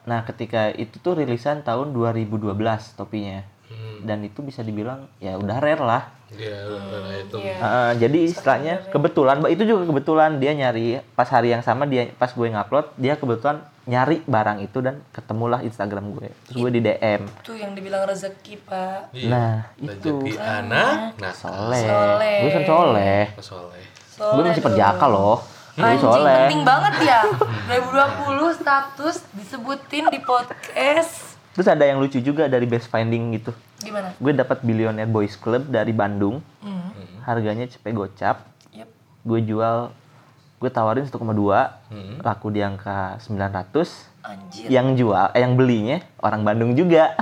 Nah 0.10 0.26
ketika 0.26 0.74
itu 0.74 0.98
tuh 0.98 1.14
rilisan 1.14 1.62
tahun 1.62 1.94
2012 1.94 2.50
topinya. 2.98 3.46
Hmm. 3.70 4.02
Dan 4.02 4.26
itu 4.26 4.42
bisa 4.42 4.66
dibilang 4.66 5.06
ya 5.20 5.38
udah 5.38 5.58
rare 5.62 5.84
lah. 5.84 6.04
Iya, 6.28 6.60
udah 6.66 7.14
itu. 7.24 7.36
Iya. 7.40 7.56
Heeh, 7.56 7.90
jadi 8.04 8.20
istilahnya 8.28 8.74
kebetulan, 8.92 9.40
Mbak, 9.40 9.52
itu 9.54 9.64
juga 9.64 9.84
kebetulan 9.88 10.32
dia 10.44 10.52
nyari 10.52 11.00
pas 11.16 11.28
hari 11.28 11.56
yang 11.56 11.64
sama 11.64 11.88
dia 11.88 12.12
pas 12.16 12.28
gue 12.28 12.48
ngupload 12.48 12.92
dia 13.00 13.16
kebetulan 13.16 13.64
nyari 13.88 14.20
barang 14.22 14.60
itu 14.62 14.78
dan 14.80 15.00
ketemulah 15.10 15.64
Instagram 15.64 16.12
gue. 16.12 16.28
Terus 16.46 16.56
gue 16.60 16.70
di 16.70 16.82
DM. 16.82 17.22
itu 17.24 17.54
yang 17.56 17.72
dibilang 17.72 18.04
rezeki 18.04 18.60
pak 18.62 19.16
Iya. 19.16 19.30
Nah, 19.30 19.56
Rezeki 19.74 20.28
itu. 20.30 20.38
anak, 20.38 21.16
nah 21.18 21.32
Soleh. 21.32 21.82
Soleh. 21.82 22.38
Gue 22.38 22.52
kan 22.52 22.64
soleh. 22.64 23.24
soleh. 23.40 23.84
gue 24.18 24.44
masih 24.44 24.62
perjaka 24.62 25.06
loh. 25.06 25.40
Gue 25.74 25.86
Anjing 25.86 26.04
soleh. 26.04 26.40
penting 26.44 26.64
banget 26.64 26.94
ya 27.02 27.22
2020 27.70 28.60
status 28.60 29.16
disebutin 29.32 30.10
di 30.10 30.20
podcast 30.20 31.38
Terus 31.54 31.68
ada 31.68 31.84
yang 31.84 31.98
lucu 31.98 32.18
juga 32.20 32.46
dari 32.46 32.66
best 32.66 32.86
finding 32.86 33.34
gitu. 33.34 33.50
gimana 33.80 34.14
Gue 34.18 34.30
dapat 34.32 34.62
Billionaire 34.62 35.08
Boys 35.08 35.34
Club 35.34 35.66
dari 35.68 35.90
Bandung. 35.90 36.42
hmm. 36.60 37.24
Harganya 37.24 37.66
cepet 37.66 37.92
gocap. 37.92 38.46
Yep. 38.72 38.90
Gue 39.22 39.40
jual 39.42 39.90
gue 40.58 40.70
tawarin 40.70 41.06
1,2, 41.06 41.14
Hmm. 41.88 42.18
laku 42.20 42.50
di 42.50 42.60
angka 42.60 43.22
900. 43.22 44.10
anjir 44.20 44.68
Yang 44.68 44.88
jual, 45.00 45.26
eh 45.32 45.40
yang 45.40 45.54
belinya 45.54 45.98
orang 46.20 46.42
Bandung 46.42 46.74
juga. 46.74 47.14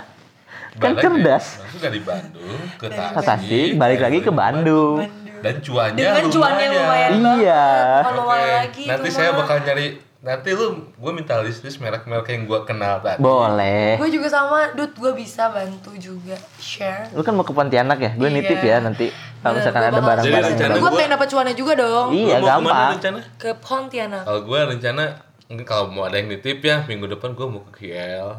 Kan 0.75 0.91
Balik 0.91 1.03
cerdas. 1.03 1.45
Langsung 1.57 1.81
dari 1.81 1.99
Bandung 2.01 2.59
ke 2.75 2.85
Ke 2.85 2.95
Tasik. 3.13 3.23
Tasik, 3.23 3.69
balik 3.75 3.99
lagi 4.01 4.19
ke 4.19 4.31
Bandung. 4.31 5.03
Dan 5.37 5.55
cuannya 5.61 5.99
dengan 5.99 6.25
cuan 6.27 6.53
yang 6.57 6.73
lumayan 6.73 7.11
Iya. 7.37 7.65
kalau 8.01 8.09
Oke, 8.09 8.17
lumayan 8.17 8.49
lagi 8.57 8.83
nanti 8.87 9.09
saya 9.09 9.29
bakal 9.31 9.57
nyari 9.61 9.85
nanti 10.25 10.49
lu 10.51 10.65
gue 10.89 11.11
minta 11.13 11.37
list 11.37 11.61
list 11.61 11.77
merek-merek 11.77 12.25
yang 12.27 12.43
gue 12.43 12.59
kenal 12.65 12.97
tadi. 12.97 13.21
Boleh. 13.21 13.93
gue 13.95 14.09
juga 14.11 14.25
sama 14.27 14.73
dud 14.73 14.89
gue 14.91 15.13
bisa 15.13 15.47
bantu 15.47 15.93
juga 15.93 16.33
share 16.57 17.13
Lu 17.13 17.21
kan 17.21 17.31
mau 17.31 17.41
ke 17.41 17.53
Pontianak 17.53 17.95
ya? 17.95 18.11
Gue 18.11 18.27
Iya. 18.27 18.35
nitip 18.35 18.57
ya 18.59 18.81
nanti. 18.81 19.13
Kalau 19.39 19.53
misalkan 19.53 19.77
gua 19.79 19.87
ada 19.87 20.01
barang-barang. 20.01 20.57
Jadi 20.57 20.73
gue 20.73 20.81
gua- 20.81 20.97
pengen 20.97 21.13
dapat 21.13 21.27
cuannya 21.29 21.53
juga 21.53 21.73
dong 21.77 22.07
Iya, 22.09 22.35
Lu 22.35 22.41
mau 22.41 22.49
ke 22.49 22.57
mana 22.57 22.65
gampang. 22.65 22.91
rencana? 22.91 23.19
ke 23.37 23.49
Pontianak 23.55 24.23
Kalau 24.25 24.41
gue 24.41 24.59
rencana 24.65 25.03
mungkin 25.45 25.61
kalau 25.63 25.85
mau 25.87 26.03
ada 26.03 26.17
yang 26.17 26.25
nitip 26.25 26.57
ya 26.59 26.81
minggu 26.83 27.05
depan 27.07 27.29
gue 27.31 27.45
mau 27.45 27.61
ke 27.63 27.85
KL. 27.85 28.29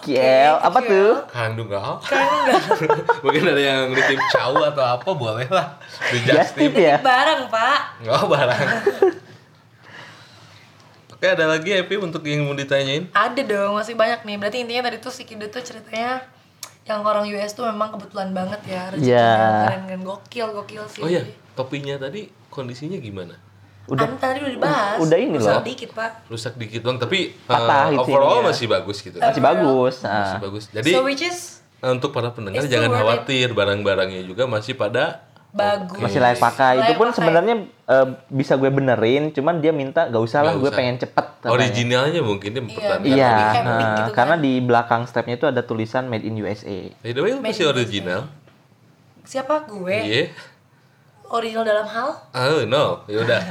Kiel, 0.00 0.54
apa 0.56 0.80
Kiel. 0.80 0.88
tuh? 0.88 1.12
Kandunggal. 1.28 2.00
enggak 2.00 2.56
mungkin 3.24 3.42
ada 3.44 3.60
yang 3.62 3.80
nitip 3.90 4.16
caw 4.32 4.48
atau 4.64 4.84
apa 4.90 5.08
boleh 5.12 5.44
lah. 5.46 5.76
Di 6.08 6.24
Just 6.24 6.32
Just 6.32 6.52
tip 6.56 6.72
Tip. 6.72 6.80
ya? 6.80 6.96
barang 6.98 7.52
pak 7.52 7.78
Nggak 8.00 8.22
barang. 8.24 8.60
Oke 11.24 11.32
ada 11.32 11.48
lagi 11.48 11.72
Epi 11.72 11.96
untuk 11.96 12.20
yang 12.20 12.44
mau 12.44 12.52
ditanyain? 12.52 13.08
ada 13.08 13.40
dong 13.40 13.80
masih 13.80 13.96
banyak 13.96 14.28
nih 14.28 14.36
berarti 14.36 14.60
intinya 14.60 14.92
tadi 14.92 15.00
tuh 15.00 15.08
si 15.08 15.24
Kido 15.24 15.48
tuh 15.48 15.64
ceritanya 15.64 16.20
yang 16.84 17.00
orang 17.00 17.24
US 17.26 17.56
tuh 17.56 17.64
memang 17.64 17.96
kebetulan 17.96 18.36
banget 18.36 18.60
ya 18.68 18.92
rezekinya 18.92 19.08
Iya. 19.24 19.32
keren 19.64 19.82
kan 19.88 20.00
gokil 20.04 20.46
gokil 20.52 20.84
sih 20.84 21.00
Oh 21.00 21.08
iya, 21.08 21.24
topinya 21.56 21.96
tadi 21.96 22.28
kondisinya 22.52 23.00
gimana? 23.00 23.40
Udah. 23.88 24.04
Kan 24.04 24.20
tadi 24.20 24.44
udah 24.44 24.52
dibahas 24.52 24.98
Udah 25.00 25.16
ini 25.16 25.40
Rusak 25.40 25.48
loh. 25.50 25.64
dikit 25.64 25.90
pak 25.96 26.10
Rusak 26.28 26.52
dikit 26.60 26.80
doang, 26.84 27.00
tapi 27.00 27.32
Patah 27.42 27.88
uh, 27.88 27.94
itu 27.94 28.00
overall 28.04 28.28
ininya. 28.34 28.48
masih 28.52 28.66
bagus 28.68 28.96
gitu. 29.00 29.16
Masih 29.16 29.40
bagus. 29.40 29.94
Masih 29.96 30.12
Nah. 30.12 30.40
bagus. 30.44 30.64
Jadi 30.76 30.90
so 30.92 31.00
which 31.00 31.24
is 31.24 31.38
uh, 31.80 31.88
untuk 31.88 32.12
para 32.12 32.36
pendengar 32.36 32.60
It's 32.60 32.68
jangan 32.68 32.92
khawatir, 32.92 33.48
barang-barangnya 33.50 34.28
juga 34.28 34.44
masih 34.44 34.76
pada 34.76 35.24
bagus 35.54 36.00
Masih 36.00 36.18
layak 36.18 36.36
pakai. 36.36 36.74
Layak 36.74 36.84
Itu 36.84 36.92
pun 36.94 37.06
pakai. 37.06 37.16
sebenarnya 37.16 37.54
eh, 37.64 38.06
bisa 38.28 38.52
gue 38.54 38.68
benerin, 38.68 39.30
cuman 39.30 39.54
dia 39.56 39.70
minta 39.70 40.04
gak 40.04 40.20
usah 40.20 40.42
lah, 40.42 40.52
gue 40.52 40.64
usah. 40.64 40.74
pengen 40.74 40.94
cepet. 40.98 41.24
katanya. 41.36 41.52
originalnya 41.54 42.20
mungkin 42.20 42.48
dia 42.50 42.60
mempertahankan. 42.60 43.04
Iya, 43.04 43.28
Lebih 43.28 43.54
handmade 43.54 43.78
nah, 43.78 43.94
gitu 43.94 44.02
kan. 44.04 44.16
karena 44.16 44.34
di 44.36 44.52
belakang 44.58 45.00
strapnya 45.04 45.34
itu 45.34 45.46
ada 45.46 45.60
tulisan 45.60 46.04
Made 46.04 46.22
in 46.22 46.34
USA. 46.36 46.92
By 46.98 47.08
the 47.08 47.20
way, 47.20 47.30
lu 47.30 47.38
masih 47.38 47.66
original? 47.66 48.26
siapa 49.22 49.64
gue 49.64 49.96
Iya. 49.96 50.24
original 51.26 51.62
dalam 51.62 51.86
hal 51.86 52.08
Oh 52.30 52.62
no, 52.64 53.02
ya 53.06 53.20
udah. 53.20 53.40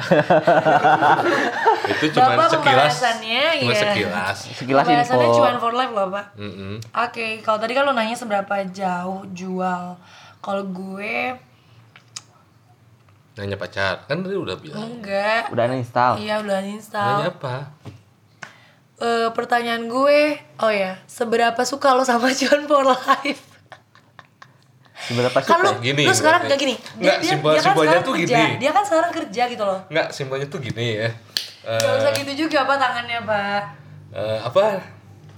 Itu 1.89 2.05
cuma 2.13 2.31
Bapak 2.31 2.47
sekilas. 2.51 2.93
pembahasannya, 2.93 3.43
Cuma 3.57 3.67
iya. 3.67 3.79
sekilas. 3.83 4.37
Sekilas 4.53 4.83
Pembahasannya 4.83 5.25
info. 5.25 5.35
cuan 5.35 5.55
for 5.57 5.71
life 5.71 5.91
loh 5.91 6.07
pak 6.09 6.25
Mm-mm. 6.35 6.73
Oke, 6.95 7.25
kalau 7.39 7.57
tadi 7.57 7.71
kan 7.71 7.81
lo 7.83 7.91
nanya 7.91 8.13
seberapa 8.13 8.53
jauh 8.67 9.23
jual. 9.29 9.83
Kalau 10.39 10.63
gue 10.65 11.15
Nanya 13.33 13.55
pacar, 13.55 14.05
kan 14.05 14.21
tadi 14.21 14.35
udah 14.35 14.55
bilang. 14.55 14.77
enggak. 14.93 15.49
Udah 15.49 15.63
uninstall. 15.65 16.13
Iya 16.17 16.37
udah 16.39 16.53
Nanya 16.55 16.73
install. 16.75 17.17
apa? 17.27 17.55
eh, 18.95 19.29
pertanyaan 19.29 19.83
gue, 19.85 20.19
oh 20.57 20.71
ya, 20.71 20.95
seberapa 21.05 21.57
suka 21.63 21.91
lo 21.91 22.03
sama 22.03 22.29
Cuan 22.31 22.63
for 22.63 22.85
Life? 22.85 23.41
Seberapa 25.03 25.35
Kan 25.37 25.59
lu, 25.59 25.67
suka? 25.67 25.83
Gini, 25.83 26.03
lu 26.05 26.13
sekarang 26.13 26.41
gak 26.45 26.55
gini. 26.55 26.75
Nggak, 26.95 27.17
simpel- 27.19 27.59
simpelnya 27.59 27.59
sekarang 27.91 28.03
tuh 28.03 28.13
kerja. 28.15 28.37
gini. 28.37 28.53
Dia 28.55 28.71
kan 28.71 28.83
sekarang 28.85 29.11
kerja 29.11 29.43
gitu 29.49 29.63
loh. 29.65 29.79
Nggak, 29.89 30.07
simpelnya 30.09 30.47
tuh 30.47 30.59
gini 30.61 30.85
ya. 30.95 31.09
Eh, 31.63 31.75
Gak 31.75 31.93
usah 31.97 32.11
gitu 32.13 32.31
juga 32.37 32.57
apa 32.63 32.73
tangannya, 32.77 33.19
Pak. 33.21 33.61
eh, 34.13 34.39
apa 34.39 34.63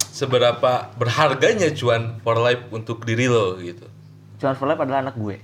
seberapa 0.06 0.72
berharganya 0.94 1.72
cuan 1.72 2.20
for 2.20 2.38
life 2.38 2.70
untuk 2.70 3.02
diri 3.02 3.26
lo 3.26 3.58
gitu. 3.58 3.88
Cuan 4.36 4.54
for 4.54 4.64
life 4.64 4.78
adalah 4.78 5.02
anak 5.02 5.16
gue. 5.16 5.40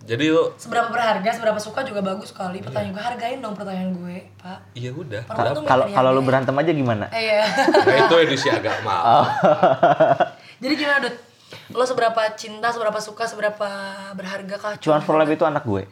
Jadi 0.00 0.26
lo 0.26 0.56
Seberapa 0.56 0.88
berharga, 0.88 1.28
seberapa 1.30 1.56
suka 1.56 1.80
juga 1.82 2.00
bagus 2.00 2.30
sekali. 2.30 2.58
Pertanyaan 2.58 2.90
gue, 2.90 3.02
hargain 3.04 3.38
dong 3.38 3.52
pertanyaan 3.52 3.92
gue, 3.92 4.16
Pak. 4.34 4.58
iya 4.72 4.90
udah. 4.90 5.22
Kalau 5.28 5.60
kalau 5.86 6.10
lu 6.10 6.22
berantem 6.22 6.52
aja 6.52 6.72
gimana? 6.72 7.06
Eh, 7.10 7.20
iya. 7.20 7.44
Nah, 7.46 7.96
itu 8.00 8.14
edisi 8.18 8.48
agama. 8.48 8.94
Oh. 9.12 9.26
Jadi 10.58 10.74
gimana, 10.74 10.98
Dut? 11.00 11.16
Lo 11.70 11.84
seberapa 11.84 12.16
cinta, 12.34 12.68
seberapa 12.68 12.96
suka, 12.98 13.24
seberapa 13.24 13.68
berharga 14.12 14.56
kah 14.56 14.72
Cuan 14.76 15.00
for 15.00 15.14
life 15.14 15.30
itu 15.30 15.42
anak 15.42 15.62
gue. 15.62 15.84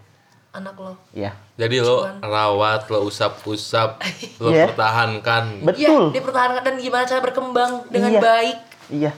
anak 0.50 0.74
lo? 0.74 0.96
Iya. 1.12 1.36
Jadi 1.54 1.76
lo 1.78 2.02
rawat, 2.18 2.88
lo 2.88 3.04
usap-usap, 3.04 4.00
lo 4.42 4.48
Iya. 4.48 4.66
pertahankan. 4.66 5.62
Betul. 5.62 6.10
Iya, 6.10 6.14
dipertahankan 6.14 6.62
dan 6.64 6.74
gimana 6.76 7.04
cara 7.04 7.20
berkembang 7.20 7.72
dengan 7.86 8.10
Iya. 8.10 8.20
baik. 8.20 8.58
Iya. 8.90 9.10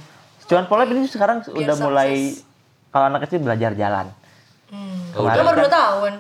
Cuan 0.45 0.67
for 0.67 0.77
life 0.77 0.91
ini 0.91 1.07
sekarang 1.07 1.41
udah 1.41 1.55
sukses. 1.73 1.81
mulai 1.81 2.11
kalau 2.91 3.07
anak 3.07 3.25
kecil 3.25 3.41
belajar 3.41 3.73
jalan. 3.73 4.11
Hmm. 4.71 5.13
Lo 5.15 5.27
udah. 5.27 5.45
baru 5.45 5.59
2 5.67 5.71
tahun 5.71 6.15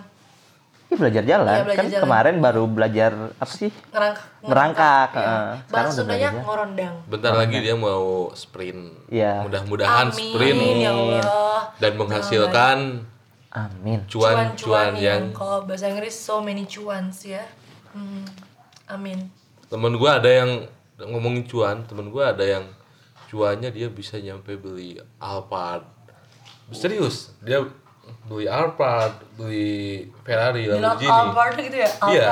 Iya 0.90 0.98
belajar 0.98 1.22
jalan. 1.22 1.54
Iya, 1.54 1.62
belajar 1.62 1.78
kan 1.78 1.86
jalan. 1.86 2.02
kemarin 2.02 2.34
baru 2.42 2.62
belajar 2.66 3.10
apa 3.38 3.52
sih? 3.54 3.70
ngerangkak. 3.94 4.26
Ngerangkak, 4.42 5.08
ya. 5.14 5.18
heeh. 5.22 5.30
Sekarang 5.30 5.70
Bahasa 5.70 5.86
udah 5.86 5.94
Sundanya 5.94 6.28
belajar. 6.34 6.42
ngorondang. 6.42 6.94
Bentar 7.06 7.32
lagi 7.38 7.56
dia 7.62 7.74
mau 7.78 8.02
sprint. 8.34 8.82
Iya. 9.06 9.32
Mudah-mudahan 9.46 10.06
Amin, 10.10 10.18
sprint 10.18 10.58
ya 10.82 10.90
Allah. 10.90 11.62
dan 11.78 11.92
menghasilkan 11.94 12.78
Amin. 13.54 13.98
cuan-cuan 14.10 14.90
yang 14.98 15.30
kalau 15.30 15.62
bahasa 15.62 15.86
Inggris 15.86 16.10
so 16.18 16.42
many 16.42 16.66
cuans 16.66 17.22
ya. 17.22 17.46
Hmm. 17.94 18.26
Amin. 18.90 19.30
temen 19.70 19.94
gua 19.94 20.18
ada 20.18 20.26
yang 20.26 20.66
ngomongin 20.98 21.46
cuan, 21.46 21.86
temen 21.86 22.10
gua 22.10 22.34
ada 22.34 22.42
yang 22.42 22.66
cuannya 23.30 23.70
dia 23.70 23.86
bisa 23.86 24.18
nyampe 24.18 24.58
beli 24.58 24.98
Alphard. 25.22 25.86
Serius, 26.70 27.30
dia 27.42 27.62
beli 28.31 28.47
Alphard, 28.47 29.27
beli 29.35 30.07
Ferrari, 30.23 30.71
Lamborghini. 30.71 31.11
Alphard 31.11 31.57
gitu 31.59 31.77
ya? 31.77 31.90
Iya. 32.07 32.27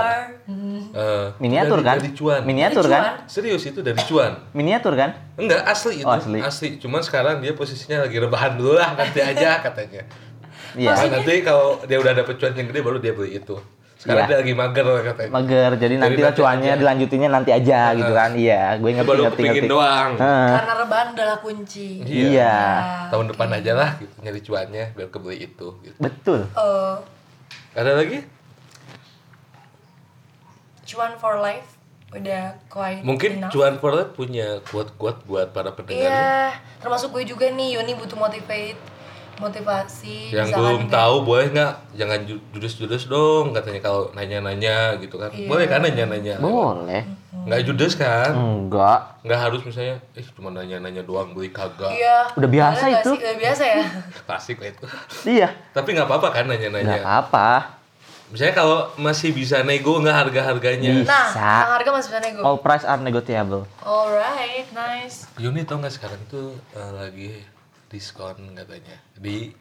Hmm. 0.46 0.78
Eh, 0.88 1.26
Miniatur 1.36 1.78
dari- 1.78 1.84
kan? 1.84 1.96
Dari 1.98 2.10
cuan. 2.14 2.40
Miniatur 2.46 2.84
Dari 2.84 2.94
kan? 2.94 3.02
cuan. 3.02 3.14
Serius 3.26 3.62
itu 3.66 3.80
dari 3.82 3.98
cuan. 4.00 4.32
Miniatur 4.54 4.94
kan? 4.94 5.10
Enggak, 5.34 5.66
asli 5.66 5.94
itu. 5.98 6.06
Oh, 6.06 6.14
asli. 6.40 6.78
Cuman 6.78 7.02
sekarang 7.02 7.42
dia 7.42 7.50
posisinya 7.52 8.06
lagi 8.06 8.14
rebahan 8.16 8.54
dulu 8.54 8.78
lah, 8.78 8.94
nanti 8.94 9.18
aja 9.18 9.58
katanya. 9.66 10.06
Iya. 10.72 10.94
Nah, 10.94 11.18
nanti 11.18 11.42
kalau 11.42 11.82
dia 11.82 11.98
udah 11.98 12.14
dapet 12.14 12.38
cuan 12.38 12.54
yang 12.54 12.70
gede 12.70 12.80
baru 12.80 13.02
dia 13.02 13.12
beli 13.12 13.34
itu. 13.34 13.58
Sekarang 13.98 14.20
Iya. 14.20 14.30
dia 14.30 14.38
lagi 14.38 14.54
mager 14.54 14.86
katanya. 15.04 15.30
Mager, 15.32 15.70
jadi 15.74 15.94
nanti 15.96 16.22
nanti 16.22 16.38
cuannya 16.38 16.70
aja. 16.70 16.78
dilanjutinnya 16.78 17.28
nanti 17.28 17.50
aja 17.50 17.80
gitu 17.92 18.12
kan. 18.12 18.30
Iya, 18.32 18.62
gue 18.78 18.90
ngerti 18.94 19.08
baru 19.10 19.22
ngerti 19.26 19.42
ngerti. 19.44 19.66
doang. 19.66 20.10
Heeh. 20.14 20.48
Karena 20.54 20.72
rebahan 20.78 21.06
adalah 21.12 21.36
kunci. 21.38 21.88
Iya. 22.00 22.56
Tahun 23.10 23.26
depan 23.26 23.48
aja 23.52 23.72
lah 23.74 23.90
gitu, 23.98 24.14
nyari 24.20 24.40
cuannya 24.40 24.84
biar 24.94 25.08
kebeli 25.08 25.36
itu. 25.44 25.66
Gitu. 25.82 25.96
Betul. 25.98 26.46
Eh, 26.46 26.94
Ada 27.74 27.92
lagi? 27.96 28.18
cuan 30.84 31.12
for 31.16 31.36
life 31.36 31.76
udah 32.08 32.56
quite 32.66 33.04
Mungkin 33.04 33.30
enough. 33.36 33.52
cuan 33.52 33.76
for 33.76 33.92
life 33.92 34.16
punya 34.16 34.64
quote-quote 34.64 35.20
buat 35.22 35.52
para 35.52 35.68
pendengar 35.70 36.08
Iya, 36.08 36.48
termasuk 36.80 37.12
gue 37.12 37.28
juga 37.28 37.44
nih. 37.46 37.76
Yoni 37.76 37.92
butuh 37.92 38.16
motivate, 38.16 38.80
motivasi. 39.38 40.30
yang 40.30 40.48
belum 40.48 40.80
kayak- 40.84 40.92
tahu 40.92 41.14
boleh 41.22 41.46
nggak 41.48 41.72
jangan 41.94 42.18
ju- 42.22 42.42
judes-judes 42.50 43.04
dong 43.06 43.50
katanya 43.50 43.80
kalau 43.80 44.10
nanya-nanya 44.12 44.76
gitu 44.98 45.16
kan 45.16 45.30
Iya. 45.30 45.46
boleh 45.46 45.64
kan 45.64 45.80
nanya-nanya 45.80 46.36
Boleh. 46.36 47.02
nggak 47.40 47.60
judes 47.62 47.94
kan 47.94 48.32
Enggak. 48.32 49.22
nggak 49.22 49.40
harus 49.40 49.60
misalnya 49.62 49.96
eh 50.12 50.24
cuma 50.30 50.50
nanya-nanya 50.50 51.00
doang 51.00 51.30
beli 51.30 51.48
kagak 51.48 51.88
Iya. 51.88 52.34
Udah 52.34 52.48
biasa 52.48 52.82
nggak 52.84 53.00
itu. 53.00 53.10
Udah 53.14 53.36
biasa 53.38 53.62
ya. 53.64 53.82
klasik 54.26 54.56
lah 54.56 54.68
itu 54.68 54.86
Iya. 55.24 55.48
tapi 55.70 55.88
nggak 55.92 56.04
apa-apa 56.04 56.28
kan 56.30 56.44
Enggak 56.44 56.58
nanya-nanya 56.60 56.98
apa-apa. 57.00 57.78
misalnya 58.28 58.54
kalau 58.54 58.78
masih 58.98 59.32
bisa 59.32 59.62
nego 59.62 59.96
nggak 59.96 60.12
harga-harganya 60.18 61.00
Bisa. 61.00 61.32
Nah, 61.32 61.72
harga 61.72 61.90
masih 61.90 62.08
bisa 62.10 62.20
nego. 62.20 62.40
All 62.42 62.58
price 62.58 62.84
are 62.84 63.00
negotiable. 63.00 63.64
Alright, 63.80 64.68
nice. 64.70 65.24
Yuni 65.36 65.64
tau 65.64 65.78
nggak 65.78 65.88
sekarang 65.90 66.20
tuh 66.26 66.52
eh, 66.70 66.90
lagi 66.92 67.32
diskon 67.88 68.36
katanya 68.52 68.96
di 69.14 69.52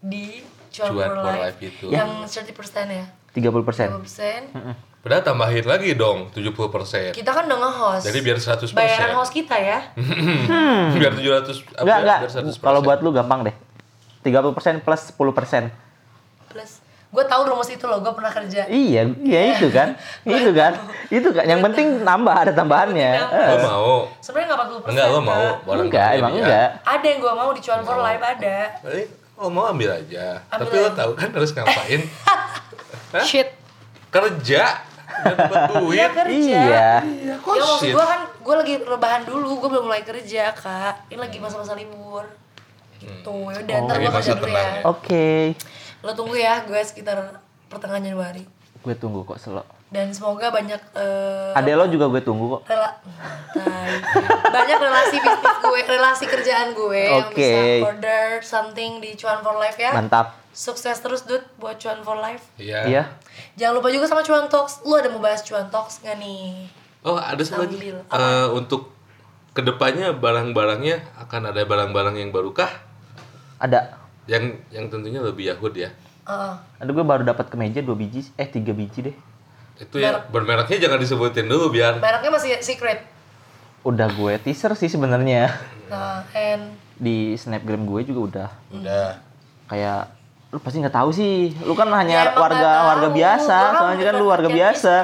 Di 0.00 0.44
cuan, 0.68 0.92
Cuan 0.92 1.08
for 1.08 1.16
life, 1.22 1.40
life 1.56 1.60
itu. 1.62 1.86
yang 1.88 2.28
30% 2.28 2.52
ya. 2.88 3.06
30%. 3.32 4.04
30%. 4.04 4.52
Padahal 5.00 5.22
tambahin 5.22 5.64
lagi 5.64 5.92
dong 5.92 6.28
70% 6.28 7.12
Kita 7.12 7.30
kan 7.32 7.44
udah 7.44 7.56
nge-host. 7.58 8.04
Jadi 8.04 8.18
biar 8.20 8.36
100%. 8.36 8.72
Bayaran 8.72 9.16
host 9.16 9.32
kita 9.32 9.56
ya. 9.56 9.80
biar 10.96 11.12
700 11.12 11.56
apa, 11.72 11.80
Enggak, 11.80 11.98
enggak. 11.98 12.18
biar 12.20 12.32
100%. 12.52 12.60
Kalau 12.60 12.80
buat 12.80 13.00
lu 13.00 13.10
gampang 13.12 13.48
deh. 13.48 13.56
30% 14.22 14.84
plus 14.84 15.02
10%. 15.08 15.72
Plus 16.48 16.83
gue 17.14 17.24
tahu 17.24 17.42
rumus 17.46 17.70
itu 17.70 17.84
loh, 17.84 18.02
gue 18.02 18.10
pernah 18.10 18.28
kerja. 18.28 18.66
Iya, 18.66 19.06
iya 19.22 19.40
itu 19.54 19.70
kan. 19.70 19.94
itu 20.26 20.50
kan. 20.50 20.72
Itu 21.08 21.30
kan. 21.30 21.46
Yang 21.46 21.60
penting 21.62 21.86
nambah 22.02 22.34
ada 22.34 22.50
tambahannya. 22.50 23.10
lo 23.30 23.56
mau 23.62 23.90
Sebenarnya 24.18 24.46
nggak 24.50 24.66
40%. 24.82 24.90
enggak 24.90 25.06
lo 25.06 25.20
mau 25.20 25.44
barang 25.62 25.78
Enggak, 25.80 26.08
kerja 26.08 26.18
emang 26.18 26.32
dia. 26.32 26.42
enggak. 26.42 26.68
Ada 26.82 27.06
yang 27.06 27.18
gue 27.20 27.32
mau 27.32 27.50
di 27.50 27.60
cuan 27.62 27.80
for 27.80 27.98
life 28.00 28.18
ada. 28.20 28.58
Eh, 28.84 29.06
lo 29.34 29.46
mau 29.48 29.64
ambil 29.68 29.90
aja 29.92 30.42
Ambil 30.48 30.58
tapi 30.60 30.76
lo 30.76 30.90
tahu 30.92 31.12
kan 31.14 31.28
harus 31.30 31.50
ngapain? 31.52 32.00
Shit. 33.24 33.48
kerja 34.10 34.62
dan 35.16 35.34
dapat 35.36 35.60
duit 35.72 35.94
Iya 35.96 36.06
kerja. 36.08 36.34
Iya. 36.34 36.88
Iya, 37.00 37.34
kok 37.36 37.52
Ya 37.52 37.62
maksud 37.62 37.78
shit? 37.80 37.94
gue 37.94 38.04
kan, 38.04 38.20
gue 38.36 38.54
lagi 38.56 38.74
rebahan 38.80 39.22
dulu, 39.22 39.50
gue 39.56 39.68
belum 39.70 39.84
mulai 39.84 40.02
kerja 40.02 40.50
kak. 40.50 41.06
Ini 41.06 41.18
lagi 41.20 41.38
masa-masa 41.38 41.74
libur. 41.74 42.26
Gitu, 42.96 43.34
yaudah 43.52 43.76
ntar 43.84 43.94
Ini 43.94 44.02
gue 44.02 44.12
kerja 44.12 44.32
masa 44.32 44.32
dulu 44.32 44.46
tenang 44.48 44.66
ya. 44.66 44.74
ya. 44.74 44.82
Oke. 44.84 45.28
Lo 46.04 46.12
tunggu 46.12 46.36
ya, 46.36 46.60
gue 46.68 46.76
sekitar 46.84 47.16
pertengahan 47.72 48.04
Januari. 48.04 48.44
Gue 48.84 48.92
tunggu 48.92 49.24
kok 49.24 49.40
selo. 49.40 49.64
Dan 49.88 50.12
semoga 50.12 50.52
banyak 50.52 50.76
eh, 50.98 51.56
Ade 51.56 51.72
lo 51.72 51.88
juga 51.88 52.12
gue 52.12 52.20
tunggu 52.20 52.58
kok. 52.58 52.68
rela 52.68 52.90
banyak 54.52 54.76
relasi 54.76 55.16
bisnis 55.16 55.56
gue, 55.64 55.80
relasi 55.86 56.24
kerjaan 56.28 56.76
gue 56.76 57.02
yang 57.08 57.30
Oke. 57.30 57.40
bisa 57.40 57.60
order 57.88 58.26
something 58.44 59.00
di 59.00 59.16
Cuan 59.16 59.40
for 59.40 59.56
Life 59.56 59.80
ya. 59.80 59.96
Mantap. 59.96 60.36
Sukses 60.52 61.00
terus 61.00 61.24
Dut 61.24 61.40
buat 61.56 61.80
Cuan 61.80 62.04
for 62.04 62.20
Life. 62.20 62.52
Iya. 62.60 62.84
Iya. 62.84 63.02
Jangan 63.56 63.80
lupa 63.80 63.88
juga 63.88 64.04
sama 64.04 64.20
Cuan 64.20 64.50
Talks. 64.52 64.84
Lu 64.84 64.92
ada 64.98 65.08
mau 65.08 65.24
bahas 65.24 65.40
Cuan 65.40 65.72
Talks 65.72 66.04
gak 66.04 66.20
nih? 66.20 66.68
Oh, 67.00 67.16
ada 67.16 67.40
satu 67.40 67.64
lagi. 67.64 67.96
Eh, 67.96 68.46
untuk 68.52 68.92
ke 69.56 69.64
depannya 69.64 70.12
barang-barangnya 70.12 71.16
akan 71.24 71.54
ada 71.54 71.64
barang-barang 71.64 72.20
yang 72.20 72.28
barukah? 72.34 72.68
Ada. 73.56 74.03
Yang 74.24 74.64
yang 74.72 74.86
tentunya 74.88 75.20
lebih 75.20 75.52
Yahud 75.52 75.74
ya. 75.76 75.92
Heeh. 76.24 76.54
Ada 76.80 76.90
gue 76.90 77.04
baru 77.04 77.22
dapat 77.22 77.52
kemeja 77.52 77.84
dua 77.84 77.96
biji, 77.98 78.24
eh 78.40 78.48
tiga 78.48 78.72
biji 78.72 79.12
deh. 79.12 79.16
Itu 79.74 79.98
ya 79.98 80.22
bermereknya 80.30 80.86
jangan 80.86 81.02
disebutin 81.02 81.50
dulu 81.50 81.74
biar 81.74 81.98
Mereknya 81.98 82.30
masih 82.30 82.50
secret. 82.62 83.02
Udah 83.84 84.08
gue 84.08 84.38
teaser 84.40 84.72
sih 84.78 84.88
sebenarnya. 84.88 85.50
Nah, 85.90 86.24
and 86.32 86.78
Di 86.94 87.34
snapgram 87.34 87.84
gue 87.84 88.00
juga 88.06 88.20
udah 88.22 88.50
udah. 88.70 89.08
kayak 89.66 90.13
lu 90.54 90.62
pasti 90.62 90.78
nggak 90.78 90.94
tahu 90.94 91.10
sih. 91.10 91.50
Lu 91.66 91.74
kan 91.74 91.90
Ya, 91.90 91.98
hanya 91.98 92.18
emang 92.30 92.46
warga 92.46 92.70
warga 92.86 93.08
biasa, 93.10 93.58
soalnya 93.74 94.04
kan 94.06 94.14
lu 94.14 94.26
warga 94.30 94.46
biasa. 94.46 94.94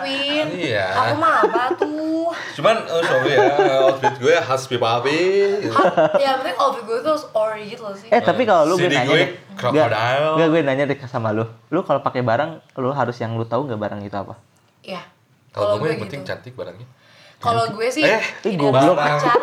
Iya. 0.47 0.87
Aku 0.95 1.15
mah 1.19 1.43
apa 1.43 1.63
tuh? 1.75 2.31
Cuman 2.55 2.77
oh 2.87 3.03
sorry 3.03 3.35
ya, 3.35 3.43
outfit 3.83 4.15
gue 4.15 4.35
hasbi 4.39 4.79
papi. 4.79 5.19
Ha- 5.67 6.15
ya 6.23 6.39
penting 6.39 6.55
outfit 6.55 6.87
gue 6.87 6.99
tuh 7.03 7.19
ori 7.35 7.67
gitu 7.67 7.83
loh 7.83 7.95
sih. 7.99 8.07
Eh 8.15 8.23
tapi 8.23 8.47
kalau 8.47 8.63
lu 8.71 8.79
gue 8.79 8.87
nanya 8.87 9.11
gue 9.11 9.19
deh, 9.19 9.29
crocodile. 9.59 10.39
Gak, 10.39 10.49
gue 10.55 10.61
nanya 10.63 10.85
deh 10.87 10.99
sama 11.05 11.35
lu. 11.35 11.43
Lu 11.67 11.83
kalau 11.83 11.99
pakai 11.99 12.23
barang, 12.23 12.79
lu 12.79 12.95
harus 12.95 13.19
yang 13.19 13.35
lu 13.35 13.43
tahu 13.43 13.67
nggak 13.67 13.81
barang 13.81 14.01
itu 14.07 14.15
apa? 14.15 14.39
Iya. 14.87 15.03
Kalau 15.51 15.83
gue 15.83 15.91
yang 15.91 15.99
gitu. 15.99 16.07
penting 16.07 16.23
cantik 16.23 16.55
barangnya. 16.55 16.87
Kalau 17.41 17.65
gue 17.75 17.89
sih 17.91 18.05
Eh, 18.07 18.23
goblok. 18.55 18.95
suka 18.95 19.19
cantik. 19.19 19.43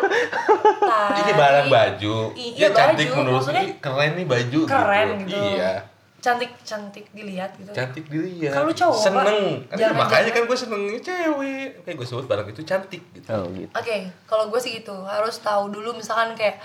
Ini 1.18 1.32
barang 1.34 1.66
baju. 1.68 2.16
I- 2.32 2.54
ya 2.56 2.64
iya, 2.64 2.68
cantik 2.72 3.08
baju. 3.10 3.18
menurut 3.20 3.44
gue 3.44 3.64
keren 3.76 4.10
nih 4.16 4.24
baju 4.24 4.60
keren 4.64 5.08
gitu. 5.26 5.36
Iya. 5.36 5.97
Cantik 6.18 6.50
cantik 6.60 7.06
dilihat 7.10 7.54
gitu. 7.54 7.70
Cantik 7.70 8.04
dilihat. 8.06 8.50
Kalau 8.50 8.70
cowok, 8.70 8.98
seneng. 8.98 9.40
Kan 9.64 9.76
jangan- 9.76 9.96
makanya 9.96 10.18
jangan- 10.24 10.34
kan 10.34 10.50
gue 10.50 10.58
senengnya 10.58 10.98
cewek. 11.00 11.68
Kayak 11.82 11.96
gue 11.96 12.06
sebut 12.06 12.26
barang 12.26 12.48
itu 12.48 12.62
cantik 12.62 13.02
gitu. 13.12 13.28
Oh 13.28 13.46
gitu. 13.48 13.70
Oke, 13.70 13.96
kalau 14.26 14.50
gue 14.50 14.58
sih 14.58 14.72
gitu 14.76 14.94
harus 15.04 15.38
tahu 15.38 15.70
dulu 15.70 15.94
misalkan 15.94 16.34
kayak 16.34 16.58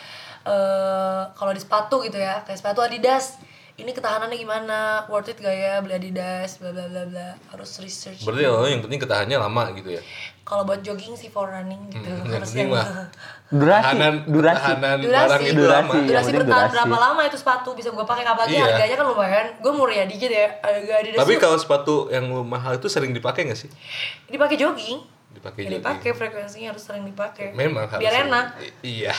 eh 0.44 1.22
kalau 1.32 1.50
di 1.50 1.62
sepatu 1.62 2.02
gitu 2.02 2.18
ya, 2.18 2.42
kayak 2.42 2.58
sepatu 2.58 2.82
Adidas 2.82 3.40
ini 3.74 3.90
ketahanannya 3.90 4.36
gimana 4.36 4.78
worth 5.08 5.28
it 5.28 5.38
gak 5.38 5.50
ya 5.50 5.80
beli 5.80 5.98
Adidas 5.98 6.58
bla 6.58 6.70
bla 6.70 6.86
bla 6.86 7.04
bla 7.06 7.28
harus 7.50 7.72
research 7.78 8.22
Berarti 8.22 8.46
lo 8.46 8.64
yang 8.64 8.80
penting 8.80 9.00
ketahannya 9.00 9.34
lama 9.36 9.74
gitu 9.74 9.90
ya. 9.92 10.02
kalau 10.44 10.62
buat 10.62 10.80
jogging 10.80 11.14
sih 11.14 11.28
for 11.28 11.48
running 11.48 11.90
gitu 11.90 12.04
Hmm, 12.04 12.22
yang 12.22 12.36
harus 12.36 12.52
penting 12.52 12.68
yang 12.68 12.78
mah 12.78 13.10
Durasi, 13.50 13.86
Ketahanan, 13.86 14.14
durasi. 14.26 14.58
ketahanan 14.58 14.98
Durasi. 15.00 15.22
barang 15.24 15.44
itu 15.44 15.54
Durasi. 15.56 15.74
lama. 15.76 15.94
Durasi 16.04 16.30
bertahan 16.32 16.46
durasi. 16.64 16.74
berapa 16.76 16.98
lama 17.00 17.22
itu 17.24 17.38
sepatu 17.38 17.70
bisa 17.72 17.90
gue 17.90 18.02
pakai 18.04 18.24
apalagi 18.24 18.52
Iya. 18.52 18.66
harganya 18.68 18.96
kan 18.96 19.06
lumayan 19.08 19.46
gue 19.56 19.72
murah 19.72 20.06
dikit 20.06 20.30
ya 20.30 20.48
agak 20.60 20.96
Adidas 21.00 21.20
Tapi 21.20 21.34
kalau 21.38 21.56
sepatu 21.56 21.96
yang 22.10 22.26
mahal 22.44 22.76
itu 22.76 22.88
sering 22.88 23.10
dipakai 23.10 23.46
gak 23.46 23.58
sih? 23.60 23.70
dipakai 24.28 24.54
jogging 24.56 25.06
Dipakai 25.34 25.62
ya, 25.66 25.70
dipakai 25.76 26.12
frekuensinya 26.14 26.68
harus 26.72 26.84
sering 26.86 27.04
dipakai 27.04 27.52
Memang 27.52 27.90
harus. 27.90 28.02
biar 28.02 28.30
enak 28.30 28.46
Iya. 28.80 29.14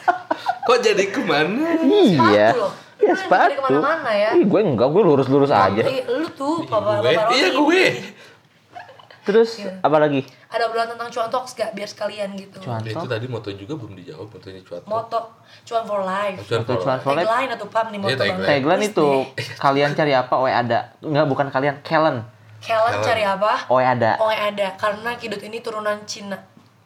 Kok 0.66 0.78
jadi 0.80 1.04
ke 1.10 1.20
mana? 1.22 1.76
Iya. 1.82 2.48
loh. 2.56 2.72
Ya 3.02 3.14
sepatu. 3.18 3.58
ke 3.58 3.62
mana-mana 3.66 4.10
ya. 4.14 4.30
Ih, 4.38 4.46
gue 4.46 4.60
enggak, 4.62 4.88
gue 4.94 5.02
lurus-lurus 5.02 5.50
aja. 5.50 5.82
Eh, 5.82 6.06
lu 6.06 6.30
tuh 6.30 6.62
papa 6.64 7.02
gue. 7.02 7.12
Iya 7.12 7.48
gue. 7.52 7.84
Terus 9.22 9.62
apa 9.82 9.96
lagi? 10.02 10.26
Ada 10.50 10.66
obrolan 10.66 10.90
tentang 10.90 11.08
cuan 11.14 11.30
talks 11.30 11.54
gak 11.54 11.78
biar 11.78 11.86
sekalian 11.86 12.34
gitu. 12.34 12.58
Cuan 12.58 12.82
itu 12.82 13.06
tadi 13.06 13.26
moto 13.30 13.54
juga 13.54 13.78
belum 13.78 13.94
dijawab 13.94 14.26
motonya 14.34 14.62
cuat. 14.66 14.82
Moto 14.86 15.18
cuan 15.62 15.82
for 15.86 16.02
life. 16.02 16.42
Cuan 16.42 16.62
for 16.66 16.76
cuan 16.82 16.98
for 16.98 17.14
life. 17.14 17.26
Tagline 17.26 17.50
atau 17.54 17.66
pam 17.70 17.86
nih 17.94 17.98
moto 18.02 18.10
Iya, 18.10 18.18
tagline. 18.18 18.82
itu 18.82 19.08
kalian 19.62 19.90
cari 19.94 20.12
apa? 20.14 20.34
Oe 20.42 20.50
ada. 20.50 20.98
Enggak, 20.98 21.26
bukan 21.30 21.46
kalian, 21.54 21.78
Kellen. 21.86 22.26
Kalian 22.62 23.02
cari 23.02 23.22
apa? 23.22 23.66
Oe 23.68 23.82
ada. 23.82 24.16
Oh 24.16 24.28
ada 24.28 24.74
karena 24.74 25.10
Kidut 25.14 25.40
ini 25.40 25.58
turunan 25.58 25.98
Cina. 26.04 26.38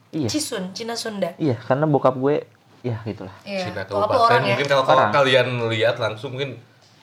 Iya. 0.08 0.26
Cisun, 0.26 0.72
Cina 0.72 0.94
Sunda. 0.94 1.36
Iya, 1.36 1.54
karena 1.58 1.84
bokap 1.84 2.16
gue 2.16 2.48
ya 2.80 2.96
gitulah. 3.02 3.34
Iya. 3.42 3.68
Cina 3.68 3.84
kabupaten. 3.84 4.16
orang 4.18 4.42
ya. 4.42 4.54
Mungkin 4.54 4.68
kalau 4.68 4.84
kalau 4.84 5.02
Orang. 5.02 5.12
kalian 5.12 5.46
lihat 5.68 5.96
langsung 5.96 6.32
mungkin 6.32 6.56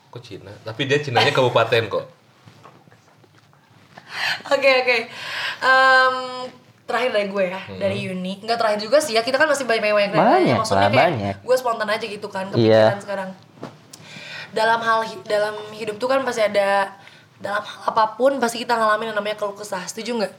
kok 0.09 0.21
Cina. 0.21 0.49
Tapi 0.59 0.81
dia 0.83 0.97
Cinanya 0.97 1.29
kabupaten 1.37 1.83
kok. 1.87 2.05
Oke 4.47 4.69
oke. 4.81 4.97
Em, 5.59 6.15
terakhir 6.83 7.09
dari 7.11 7.27
gue 7.27 7.43
ya, 7.47 7.59
Hmm. 7.61 7.79
dari 7.79 7.97
Yuni. 8.01 8.41
Enggak 8.41 8.57
terakhir 8.59 8.79
juga 8.81 8.97
sih 8.99 9.13
ya, 9.13 9.21
kita 9.21 9.37
kan 9.37 9.47
masih 9.47 9.63
banyak 9.63 9.81
banyak 9.81 10.11
Banyak 10.11 10.57
Maksudnya 10.59 10.81
lah, 10.81 10.91
kayak 10.91 10.99
banyak. 11.07 11.35
gue 11.39 11.55
spontan 11.55 11.89
aja 11.89 12.05
gitu 12.05 12.27
kan, 12.27 12.45
Iya. 12.49 12.91
kepikiran 12.91 12.99
sekarang. 12.99 13.29
Dalam 14.51 14.79
hal 14.79 14.99
dalam 15.23 15.55
hidup 15.71 15.97
tuh 15.97 16.05
kan 16.05 16.21
pasti 16.21 16.43
ada 16.43 16.93
dalam 17.43 17.59
hal 17.59 17.91
apa 17.91 18.15
pun 18.15 18.39
pasti 18.39 18.63
kita 18.63 18.79
ngalamin 18.79 19.11
yang 19.11 19.17
namanya 19.19 19.35
keluh 19.35 19.59
kesah. 19.59 19.83
Setuju 19.83 20.23
nggak? 20.23 20.33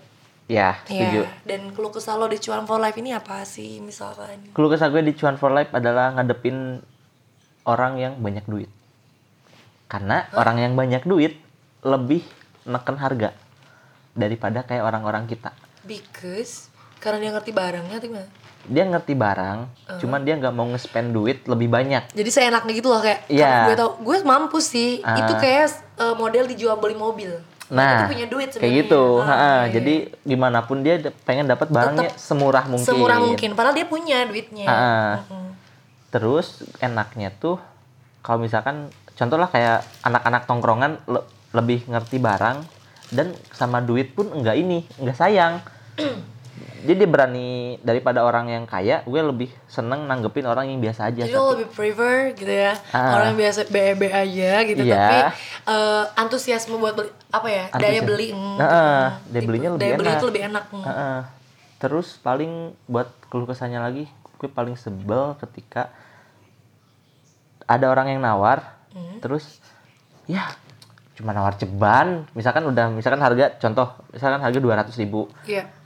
Ya, 0.49 0.81
setuju. 0.89 1.29
Iya. 1.29 1.45
Dan 1.45 1.77
keluh 1.77 1.93
kesah 1.93 2.17
lo 2.17 2.25
di 2.29 2.41
Cuan 2.41 2.65
for 2.65 2.81
Life 2.81 2.97
ini 2.97 3.13
apa 3.13 3.45
sih 3.45 3.85
misalkan? 3.85 4.41
Keluh 4.57 4.73
kesah 4.73 4.89
gue 4.89 5.05
di 5.05 5.13
Cuan 5.13 5.37
for 5.37 5.53
Life 5.53 5.69
adalah 5.77 6.17
ngadepin 6.17 6.81
orang 7.69 8.01
yang 8.01 8.17
banyak 8.17 8.49
duit. 8.49 8.73
Karena 9.89 10.25
orang 10.33 10.65
yang 10.65 10.73
banyak 10.73 11.05
duit 11.05 11.37
lebih 11.85 12.25
neken 12.65 12.97
harga 12.97 13.37
daripada 14.17 14.65
kayak 14.65 14.85
orang-orang 14.85 15.29
kita. 15.29 15.53
Because 15.85 16.73
karena 17.05 17.21
dia 17.21 17.31
ngerti 17.37 17.53
barangnya 17.53 18.01
gimana? 18.01 18.29
Dia 18.65 18.85
ngerti 18.85 19.13
barang, 19.13 19.59
cuman 20.01 20.21
dia 20.21 20.35
nggak 20.35 20.51
mau 20.51 20.65
nge-spend 20.67 21.13
duit 21.13 21.45
lebih 21.45 21.69
banyak. 21.69 22.09
Jadi 22.11 22.31
saya 22.31 22.49
enaknya 22.49 22.73
gitu 22.75 22.89
loh 22.89 22.99
kayak 22.99 23.29
karena 23.29 23.67
gue 23.67 23.77
tau 23.77 23.91
gue 23.99 24.17
mampu 24.23 24.59
sih. 24.59 25.05
Ah. 25.05 25.21
Itu 25.21 25.33
kayak 25.35 25.67
uh, 25.97 26.15
model 26.15 26.49
dijual 26.49 26.77
beli 26.77 26.95
mobil. 26.95 27.33
Nah, 27.69 27.97
itu 27.99 28.13
punya 28.13 28.27
duit 28.29 28.49
kayak 28.53 28.73
gitu. 28.79 29.03
Ah, 29.19 29.25
Ha-ha, 29.25 29.35
iya, 29.35 29.49
iya. 29.65 29.73
Jadi 29.73 29.95
di 30.21 30.37
mana 30.37 30.61
pun 30.63 30.81
dia 30.81 30.97
pengen 31.25 31.45
dapat 31.45 31.69
barangnya 31.69 32.13
semurah 32.15 32.65
mungkin. 32.65 32.85
semurah 32.87 33.19
mungkin 33.19 33.51
padahal 33.53 33.73
dia 33.73 33.85
punya 33.85 34.25
duitnya. 34.25 34.67
Ah. 34.67 35.13
Mm-mm. 35.25 35.49
Terus 36.09 36.63
enaknya 36.79 37.33
tuh 37.33 37.57
kalau 38.21 38.41
misalkan 38.41 38.89
contoh 39.13 39.37
lah 39.37 39.49
kayak 39.49 39.85
anak-anak 40.01 40.45
tongkrongan 40.45 40.93
le- 41.05 41.27
lebih 41.53 41.85
ngerti 41.85 42.17
barang 42.19 42.65
dan 43.11 43.33
sama 43.51 43.79
duit 43.79 44.13
pun 44.13 44.29
enggak 44.31 44.57
ini, 44.57 44.85
enggak 44.97 45.17
sayang. 45.17 45.61
Jadi 46.81 46.95
dia 46.95 47.09
berani 47.09 47.49
daripada 47.81 48.21
orang 48.21 48.47
yang 48.47 48.65
kaya, 48.65 49.01
gue 49.03 49.17
lebih 49.17 49.49
seneng 49.67 50.05
nanggepin 50.05 50.45
orang 50.45 50.67
yang 50.67 50.79
biasa 50.79 51.09
aja. 51.09 51.23
Jadi 51.23 51.33
lo 51.33 51.53
lebih 51.53 51.69
prefer 51.69 52.33
gitu 52.33 52.49
ya 52.49 52.77
Ah. 52.91 53.17
orang 53.17 53.33
yang 53.33 53.41
biasa 53.41 53.61
BEB 53.67 54.03
aja 54.07 54.53
gitu 54.63 54.83
Iya. 54.83 54.95
tapi 54.95 55.17
eh, 55.67 56.05
antusiasme 56.15 56.77
buat 56.77 56.93
beli 56.93 57.09
apa 57.29 57.49
ya 57.49 57.65
daya 57.71 57.81
Antusias- 57.97 58.05
beli 58.05 58.29
mm, 58.31 58.55
Nah, 58.55 58.69
mm, 58.69 59.09
daya 59.27 59.43
belinya 59.43 59.69
lebih 59.71 59.81
daya 59.83 59.95
beli 59.95 60.07
enak. 60.07 60.15
itu 60.15 60.27
lebih 60.27 60.43
enak 60.45 60.65
mm. 60.69 60.85
Heeh. 60.85 61.19
Terus 61.77 62.07
paling 62.19 62.53
buat 62.85 63.09
keluh 63.27 63.45
kesahnya 63.45 63.79
lagi, 63.79 64.05
gue 64.35 64.49
paling 64.51 64.75
sebel 64.75 65.35
ketika 65.39 65.89
ada 67.65 67.87
orang 67.87 68.09
yang 68.09 68.21
nawar, 68.21 68.61
Hmm. 68.91 69.19
terus 69.19 69.59
ya 70.25 70.53
cuma 71.15 71.31
nawar 71.31 71.55
ceban, 71.55 72.29
misalkan 72.31 72.63
udah 72.63 72.89
misalkan 72.89 73.19
harga 73.19 73.57
contoh 73.57 73.87
misalkan 74.11 74.39
harga 74.39 74.59
200.000 74.59 75.01
ribu, 75.01 75.21
Iya 75.45 75.65
gue 75.65 75.84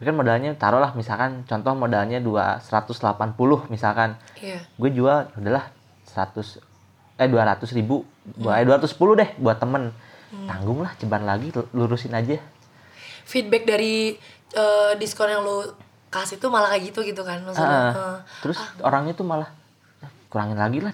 kan 0.00 0.16
modalnya 0.16 0.50
taruhlah 0.56 0.96
misalkan 0.96 1.44
contoh 1.44 1.76
modalnya 1.76 2.16
dua 2.18 2.56
180 2.56 3.36
misalkan, 3.68 4.16
iya. 4.40 4.64
Gue 4.80 4.88
jual 4.88 5.28
ya 5.28 5.36
udahlah 5.36 5.64
100 6.08 6.56
eh 7.16 7.28
200 7.28 7.76
ribu, 7.76 8.08
eh 8.40 8.64
210 8.64 8.96
deh 9.20 9.28
buat 9.36 9.60
temen, 9.60 9.92
tanggung 10.48 10.80
lah 10.80 10.96
ceban 10.96 11.28
lagi 11.28 11.52
lurusin 11.70 12.14
aja. 12.14 12.40
feedback 13.24 13.62
dari 13.62 14.16
eh, 14.50 14.92
diskon 14.96 15.30
yang 15.30 15.44
lo 15.44 15.76
kasih 16.10 16.42
tuh 16.42 16.50
malah 16.50 16.74
kayak 16.74 16.90
gitu 16.90 17.06
gitu 17.06 17.22
kan 17.22 17.38
maksudnya. 17.44 17.70
Ah, 17.70 17.92
eh, 17.94 18.16
terus 18.42 18.58
orangnya 18.82 19.14
tuh 19.14 19.22
malah 19.22 19.46
"Eh, 20.02 20.10
kurangin 20.26 20.58
lagi 20.58 20.82
lah 20.82 20.90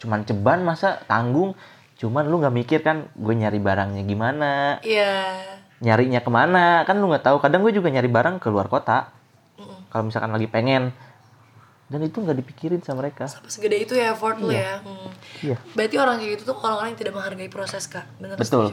cuman 0.00 0.22
ceban 0.22 0.62
masa 0.62 1.00
tanggung. 1.04 1.52
Cuman 1.94 2.26
lu 2.26 2.40
nggak 2.40 2.54
mikir 2.54 2.80
kan 2.80 3.06
gue 3.12 3.34
nyari 3.34 3.56
barangnya 3.58 4.02
gimana? 4.02 4.50
Iya 4.80 5.36
nyarinya 5.84 6.24
ke 6.24 6.30
mana? 6.32 6.82
Kan 6.88 6.98
lu 6.98 7.12
nggak 7.12 7.28
tahu 7.28 7.36
kadang 7.44 7.60
gue 7.60 7.76
juga 7.76 7.92
nyari 7.92 8.08
barang 8.08 8.40
ke 8.40 8.48
luar 8.48 8.72
kota. 8.72 9.12
Mm-mm. 9.54 9.86
kalau 9.92 10.10
misalkan 10.10 10.32
lagi 10.34 10.48
pengen. 10.50 10.90
Dan 11.84 12.00
itu 12.00 12.18
nggak 12.24 12.40
dipikirin 12.40 12.80
sama 12.80 13.04
mereka. 13.04 13.28
Sampai 13.28 13.52
segede 13.52 13.76
itu 13.76 13.92
ya 13.92 14.16
effort 14.16 14.40
lo 14.40 14.48
ya. 14.48 14.80
Hmm. 14.80 15.12
iya. 15.44 15.60
Berarti 15.76 15.96
orang 16.00 16.16
kayak 16.16 16.30
gitu 16.40 16.42
tuh 16.50 16.56
orang-orang 16.64 16.96
yang 16.96 17.00
tidak 17.04 17.12
menghargai 17.14 17.50
proses 17.52 17.84
kak. 17.86 18.08
Bener 18.16 18.40
Betul. 18.40 18.72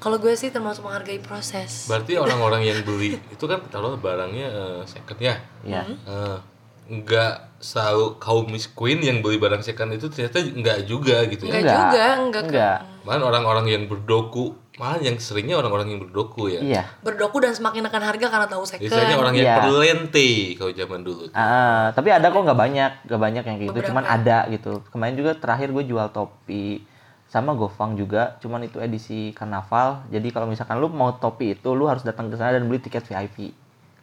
kalau 0.00 0.16
gue 0.16 0.32
sih 0.34 0.48
termasuk 0.48 0.82
menghargai 0.82 1.20
proses. 1.20 1.84
Berarti 1.86 2.16
orang-orang 2.16 2.64
yang 2.64 2.80
beli 2.82 3.20
itu 3.30 3.44
kan 3.44 3.60
kalau 3.68 4.00
barangnya 4.00 4.48
eh, 4.48 4.80
second 4.88 5.20
ya. 5.20 5.36
iya. 5.62 5.84
Eh, 5.84 6.38
nggak 6.86 7.60
selalu 7.60 8.22
kaum 8.22 8.46
Miss 8.46 8.70
Queen 8.70 9.02
yang 9.02 9.18
beli 9.18 9.42
barang 9.42 9.64
second 9.64 9.90
itu 9.90 10.06
ternyata 10.06 10.38
nggak 10.38 10.78
juga 10.86 11.26
gitu 11.26 11.50
ya. 11.50 11.58
enggak 11.58 11.74
juga 11.74 12.04
enggak, 12.22 12.42
Kak. 12.46 12.50
enggak 12.50 12.78
Malah 13.06 13.22
orang-orang 13.30 13.66
yang 13.70 13.82
berdoku, 13.86 14.58
malah 14.76 15.00
yang 15.00 15.16
seringnya 15.16 15.56
orang-orang 15.56 15.88
yang 15.88 16.00
berdoku 16.04 16.52
ya. 16.52 16.60
iya. 16.60 16.82
Berdoku 17.00 17.40
dan 17.40 17.56
semakin 17.56 17.88
nekan 17.88 18.04
harga 18.04 18.26
karena 18.28 18.44
tahu 18.44 18.62
second. 18.68 18.84
Biasanya 18.84 19.16
orang 19.16 19.34
yang 19.34 19.48
Iya. 19.48 19.56
perlente 19.64 20.30
kalau 20.60 20.72
zaman 20.76 21.00
dulu. 21.00 21.22
Ah, 21.32 21.88
tapi 21.96 22.12
ada 22.12 22.28
kok 22.28 22.44
nggak 22.44 22.60
banyak 22.60 22.90
nggak 23.08 23.20
banyak 23.20 23.42
yang 23.44 23.56
kayak 23.56 23.68
gitu. 23.72 23.78
Beberapa. 23.80 23.88
cuman 23.88 24.04
ada 24.04 24.38
gitu. 24.52 24.72
Kemarin 24.92 25.14
juga 25.16 25.32
terakhir 25.32 25.72
gue 25.72 25.84
jual 25.88 26.06
topi 26.12 26.84
sama 27.26 27.56
Gofang 27.56 27.96
juga. 27.96 28.36
Cuman 28.38 28.62
itu 28.62 28.76
edisi 28.76 29.32
karnaval. 29.32 30.04
Jadi 30.12 30.28
kalau 30.28 30.44
misalkan 30.44 30.76
lu 30.76 30.92
mau 30.92 31.16
topi 31.16 31.56
itu 31.56 31.72
lu 31.72 31.88
harus 31.88 32.04
datang 32.04 32.28
ke 32.28 32.36
sana 32.36 32.54
dan 32.54 32.68
beli 32.68 32.78
tiket 32.78 33.02
VIP 33.02 33.56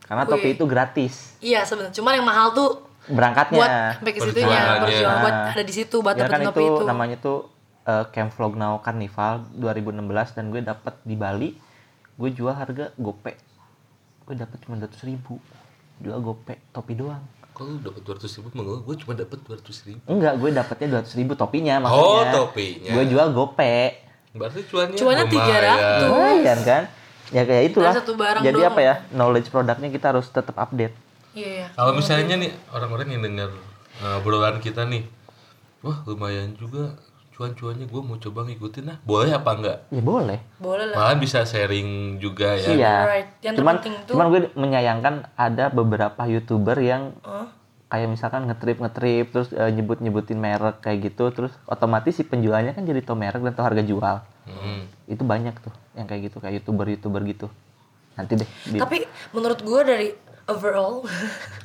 karena 0.04 0.28
topi 0.28 0.52
Wih. 0.52 0.56
itu 0.58 0.66
gratis. 0.68 1.38
Iya 1.40 1.64
sebenarnya 1.64 1.96
cuman 1.96 2.12
yang 2.18 2.28
mahal 2.28 2.48
tuh 2.52 2.70
berangkatnya. 3.04 3.58
buat 3.60 3.72
sampai 4.00 4.14
ke 4.16 4.22
situnya 4.24 4.60
perjuangan 4.80 5.22
buat 5.22 5.36
ada 5.54 5.64
di 5.64 5.74
situ 5.76 5.96
buat 6.00 6.16
ya 6.16 6.28
kan 6.28 6.40
itu, 6.40 6.48
topi 6.50 6.64
itu. 6.64 6.84
namanya 6.88 7.18
tuh 7.20 7.52
eh, 7.84 8.06
Camp 8.10 8.30
Vlog 8.30 8.54
Now 8.54 8.80
Carnival 8.80 9.44
2016 9.56 10.36
dan 10.36 10.46
gue 10.50 10.62
dapet 10.62 10.96
di 11.02 11.16
Bali 11.16 11.50
gue 12.14 12.30
jual 12.30 12.52
harga 12.52 12.94
gope 12.96 13.34
gue 14.24 14.36
dapet 14.36 14.58
cuma 14.62 14.78
200 14.78 14.94
ribu 15.04 15.38
jual 15.98 16.20
gope 16.20 16.56
topi 16.70 16.94
doang 16.94 17.24
Kalau 17.54 17.70
lu 17.70 17.86
dapat 17.86 18.02
200 18.02 18.34
ribu, 18.34 18.48
mengeluh, 18.58 18.82
gue 18.82 18.96
cuma 18.98 19.14
dapat 19.14 19.38
200 19.46 19.62
ribu. 19.86 20.02
Enggak, 20.10 20.42
gue 20.42 20.50
dapetnya 20.50 20.88
200 21.06 21.20
ribu 21.22 21.34
topinya 21.38 21.86
maksudnya. 21.86 22.10
Oh, 22.10 22.50
topinya. 22.50 22.92
Gue 22.98 23.04
jual 23.06 23.28
gope. 23.30 23.78
Berarti 24.34 24.60
cuannya 24.66 24.98
Cuannya 24.98 25.26
lumayan. 25.30 25.78
300. 25.78 26.02
Lumayan 26.10 26.60
kan? 26.66 26.84
Ya 27.30 27.42
kayak 27.46 27.64
itulah. 27.70 27.94
Satu 27.94 28.18
barang 28.18 28.42
Jadi 28.42 28.58
doang. 28.58 28.74
apa 28.74 28.80
ya? 28.82 28.96
Knowledge 29.14 29.54
produknya 29.54 29.90
kita 29.94 30.06
harus 30.10 30.26
tetap 30.28 30.58
update. 30.58 30.98
iya 31.38 31.50
iya 31.62 31.68
Kalau 31.78 31.94
misalnya 31.94 32.42
nih 32.42 32.52
orang-orang 32.74 33.08
yang 33.14 33.22
dengar 33.22 33.50
uh, 34.02 34.18
obrolan 34.18 34.58
kita 34.58 34.90
nih, 34.90 35.06
wah 35.86 36.02
lumayan 36.10 36.58
juga 36.58 36.98
cuan-cuannya 37.34 37.86
gue 37.86 38.02
mau 38.02 38.16
coba 38.16 38.40
ngikutin 38.44 38.84
nah 38.84 38.98
boleh 39.02 39.32
apa 39.32 39.50
enggak? 39.52 39.78
Ya 39.90 40.02
boleh. 40.02 40.40
boleh 40.56 40.86
lah 40.86 40.96
Malah 40.96 41.18
bisa 41.18 41.42
sharing 41.44 41.90
juga 42.18 42.54
ya. 42.56 42.70
Iya. 42.70 42.96
Right. 43.04 43.30
Yang 43.42 43.56
Cuman 43.58 43.76
tuh- 43.80 43.98
cuman 44.08 44.26
gue 44.28 44.40
menyayangkan 44.54 45.14
ada 45.34 45.68
beberapa 45.68 46.22
YouTuber 46.24 46.78
yang 46.80 47.18
Hah? 47.22 47.50
kayak 47.88 48.08
misalkan 48.08 48.46
ngetrip 48.46 48.78
ngetrip 48.78 49.26
terus 49.30 49.50
eh, 49.50 49.70
nyebut 49.70 49.98
nyebutin 49.98 50.38
merek 50.38 50.80
kayak 50.80 51.00
gitu 51.04 51.30
terus 51.30 51.54
otomatis 51.66 52.10
si 52.12 52.24
penjualnya 52.24 52.72
kan 52.72 52.82
jadi 52.82 53.02
tau 53.02 53.14
merek 53.14 53.42
dan 53.42 53.54
tau 53.54 53.64
harga 53.64 53.82
jual. 53.82 54.18
Hmm. 54.44 54.86
Itu 55.06 55.22
banyak 55.24 55.58
tuh 55.58 55.74
yang 55.94 56.06
kayak 56.06 56.28
gitu 56.28 56.38
kayak 56.38 56.60
YouTuber 56.60 56.86
YouTuber 56.88 57.22
gitu. 57.24 57.48
Nanti 58.14 58.34
deh. 58.36 58.50
di- 58.68 58.78
tapi 58.78 59.06
menurut 59.30 59.58
gue 59.58 59.82
dari 59.84 60.08
overall. 60.46 61.08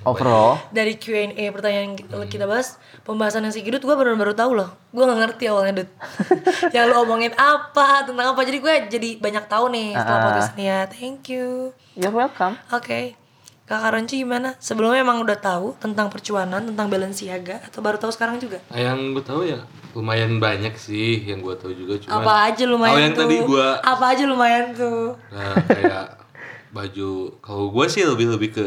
Overall, 0.02 0.62
dari 0.76 0.94
Q&A 0.94 1.34
pertanyaan 1.50 1.84
yang 1.84 1.96
kita, 1.96 2.14
kita 2.28 2.44
bahas 2.44 2.78
pembahasan 3.02 3.42
yang 3.42 3.52
si 3.52 3.60
Gidut 3.60 3.80
gue 3.80 3.90
baru 3.90 4.14
baru 4.14 4.32
tahu 4.32 4.54
loh. 4.54 4.70
Gue 4.88 5.02
nggak 5.02 5.20
ngerti 5.20 5.44
awalnya 5.46 5.82
Dut. 5.82 5.90
Yang 6.74 6.84
lu 6.86 6.94
omongin 6.98 7.32
apa 7.34 8.02
tentang 8.02 8.32
apa. 8.32 8.40
Jadi 8.40 8.58
gue 8.58 8.74
jadi 8.88 9.08
banyak 9.18 9.44
tahu 9.46 9.68
nih 9.68 9.92
setelah 9.92 10.16
Ah. 10.16 10.24
podcast 10.24 10.50
ini 10.54 10.64
ya. 10.64 10.80
Thank 10.86 11.28
you. 11.28 11.74
You're 11.92 12.10
welcome. 12.10 12.56
oke. 12.70 13.18
Kakak 13.64 13.92
Ronci 13.92 14.24
gimana? 14.24 14.56
Sebelumnya 14.56 15.04
emang 15.04 15.20
udah 15.20 15.36
tahu 15.36 15.76
tentang 15.76 16.08
percuanan 16.08 16.64
tentang 16.64 16.88
Balenciaga 16.88 17.60
atau 17.60 17.84
baru 17.84 18.00
tahu 18.00 18.08
sekarang 18.08 18.40
juga? 18.40 18.64
Yang 18.72 18.98
gue 19.12 19.24
tahu 19.26 19.40
ya 19.44 19.60
lumayan 19.92 20.40
banyak 20.40 20.72
sih 20.72 21.20
yang 21.26 21.44
gue 21.44 21.52
tahu 21.52 21.76
juga 21.76 22.00
cuma 22.00 22.22
apa 22.22 22.32
aja 22.48 22.64
lumayan 22.64 22.96
Oh, 22.96 23.00
yang 23.02 23.12
tuh? 23.12 23.20
tadi 23.24 23.36
apa 23.82 24.04
aja 24.08 24.24
lumayan 24.24 24.64
tuh? 24.72 25.20
Nah 25.28 25.52
kayak 25.64 26.04
baju 26.70 27.08
kalau 27.38 27.68
gue 27.68 27.86
sih 27.86 28.02
lebih 28.02 28.28
lebih 28.30 28.50
ke 28.52 28.64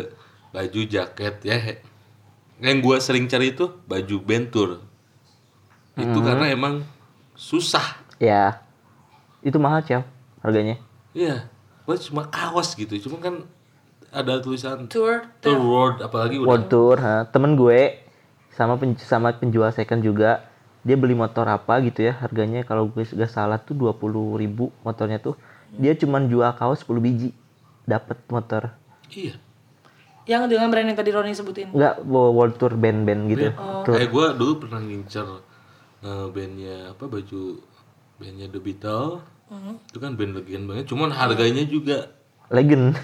baju 0.49 0.79
jaket 0.83 1.35
ya. 1.41 1.57
Yang 2.59 2.77
gue 2.79 2.97
sering 2.99 3.25
cari 3.25 3.51
itu 3.51 3.65
baju 3.83 4.15
bentur. 4.19 4.69
Itu 5.93 6.13
Hmm. 6.15 6.25
karena 6.25 6.45
emang 6.47 6.85
susah. 7.33 7.97
Ya, 8.17 8.61
itu 9.41 9.57
mahal 9.57 9.81
Ciao 9.81 10.05
harganya. 10.39 10.77
iya 11.11 11.49
gue 11.81 11.95
cuma 11.99 12.23
kaos 12.23 12.71
gitu 12.71 12.93
cuma 12.99 13.19
kan 13.19 13.35
ada 14.09 14.37
tulisan 14.37 14.85
tour 14.85 15.25
tour 15.37 15.57
world 15.59 15.97
apalagi 15.99 16.37
udah. 16.37 16.47
World 16.47 16.67
Tour, 16.67 16.95
ha. 16.95 17.25
temen 17.25 17.53
gue 17.53 17.99
sama 18.49 18.77
pen- 18.77 18.95
sama 18.97 19.33
penjual 19.33 19.67
second 19.71 19.99
juga 19.99 20.45
dia 20.81 20.95
beli 20.95 21.11
motor 21.11 21.43
apa 21.43 21.81
gitu 21.81 22.01
ya 22.03 22.15
harganya 22.15 22.61
kalau 22.61 22.87
gue 22.87 23.03
gak 23.03 23.27
salah 23.27 23.57
tuh 23.57 23.73
20.000 23.73 23.97
ribu 24.37 24.69
motornya 24.81 25.17
tuh. 25.17 25.35
Dia 25.73 25.91
cuman 25.93 26.25
jual 26.25 26.47
kaos 26.53 26.79
10 26.81 27.01
biji 27.01 27.29
dapat 27.91 28.17
motor. 28.27 28.71
Iya. 29.11 29.35
Yang 30.23 30.53
dengan 30.53 30.67
brand 30.69 30.87
yang 30.87 30.95
tadi 30.95 31.11
Roni 31.11 31.35
sebutin? 31.35 31.73
Nggak 31.73 32.07
wo- 32.07 32.31
World 32.31 32.55
Tour 32.55 32.73
band-band 32.73 33.21
gitu. 33.27 33.51
Tour. 33.83 33.91
kayak 33.91 34.09
gue 34.09 34.25
dulu 34.37 34.53
pernah 34.61 34.79
ngincer 34.79 35.27
eh, 36.01 36.25
bandnya 36.29 36.93
apa 36.93 37.03
baju 37.05 37.41
bandnya 38.15 38.47
The 38.47 38.59
Beatles. 38.59 39.19
Itu 39.91 39.99
kan 39.99 40.15
band 40.15 40.31
legend 40.33 40.63
banget. 40.65 40.85
Cuman 40.87 41.11
harganya 41.11 41.65
juga 41.65 42.07
legend. 42.47 42.95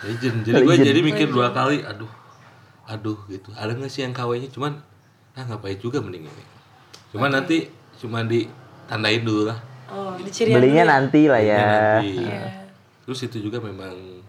Legend. 0.00 0.36
Jadi 0.48 0.60
gue 0.64 0.76
jadi 0.80 1.00
mikir 1.04 1.28
dua 1.28 1.52
kali 1.52 1.84
aduh 1.84 2.08
aduh 2.88 3.20
gitu. 3.28 3.52
Ada 3.52 3.76
nggak 3.76 3.90
sih 3.90 4.00
yang 4.00 4.16
KW 4.16 4.40
nya 4.40 4.48
cuman 4.48 4.80
ah 5.36 5.44
ngapain 5.44 5.76
juga 5.76 6.00
mending 6.00 6.24
ini. 6.24 6.44
Cuman 7.12 7.28
nanti 7.30 7.68
cuma 7.98 8.24
ditandain 8.24 9.20
dulu 9.20 9.44
lah. 9.46 9.58
Oh 9.90 10.14
dicirian 10.16 10.56
belinya 10.56 10.84
nanti 10.88 11.26
lah 11.26 11.42
ya. 11.42 11.58
Nanti. 11.60 12.10
Iya. 12.16 12.42
terus 13.00 13.26
itu 13.26 13.42
juga 13.42 13.58
memang 13.58 14.19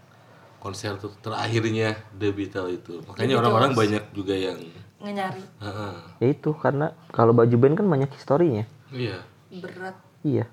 konser 0.61 0.93
ter- 0.95 1.17
terakhirnya 1.19 1.97
The 2.13 2.29
Beatles 2.29 2.77
itu. 2.77 3.01
Makanya 3.03 3.41
orang-orang 3.41 3.73
banyak 3.73 4.03
juga 4.13 4.37
yang 4.37 4.61
nyari 5.01 5.41
Heeh. 5.57 5.95
ya 6.21 6.27
itu 6.29 6.53
karena 6.53 6.93
kalau 7.09 7.33
baju 7.33 7.55
band 7.57 7.73
kan 7.73 7.89
banyak 7.89 8.13
historinya. 8.13 8.69
Iya. 8.93 9.25
Berat. 9.49 9.97
Iya. 10.21 10.45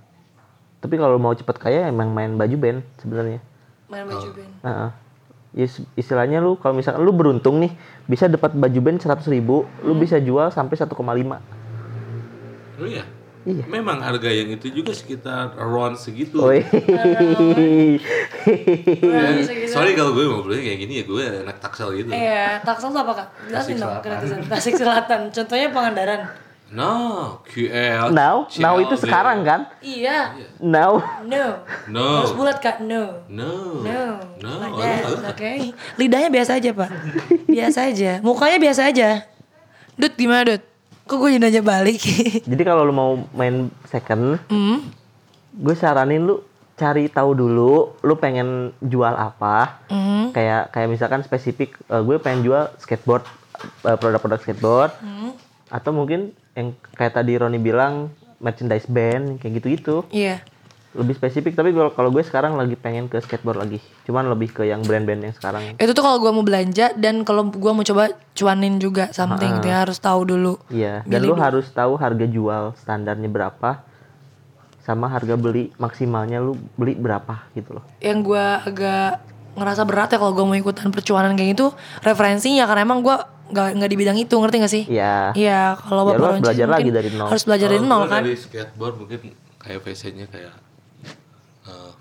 Tapi 0.80 0.96
kalau 0.96 1.20
mau 1.20 1.36
cepet 1.36 1.60
kaya 1.60 1.84
emang 1.86 2.08
main 2.08 2.32
baju 2.32 2.56
band 2.56 2.80
sebenarnya. 2.96 3.44
Main 3.86 4.08
baju 4.08 4.28
band. 4.32 4.52
Heeh. 4.64 4.90
Ya, 5.52 5.64
is- 5.64 5.84
istilahnya 5.94 6.40
lu 6.40 6.56
kalau 6.56 6.72
misalkan 6.72 7.04
lu 7.04 7.12
beruntung 7.12 7.60
nih 7.60 7.72
bisa 8.04 8.24
dapat 8.24 8.52
baju 8.52 8.78
band 8.80 9.00
100 9.00 9.28
ribu 9.28 9.64
lu 9.80 9.96
bisa 9.96 10.20
jual 10.20 10.48
sampai 10.48 10.76
1,5 10.76 10.92
oh 12.78 12.84
iya 12.84 13.04
Iya. 13.48 13.64
memang 13.66 13.96
harga 13.98 14.28
yang 14.28 14.52
itu 14.52 14.68
juga 14.70 14.92
sekitar 14.92 15.56
around 15.56 15.96
segitu 15.96 16.36
Woi. 16.36 16.60
Ya, 18.98 19.40
sorry 19.66 19.92
kalau 19.92 20.12
gue 20.12 20.24
mau 20.24 20.42
beli 20.42 20.64
kayak 20.64 20.78
gini 20.78 20.94
ya 21.00 21.04
gue 21.04 21.24
anak 21.42 21.56
taksel 21.58 21.88
gitu 21.94 22.10
Iya, 22.10 22.60
Taksel 22.60 22.90
tuh 22.90 23.00
apa 23.00 23.12
kak? 23.14 23.28
Jelasin 23.48 23.76
dong 23.76 23.92
gratisan. 23.98 24.38
Tasik 24.44 24.74
Selatan. 24.74 25.20
Contohnya 25.30 25.68
Pangandaran. 25.70 26.22
no 26.68 27.40
QL 27.48 28.12
now 28.12 28.44
now 28.60 28.76
itu 28.76 28.92
sekarang 28.94 29.40
kan 29.40 29.72
Iya. 29.80 30.36
now 30.60 31.00
No. 31.24 31.64
no 31.88 32.06
Harus 32.20 32.36
bulat 32.36 32.60
kak. 32.60 32.84
No. 32.84 33.24
no 33.26 33.80
No. 33.80 34.20
no 34.36 34.50
Like 34.60 34.76
that. 34.76 35.32
Oke. 35.32 35.72
Lidahnya 35.96 36.28
biasa 36.28 36.60
aja 36.60 36.70
pak. 36.70 36.90
Biasa 37.48 37.88
aja. 37.88 38.20
Mukanya 38.20 38.60
biasa 38.60 38.84
aja. 38.84 39.24
Dut 39.96 40.12
gimana 40.14 40.44
Dut? 40.44 40.62
Kok 41.08 41.16
gue 41.18 41.40
nanya 41.40 41.64
balik? 41.64 42.04
jadi 42.50 42.62
kalau 42.62 42.84
lu 42.84 42.92
mau 42.92 43.10
main 43.32 43.72
second 43.84 44.36
hmm. 44.46 44.76
gue 45.56 45.74
saranin 45.74 46.22
lu 46.22 46.44
cari 46.76 47.08
tahu 47.08 47.32
dulu 47.32 47.96
lu 47.98 48.14
pengen 48.14 48.70
jual 48.78 49.10
apa 49.10 49.82
Hmm. 49.88 50.30
kayak 50.30 50.70
kayak 50.70 50.88
misalkan 50.88 51.24
spesifik 51.24 51.74
eh, 51.86 51.98
gue 51.98 52.16
pengen 52.18 52.44
jual 52.44 52.68
skateboard 52.76 53.24
eh, 53.82 53.96
produk-produk 53.96 54.38
skateboard 54.38 54.92
Hmm. 55.00 55.32
atau 55.68 55.90
mungkin 55.90 56.30
yang 56.52 56.76
kayak 56.92 57.14
tadi 57.14 57.34
Roni 57.34 57.56
bilang 57.56 58.12
merchandise 58.38 58.86
band 58.86 59.40
kayak 59.40 59.58
gitu-gitu 59.58 60.04
Iya. 60.08 60.44
Lebih 60.98 61.14
spesifik 61.14 61.54
tapi 61.54 61.70
kalau 61.70 61.88
kalau 61.88 62.10
gue 62.10 62.20
sekarang 62.20 62.52
lagi 62.52 62.74
pengen 62.74 63.06
ke 63.06 63.16
skateboard 63.16 63.56
lagi 63.56 63.78
cuman 64.02 64.26
lebih 64.28 64.50
ke 64.50 64.62
yang 64.64 64.82
brand-brand 64.82 65.22
yang 65.22 65.32
sekarang 65.32 65.62
Itu 65.74 65.94
tuh 65.94 66.02
kalau 66.02 66.18
gue 66.18 66.28
mau 66.28 66.42
belanja 66.42 66.90
dan 66.92 67.22
kalau 67.22 67.46
gue 67.46 67.72
mau 67.72 67.80
coba 67.82 68.10
cuanin 68.34 68.76
juga 68.76 69.08
something 69.10 69.56
gitu 69.56 69.68
ya 69.68 69.86
harus 69.86 69.96
tahu 69.96 70.26
dulu. 70.26 70.58
iya 70.68 71.00
dan 71.04 71.22
lu 71.22 71.32
harus 71.32 71.70
tahu 71.70 71.94
harga 71.94 72.26
jual 72.26 72.74
standarnya 72.76 73.26
berapa 73.26 73.86
sama 74.80 75.06
harga 75.06 75.34
beli 75.34 75.70
maksimalnya 75.76 76.38
lu 76.38 76.58
beli 76.74 76.92
berapa 76.92 77.46
gitu 77.52 77.78
loh 77.78 77.84
yang 77.98 78.20
gue 78.20 78.44
agak 78.64 79.22
ngerasa 79.54 79.82
berat 79.84 80.08
ya 80.08 80.18
kalau 80.18 80.32
gue 80.32 80.44
mau 80.44 80.56
ikutan 80.56 80.88
percuanan 80.88 81.34
kayak 81.34 81.54
gitu 81.54 81.70
referensinya 82.00 82.64
karena 82.64 82.82
emang 82.82 83.00
gue 83.00 83.16
nggak 83.48 83.68
nggak 83.74 83.88
di 83.88 83.96
bidang 83.96 84.18
itu 84.18 84.34
ngerti 84.34 84.56
gak 84.58 84.68
sih? 84.68 84.84
iya 84.86 85.32
Iya 85.32 85.72
kalau 85.78 86.04
Ya, 86.04 86.14
bapak 86.14 86.28
harus 86.28 86.42
belajar 86.44 86.66
lagi 86.68 86.90
dari 86.92 87.08
nol. 87.08 87.28
Harus 87.32 87.44
belajar 87.48 87.66
dari 87.66 87.80
nol 87.80 88.04
kan? 88.04 88.20
dari 88.20 88.36
skateboard 88.36 88.94
mungkin 89.00 89.18
kayak 89.58 89.80
fashion-nya 89.80 90.26
kayak 90.28 90.52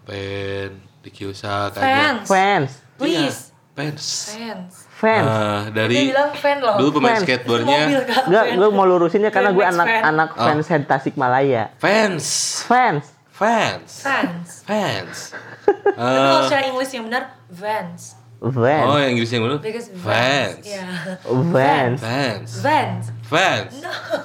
pen 0.07 0.69
di 1.03 1.09
aja. 1.11 1.69
Fans, 1.75 2.25
fans 2.25 2.71
please. 2.95 3.51
Iya, 3.51 3.75
pants 3.75 4.07
Fans. 4.33 4.73
fans 4.89 5.27
Eh, 5.27 5.61
Dia 5.69 5.75
dari 5.77 5.97
bilang 6.09 6.31
fan 6.33 6.57
loh. 6.57 6.75
dulu 6.75 6.89
pemain 6.97 7.13
Fans. 7.13 7.23
skateboardnya. 7.23 7.79
Enggak, 8.25 8.45
gue 8.55 8.69
mau 8.71 8.85
lurusinnya 8.85 9.29
karena 9.29 9.51
gue 9.51 9.61
anak-anak 9.61 10.29
Oh. 10.33 10.41
fans 10.41 10.65
head 10.65 10.83
Tasikmalaya. 10.83 11.69
fans 11.77 12.25
Fans. 12.63 13.05
fans 13.29 14.01
Fans. 14.01 14.49
fans 14.65 15.17
Tapi 15.93 16.17
kalau 16.17 16.39
Eh, 16.39 16.45
secara 16.49 16.63
English 16.65 16.89
yang 16.89 17.05
benar, 17.05 17.23
Vans. 17.47 18.17
Fans. 18.37 18.85
oh 18.85 18.97
yang 18.97 19.11
Inggris 19.11 19.29
yang 19.29 19.43
benar 19.43 19.57
Because 19.59 19.89
fans 19.89 20.01
Vans. 20.01 20.63
Yeah. 20.63 21.17
Fans. 21.51 21.99
fans 21.99 22.49
Vans. 22.61 23.03
fans 23.25 23.73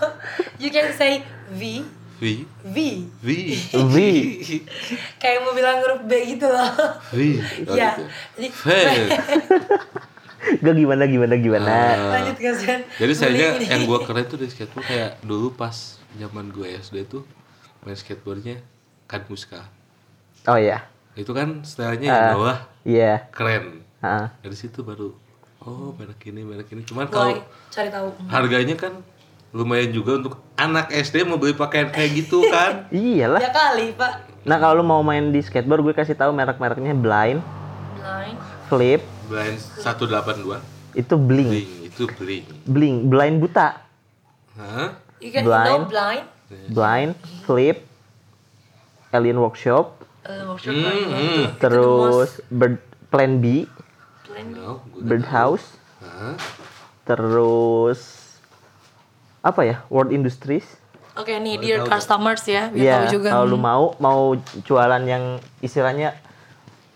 You 0.62 0.68
can 0.68 0.92
say 0.92 1.24
V, 1.50 1.84
V 2.22 2.46
V. 2.62 2.76
V 3.18 3.28
V. 3.84 3.96
Kayak 5.20 5.38
mau 5.42 5.52
bilang 5.52 5.82
huruf 5.82 6.06
B 6.06 6.12
gitu 6.28 6.46
loh. 6.46 6.70
V 7.10 7.42
Iya. 7.66 7.98
Jadi 8.38 8.48
fans 8.48 9.10
Gak 10.62 10.74
gimana 10.74 11.06
gimana 11.06 11.34
gimana. 11.34 11.70
lanjut 12.10 12.34
kasihan. 12.36 12.82
Jadi 12.94 13.12
ini. 13.58 13.62
yang 13.64 13.82
gue 13.84 13.98
keren 14.02 14.22
tuh 14.24 14.38
di 14.38 14.46
skateboard 14.46 14.86
kayak 14.86 15.10
dulu 15.22 15.50
pas 15.50 15.74
zaman 16.12 16.50
gue 16.50 16.66
SD 16.72 17.06
tuh 17.06 17.22
main 17.82 17.94
skateboardnya 17.94 18.58
kan 19.06 19.22
muska. 19.26 19.66
Oh 20.44 20.54
iya. 20.54 20.86
Itu 21.14 21.30
kan 21.30 21.62
stylenya 21.62 22.06
yang 22.06 22.22
Ah. 22.24 22.34
bawah 22.34 22.58
Iya. 22.82 23.26
keren. 23.30 23.82
Heeh. 23.98 24.26
Dari 24.40 24.56
situ 24.56 24.82
baru 24.82 25.14
oh 25.60 25.94
merek 25.94 26.22
ini 26.24 26.42
merek 26.42 26.70
ini. 26.70 26.82
Cuman 26.82 27.06
kalau 27.06 27.38
cari 27.66 27.86
tahu. 27.88 28.10
harganya 28.26 28.74
kan 28.74 28.98
lumayan 29.52 29.88
juga 29.88 30.16
untuk 30.16 30.34
anak 30.54 30.88
SD 30.90 31.22
mau 31.22 31.36
beli 31.36 31.52
pakaian 31.52 31.88
kayak 31.88 32.10
gitu 32.14 32.40
kan. 32.46 32.88
Iyalah. 32.90 33.38
Ya 33.38 33.50
kali, 33.50 33.92
Pak. 33.92 34.12
Nah 34.42 34.56
kalau 34.56 34.80
lu 34.80 34.84
mau 34.84 35.00
main 35.00 35.28
di 35.28 35.38
skateboard 35.38 35.80
gue 35.82 35.94
kasih 35.94 36.16
tahu 36.16 36.32
merek-mereknya 36.32 36.92
Blind, 36.92 37.38
Blind. 37.94 38.38
Flip, 38.66 39.00
Blind 39.28 39.58
182 39.78 40.58
itu 40.94 41.14
Bling. 41.14 41.48
bling 41.48 41.70
itu 41.84 42.04
bling. 42.10 42.44
Bling, 42.64 42.96
Blind 43.06 43.36
buta. 43.38 43.84
Hah? 44.54 44.98
You 45.20 45.30
Blind. 45.38 45.68
know 45.68 45.86
blind. 45.86 46.24
Blind, 46.68 47.12
Flip, 47.42 47.78
Alien 49.10 49.38
Workshop, 49.38 50.00
Uh, 50.22 50.46
workshop 50.48 50.70
blind. 50.72 51.06
hmm. 51.08 51.44
terus 51.58 52.38
Bird 52.46 52.78
Plan 53.08 53.38
B, 53.38 53.66
Blind. 54.22 54.54
No, 54.54 54.78
gua 54.86 55.00
Bird 55.02 55.26
House, 55.26 55.66
Hah? 55.98 56.38
terus 57.02 58.21
apa 59.42 59.60
ya? 59.62 59.76
World 59.86 60.10
Industries. 60.10 60.64
Oke 61.12 61.36
nih 61.36 61.60
dear 61.60 61.84
customers 61.84 62.40
ya, 62.48 62.72
biar 62.72 62.80
Iya, 62.80 62.94
tahu 62.96 63.06
juga. 63.12 63.28
kalau 63.36 63.44
lu 63.44 63.58
mau 63.60 63.92
mau 64.00 64.32
jualan 64.64 65.02
yang 65.04 65.36
istilahnya 65.60 66.16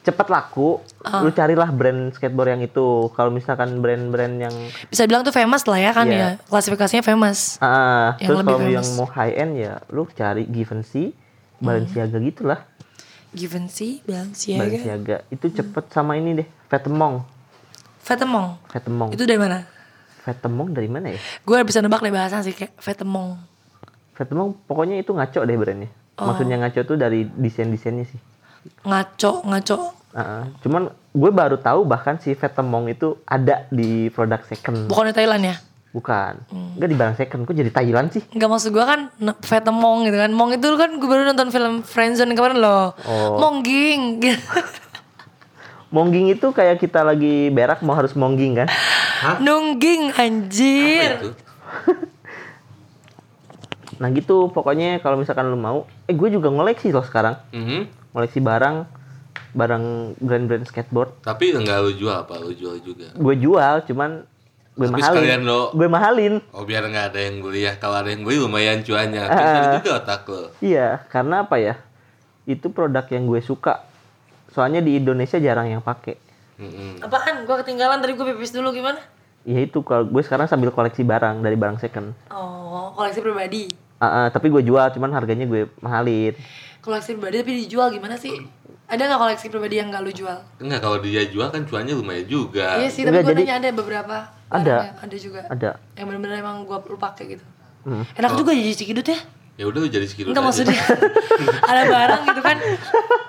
cepat 0.00 0.30
laku, 0.30 0.80
Ah. 1.02 1.20
lu 1.20 1.28
carilah 1.28 1.68
brand 1.68 2.14
skateboard 2.14 2.56
yang 2.56 2.62
itu. 2.62 3.10
Kalau 3.12 3.28
misalkan 3.28 3.76
brand-brand 3.76 4.38
yang 4.40 4.54
Bisa 4.86 5.04
bilang 5.04 5.20
tuh 5.20 5.34
famous 5.34 5.66
lah 5.66 5.76
ya 5.76 5.90
kan 5.90 6.06
Iya. 6.06 6.16
ya. 6.16 6.28
Klasifikasinya 6.46 7.02
famous. 7.02 7.58
ah, 7.58 8.14
Yang 8.16 8.24
terus 8.24 8.38
lebih 8.40 8.54
kalau 8.56 8.70
yang 8.72 8.86
mau 8.96 9.08
high 9.10 9.34
end 9.34 9.52
ya 9.58 9.82
lu 9.90 10.06
cari 10.08 10.46
Givenchy, 10.46 11.12
Balenciaga 11.58 12.16
gitulah. 12.16 12.60
Givenchy, 13.36 14.00
Balenciaga, 14.00 14.62
Balenciaga 14.64 15.16
itu 15.28 15.46
cepet 15.52 15.84
sama 15.90 16.16
ini 16.16 16.40
deh, 16.40 16.48
Vetemong. 16.72 17.20
Vetemong. 18.00 18.48
Vetemong. 18.70 19.10
Itu 19.12 19.28
dari 19.28 19.36
mana? 19.36 19.66
Vetemong 20.26 20.74
dari 20.74 20.90
mana 20.90 21.14
ya? 21.14 21.20
Gue 21.46 21.62
bisa 21.62 21.78
nebak 21.78 22.02
deh 22.02 22.10
bahasa 22.10 22.42
sih 22.42 22.50
kayak 22.50 22.74
Vetemong. 22.82 23.38
Vetemong 24.18 24.58
pokoknya 24.66 24.98
itu 24.98 25.14
ngaco 25.14 25.40
deh 25.46 25.54
brandnya. 25.54 25.90
Oh. 26.18 26.34
Maksudnya 26.34 26.58
ngaco 26.58 26.80
tuh 26.82 26.98
dari 26.98 27.22
desain-desainnya 27.30 28.10
sih. 28.10 28.18
Ngaco, 28.82 29.46
ngaco. 29.46 29.76
Ah, 30.16 30.50
cuman 30.64 30.90
gue 31.14 31.30
baru 31.30 31.62
tahu 31.62 31.86
bahkan 31.86 32.18
si 32.18 32.34
Vetemong 32.34 32.90
itu 32.90 33.22
ada 33.22 33.70
di 33.70 34.10
produk 34.10 34.42
second. 34.42 34.90
Bukan 34.90 35.12
di 35.12 35.14
Thailand 35.14 35.44
ya? 35.46 35.56
Bukan. 35.94 36.34
Hmm. 36.50 36.76
Enggak 36.76 36.88
di 36.90 36.96
barang 36.98 37.16
second. 37.16 37.40
Kok 37.46 37.56
jadi 37.56 37.70
Thailand 37.72 38.08
sih? 38.12 38.22
Enggak 38.34 38.50
maksud 38.50 38.68
gue 38.74 38.84
kan 38.84 39.00
Vetemong 39.40 40.10
gitu 40.10 40.16
kan. 40.18 40.30
Mong 40.34 40.58
itu 40.58 40.68
kan 40.74 40.90
gue 40.98 41.08
baru 41.08 41.22
nonton 41.22 41.48
film 41.54 41.86
Friendzone 41.86 42.34
kemarin 42.34 42.58
loh. 42.58 42.92
Oh. 43.06 43.38
Mongging. 43.38 44.20
Mongging 45.96 46.28
itu 46.28 46.52
kayak 46.52 46.76
kita 46.76 47.00
lagi 47.00 47.48
berak 47.48 47.80
mau 47.80 47.96
harus 47.96 48.12
mongging 48.12 48.52
kan? 48.54 48.68
Nungging 49.40 50.12
anjir. 50.12 51.16
Nah 53.96 54.12
gitu 54.12 54.52
pokoknya 54.52 55.00
kalau 55.00 55.16
misalkan 55.16 55.48
lu 55.48 55.56
mau, 55.56 55.88
eh 56.04 56.12
gue 56.12 56.28
juga 56.28 56.52
ngoleksi 56.52 56.92
loh 56.92 57.00
sekarang. 57.00 57.40
Mhm. 57.48 57.88
Ngoleksi 58.12 58.40
barang, 58.40 58.84
barang 59.52 59.84
brand-brand 60.18 60.64
skateboard. 60.66 61.16
Tapi 61.22 61.56
enggak 61.56 61.80
lu 61.80 61.96
jual 61.96 62.12
apa? 62.12 62.36
Lu 62.36 62.52
jual 62.52 62.76
juga. 62.78 63.08
Gue 63.16 63.40
jual, 63.40 63.80
cuman 63.84 64.28
gue 64.76 64.86
Tapi 64.86 65.00
mahalin. 65.00 65.40
lo- 65.42 65.72
Gue 65.72 65.88
mahalin. 65.88 66.34
Oh 66.52 66.68
biar 66.68 66.84
nggak 66.84 67.06
ada 67.08 67.20
yang 67.22 67.40
beli 67.40 67.64
ya. 67.64 67.72
Kalau 67.74 67.96
ada 67.96 68.12
yang 68.12 68.20
beli 68.20 68.36
lumayan 68.36 68.84
cuannya. 68.84 69.24
Pintar 69.24 69.80
juga 69.80 69.90
otak 69.96 70.22
lo. 70.26 70.52
Iya, 70.60 71.00
karena 71.08 71.48
apa 71.48 71.56
ya? 71.56 71.80
Itu 72.44 72.68
produk 72.68 73.08
yang 73.08 73.24
gue 73.24 73.40
suka. 73.40 73.80
Soalnya 74.56 74.80
di 74.80 74.96
Indonesia 74.96 75.36
jarang 75.36 75.68
yang 75.68 75.84
pakai. 75.84 76.16
Mhm. 76.56 77.04
Apaan? 77.04 77.44
Gue 77.44 77.60
ketinggalan 77.60 78.00
tadi 78.00 78.16
gue 78.16 78.24
pipis 78.32 78.56
dulu 78.56 78.72
gimana? 78.72 78.96
Ya 79.44 79.60
itu 79.60 79.84
kalau 79.84 80.08
gue 80.08 80.22
sekarang 80.24 80.48
sambil 80.48 80.72
koleksi 80.72 81.04
barang 81.04 81.44
dari 81.44 81.60
barang 81.60 81.76
second. 81.76 82.16
Oh, 82.32 82.88
koleksi 82.96 83.20
pribadi. 83.20 83.68
Ah, 84.00 84.24
ah, 84.24 84.26
tapi 84.32 84.48
gue 84.48 84.64
jual, 84.64 84.88
cuman 84.96 85.12
harganya 85.12 85.44
gue 85.44 85.68
mahalin. 85.84 86.32
Koleksi 86.80 87.20
pribadi 87.20 87.44
tapi 87.44 87.52
dijual 87.68 87.92
gimana 87.92 88.16
sih? 88.16 88.32
Ada 88.88 89.12
nggak 89.12 89.20
koleksi 89.20 89.46
pribadi 89.52 89.76
yang 89.76 89.92
nggak 89.92 90.02
lu 90.08 90.12
jual? 90.16 90.38
Enggak 90.56 90.80
kalau 90.80 90.98
dia 91.04 91.28
jual 91.28 91.52
kan 91.52 91.68
cuannya 91.68 91.92
lumayan 91.92 92.24
juga. 92.24 92.80
Iya 92.80 92.88
sih, 92.88 93.04
tapi 93.04 93.20
gue 93.20 93.36
jadi- 93.36 93.44
nanya 93.44 93.56
ada 93.60 93.68
beberapa. 93.76 94.16
Ada. 94.48 94.76
Ada 94.96 95.16
juga. 95.20 95.40
Ada. 95.52 95.70
Yang 96.00 96.06
bener-bener 96.08 96.40
emang 96.40 96.64
gue 96.64 96.78
perlu 96.80 96.96
pakai 96.96 97.36
gitu. 97.36 97.44
Hmm. 97.84 98.08
Enak 98.16 98.40
juga 98.40 98.56
jadi 98.56 98.72
cikidut 98.72 99.04
ya. 99.04 99.20
Ya 99.56 99.64
udah 99.64 99.78
lu 99.80 99.88
jadi 99.88 100.04
segitu 100.04 100.28
Enggak 100.28 100.52
maksudnya 100.52 100.76
ada 101.72 101.82
barang 101.88 102.22
gitu 102.28 102.40
kan 102.44 102.56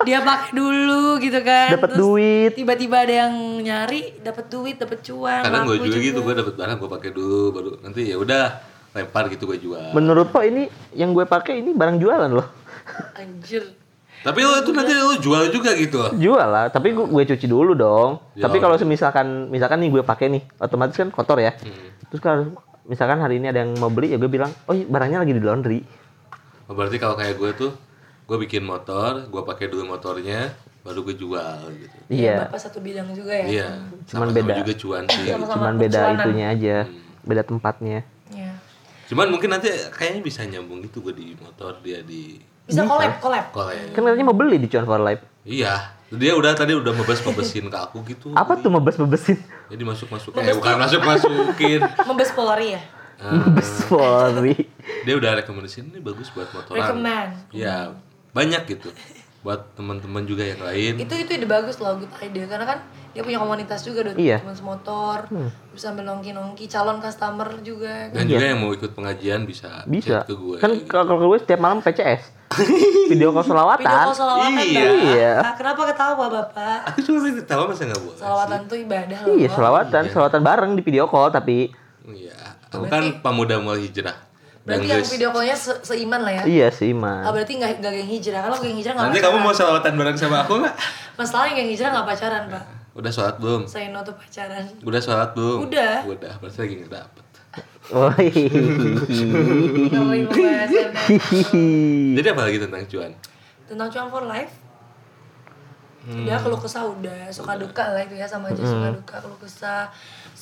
dia 0.04 0.20
pakai 0.20 0.52
dulu 0.52 1.24
gitu 1.24 1.40
kan. 1.40 1.70
Dapat 1.80 1.90
Terus 1.96 2.04
duit. 2.04 2.52
Tiba-tiba 2.52 2.98
ada 3.08 3.14
yang 3.28 3.34
nyari, 3.64 4.20
dapat 4.20 4.52
duit, 4.52 4.76
dapat 4.76 5.00
cuan. 5.08 5.44
Kadang 5.48 5.64
gue 5.72 5.88
juga, 5.88 5.98
gitu, 6.04 6.20
gue 6.20 6.36
dapet 6.36 6.54
barang 6.60 6.78
gue 6.84 6.90
pakai 6.92 7.10
dulu 7.16 7.40
baru 7.56 7.70
nanti 7.80 8.12
ya 8.12 8.20
udah 8.20 8.44
lempar 8.92 9.32
gitu 9.32 9.48
gue 9.48 9.58
jual. 9.60 9.96
Menurut 9.96 10.28
lo 10.36 10.42
ini 10.44 10.68
yang 11.00 11.16
gue 11.16 11.24
pakai 11.24 11.64
ini 11.64 11.72
barang 11.72 11.96
jualan 11.96 12.32
loh. 12.32 12.48
Anjir. 13.24 13.64
Tapi 14.20 14.40
lo 14.44 14.60
itu 14.60 14.72
nanti 14.76 14.92
lo 15.00 15.16
jual 15.24 15.48
juga 15.48 15.72
gitu. 15.80 16.12
Jual 16.20 16.48
lah, 16.52 16.68
tapi 16.68 16.92
gue, 16.92 17.08
gue 17.08 17.24
cuci 17.24 17.48
dulu 17.48 17.72
dong. 17.72 18.20
Ya, 18.36 18.52
tapi 18.52 18.60
kalau 18.60 18.76
misalkan 18.84 19.48
misalkan 19.48 19.80
nih 19.80 19.96
gue 19.96 20.04
pakai 20.04 20.28
nih, 20.28 20.44
otomatis 20.60 21.00
kan 21.00 21.08
kotor 21.08 21.40
ya. 21.40 21.56
Hmm. 21.56 21.96
Terus 22.12 22.20
kalau 22.20 22.52
misalkan 22.84 23.24
hari 23.24 23.40
ini 23.40 23.48
ada 23.48 23.64
yang 23.64 23.80
mau 23.80 23.88
beli 23.88 24.12
ya 24.12 24.18
gue 24.20 24.28
bilang, 24.28 24.52
"Oh, 24.68 24.76
barangnya 24.76 25.24
lagi 25.24 25.32
di 25.32 25.40
laundry." 25.40 25.80
Oh, 26.68 26.74
berarti 26.74 26.98
kalau 26.98 27.16
kayak 27.16 27.36
gue 27.36 27.52
tuh 27.58 27.72
gue 28.24 28.38
bikin 28.40 28.60
motor, 28.62 29.24
gue 29.24 29.42
pakai 29.42 29.68
dulu 29.68 29.88
motornya, 29.88 30.52
baru 30.82 31.00
gue 31.02 31.16
jual 31.16 31.60
gitu. 31.74 31.98
Iya. 32.08 32.44
Bapak 32.44 32.60
satu 32.60 32.80
bidang 32.80 33.08
juga 33.12 33.32
ya. 33.34 33.46
Iya. 33.48 33.70
Cuman 34.06 34.28
Sama-sama 34.28 34.36
beda. 34.44 34.54
juga 34.58 34.74
cuan 34.76 35.04
sih. 35.06 35.16
gitu. 35.18 35.32
Sama-sama 35.34 35.56
Cuman 35.58 35.76
beda 35.78 35.96
percuanan. 35.98 36.20
itunya 36.22 36.46
aja, 36.50 36.76
Hmm. 36.84 36.96
beda 37.24 37.42
tempatnya. 37.44 38.00
Iya. 38.30 38.52
Cuman 39.08 39.28
mungkin 39.30 39.50
nanti 39.50 39.68
kayaknya 39.90 40.22
bisa 40.22 40.44
nyambung 40.44 40.84
gitu 40.84 41.00
gue 41.02 41.14
di 41.14 41.28
motor 41.38 41.80
dia 41.80 42.04
di 42.04 42.44
Bisa 42.64 42.84
collab, 42.84 43.16
collab. 43.18 43.46
kolek. 43.50 43.96
Kan 43.96 44.04
katanya 44.04 44.26
mau 44.26 44.36
beli 44.36 44.60
di 44.60 44.68
Cuan 44.68 44.84
for 44.84 45.00
Life. 45.00 45.24
Iya. 45.42 45.96
Dia 46.10 46.36
udah 46.36 46.52
tadi 46.52 46.72
udah 46.72 46.92
mebes 46.94 47.20
mebesin 47.22 47.68
ke 47.68 47.78
aku 47.78 48.04
gitu. 48.06 48.32
Apa 48.32 48.56
tuh 48.56 48.68
mebes-mebesin? 48.70 49.40
Jadi 49.68 49.84
masuk 49.84 50.08
masuk 50.10 50.32
eh 50.36 50.52
bukan 50.52 50.76
masuk 50.78 51.00
masukin. 51.02 51.80
Membes 52.08 52.32
Polri 52.32 52.76
ya. 52.76 52.82
Mebes 53.22 53.88
Polri. 53.88 54.56
Dia 55.08 55.16
udah 55.16 55.40
rekomendasiin 55.40 55.88
ini 55.88 56.00
bagus 56.00 56.28
buat 56.30 56.52
motoran. 56.52 56.76
Recommend. 56.78 57.32
Iya, 57.50 57.96
banyak 58.36 58.62
gitu. 58.68 58.92
Buat 59.40 59.72
teman-teman 59.74 60.28
juga 60.28 60.44
yang 60.44 60.60
lain. 60.60 61.00
Itu 61.00 61.16
itu 61.16 61.32
ide 61.32 61.48
bagus 61.48 61.80
loh, 61.80 61.96
good 61.96 62.12
idea. 62.20 62.44
Karena 62.44 62.68
kan 62.68 62.80
dia 63.10 63.24
punya 63.24 63.40
komunitas 63.40 63.82
juga 63.82 64.04
dong, 64.04 64.20
Iya. 64.20 64.44
teman 64.44 64.52
semotor, 64.52 65.32
bisa 65.72 65.88
sambil 65.88 66.04
nongki-nongki, 66.06 66.68
calon 66.68 67.00
customer 67.00 67.48
juga. 67.64 68.12
Dan 68.12 68.28
juga 68.28 68.44
yang 68.46 68.60
mau 68.60 68.76
ikut 68.76 68.92
pengajian 68.92 69.48
bisa, 69.48 69.72
Iya. 69.80 69.90
Bisa. 69.90 70.10
chat 70.20 70.28
ke 70.28 70.36
gue. 70.36 70.58
Kan 70.60 70.72
kalau 70.84 71.08
kalau 71.08 71.32
gue 71.32 71.40
setiap 71.40 71.58
malam 71.58 71.80
PCS. 71.80 72.36
Video 73.08 73.32
call 73.32 73.40
Video 73.40 73.44
selawatan. 73.46 73.88
call 73.88 74.12
salawatan 74.14 74.52
Iya. 74.60 74.84
Bapak. 74.84 75.08
Iya. 75.08 75.32
Ah, 75.38 75.54
Kenapa 75.56 75.82
ketawa 75.86 76.26
Bapak? 76.28 76.80
Aku 76.86 77.00
cuma 77.02 77.18
minta 77.22 77.44
tahu 77.46 77.64
masa 77.66 77.84
nggak 77.86 78.02
boleh. 78.02 78.18
Salawatan 78.20 78.60
tuh 78.68 78.78
ibadah 78.78 79.18
loh. 79.22 79.32
Iya, 79.32 79.48
selawatan, 79.50 80.04
selawatan 80.10 80.42
bareng 80.44 80.72
di 80.74 80.82
video 80.82 81.08
call 81.08 81.32
tapi 81.32 81.72
Iya. 82.04 82.36
Aku 82.68 82.84
kan 82.86 83.24
pemuda 83.24 83.56
mau 83.58 83.74
hijrah. 83.74 84.27
Berarti 84.68 84.88
yang 84.92 85.00
video 85.00 85.30
callnya 85.32 85.56
se 85.56 85.72
seiman 85.80 86.22
lah 86.22 86.34
ya. 86.34 86.44
iya 86.44 86.68
sih, 86.68 86.92
Ah, 86.92 87.24
Iman. 87.24 87.32
berarti 87.32 87.56
nggak 87.56 87.72
nggak 87.80 87.94
geng 87.94 88.10
hijrah. 88.12 88.42
Kalau 88.44 88.58
geng 88.60 88.76
hijrah 88.76 88.94
nggak 88.94 89.06
nanti 89.08 89.20
kamu 89.24 89.38
mau 89.40 89.54
salawatan 89.56 89.94
bareng 89.96 90.18
sama 90.20 90.44
aku 90.44 90.60
nggak? 90.60 90.76
Masalahnya 91.16 91.54
geng 91.56 91.72
hijrah 91.72 91.90
nggak 91.90 92.06
pacaran 92.06 92.44
pak. 92.52 92.64
Udah 92.92 93.12
sholat 93.14 93.36
belum? 93.40 93.62
Saya 93.64 93.88
no 93.90 94.04
tuh 94.04 94.12
pacaran. 94.14 94.68
Udah 94.84 95.00
sholat 95.00 95.30
belum? 95.32 95.60
Udah. 95.64 96.04
Udah, 96.04 96.34
berarti 96.38 96.60
lagi 96.60 96.74
nggak 96.78 96.92
dapet. 96.92 97.24
Oh. 97.88 98.12
Jadi 102.14 102.28
apa 102.28 102.42
lagi 102.44 102.58
tentang 102.60 102.84
cuan? 102.86 103.12
Tentang 103.66 103.88
cuan 103.88 104.08
for 104.10 104.24
life. 104.26 104.54
Udah 106.08 106.40
keluh 106.40 106.56
kesah 106.56 106.88
udah 106.88 107.28
suka 107.30 107.56
duka 107.56 107.84
lah 107.84 108.00
itu 108.00 108.16
ya 108.16 108.24
sama 108.24 108.48
aja 108.48 108.64
suka 108.64 108.96
duka 108.96 109.16
keluh 109.20 109.40
kesah. 109.40 109.92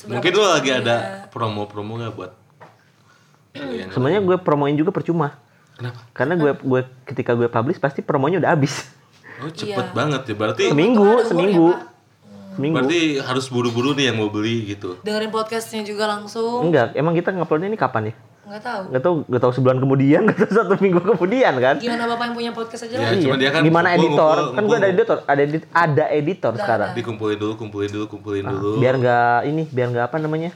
Mungkin 0.06 0.30
lo 0.30 0.42
cepat 0.42 0.54
lagi 0.56 0.70
ada 0.72 0.96
promo-promo 1.28 1.98
nggak 1.98 2.14
buat 2.14 2.32
yang 3.58 3.90
Sebenarnya 3.90 4.20
gue 4.20 4.36
promoin 4.38 4.72
juga 4.72 4.90
percuma. 4.90 5.36
Kenapa? 5.72 6.00
Karena 6.10 6.34
gue 6.34 6.50
gue 6.54 6.80
ketika 7.04 7.32
gue 7.32 7.46
publish 7.46 7.76
pasti 7.76 8.00
promonya 8.00 8.38
udah 8.38 8.50
habis. 8.50 8.88
Oh 9.38 9.50
cepet 9.50 9.76
Iya. 9.82 9.92
banget 9.92 10.22
ya. 10.24 10.34
Berarti 10.34 10.62
Seminggu, 10.66 11.10
ada 11.14 11.24
seminggu. 11.26 11.66
ya, 11.66 11.76
Pak. 11.76 11.94
Seminggu. 12.50 12.74
berarti 12.74 13.00
harus 13.20 13.46
buru-buru 13.46 13.92
nih 13.92 14.08
yang 14.08 14.16
mau 14.16 14.28
beli 14.28 14.64
gitu. 14.66 14.96
dengerin 15.00 15.28
podcastnya 15.28 15.82
juga 15.82 16.08
langsung. 16.08 16.64
Enggak, 16.64 16.92
emang 16.92 17.12
kita 17.12 17.28
nguploadnya 17.30 17.68
ini 17.68 17.76
kapan 17.76 18.02
ya? 18.08 18.14
Nggak 18.46 18.62
tahu. 18.62 18.80
Nggak 18.88 19.02
tahu, 19.02 19.14
nggak 19.26 19.42
tahu 19.42 19.52
sebulan 19.52 19.76
kemudian, 19.76 20.20
nggak 20.24 20.38
tahu 20.40 20.52
satu 20.56 20.74
minggu 20.78 21.00
kemudian 21.04 21.52
kan? 21.58 21.76
Gimana 21.76 22.02
bapak 22.08 22.24
yang 22.24 22.34
punya 22.34 22.52
podcast 22.54 22.82
aja 22.82 22.94
Ya, 22.94 22.98
lah. 22.98 23.10
Iya. 23.10 23.20
cuma 23.20 23.36
dia 23.36 23.50
kan 23.50 23.60
Gimana 23.60 23.88
ngumpul, 23.90 24.00
editor? 24.00 24.36
ngumpul, 24.38 24.54
kan 24.54 24.62
gue 24.64 24.76
ada 24.78 24.88
editor, 24.88 25.18
ada 25.22 25.40
edit, 25.42 25.62
ada 25.68 26.04
editor 26.08 26.52
sekarang. 26.56 26.90
Dikumpulin 26.94 27.36
dulu, 27.36 27.52
kumpulin 27.54 27.90
dulu, 27.90 28.04
kumpulin 28.08 28.40
Nah, 28.40 28.52
dulu. 28.54 28.80
biar 28.80 28.94
nggak 28.96 29.38
ini, 29.44 29.62
biar 29.68 29.88
nggak 29.90 30.06
apa 30.06 30.16
namanya? 30.16 30.50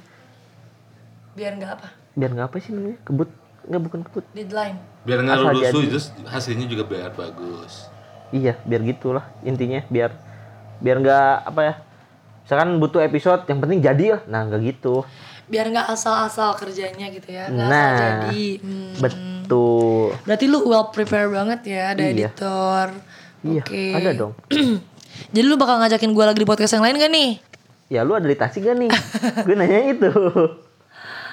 Biar 1.31 1.53
nggak 1.53 1.73
apa. 1.75 1.89
Biar 2.13 2.31
nggak 2.31 2.47
apa 2.47 2.57
sih 2.59 2.71
namanya? 2.71 2.99
Kebut? 3.03 3.29
Nggak 3.63 3.83
bukan 3.83 4.01
kebut. 4.03 4.25
Deadline. 4.33 4.79
biar 5.01 5.19
nggak 5.19 5.33
asal 5.35 5.49
rusuh 5.51 5.65
jadi. 5.81 5.89
terus 5.89 6.07
hasilnya 6.25 6.67
juga 6.67 6.85
biar 6.85 7.11
bagus. 7.11 7.89
Iya, 8.31 8.61
biar 8.63 8.85
gitulah 8.85 9.25
intinya, 9.41 9.81
biar 9.89 10.13
biar 10.77 10.97
nggak 10.99 11.29
apa 11.47 11.61
ya? 11.63 11.75
Misalkan 12.43 12.77
butuh 12.77 13.01
episode, 13.01 13.43
yang 13.47 13.59
penting 13.59 13.81
jadi 13.81 14.07
lah. 14.13 14.23
Nah, 14.27 14.41
nggak 14.45 14.61
gitu. 14.67 15.07
Biar 15.47 15.67
nggak 15.67 15.89
asal-asal 15.89 16.53
kerjanya 16.55 17.09
gitu 17.09 17.27
ya. 17.27 17.49
Nggak 17.49 17.65
asal 17.65 17.73
Nah, 17.73 17.97
jadi. 18.27 18.47
Hmm. 18.61 18.93
betul. 18.99 20.07
Berarti 20.23 20.45
lu 20.47 20.59
well 20.63 20.87
prepare 20.91 21.29
banget 21.29 21.61
ya, 21.65 21.83
ada 21.91 22.03
Iya. 22.03 22.13
editor. 22.29 22.87
Iya, 23.41 23.63
Oke. 23.65 23.85
ada 23.91 24.11
dong. 24.13 24.33
Jadi 25.33 25.43
lu 25.43 25.57
bakal 25.57 25.81
ngajakin 25.81 26.13
gue 26.13 26.25
lagi 26.25 26.39
di 26.39 26.49
podcast 26.49 26.73
yang 26.73 26.85
lain 26.85 26.97
gak 26.97 27.09
nih? 27.09 27.31
Ya 27.89 28.05
lu 28.05 28.13
ada 28.13 28.25
di 28.25 28.37
Tasik 28.37 28.63
gak 28.63 28.77
nih? 28.77 28.91
gue 29.47 29.55
nanya 29.55 29.81
itu. 29.87 30.11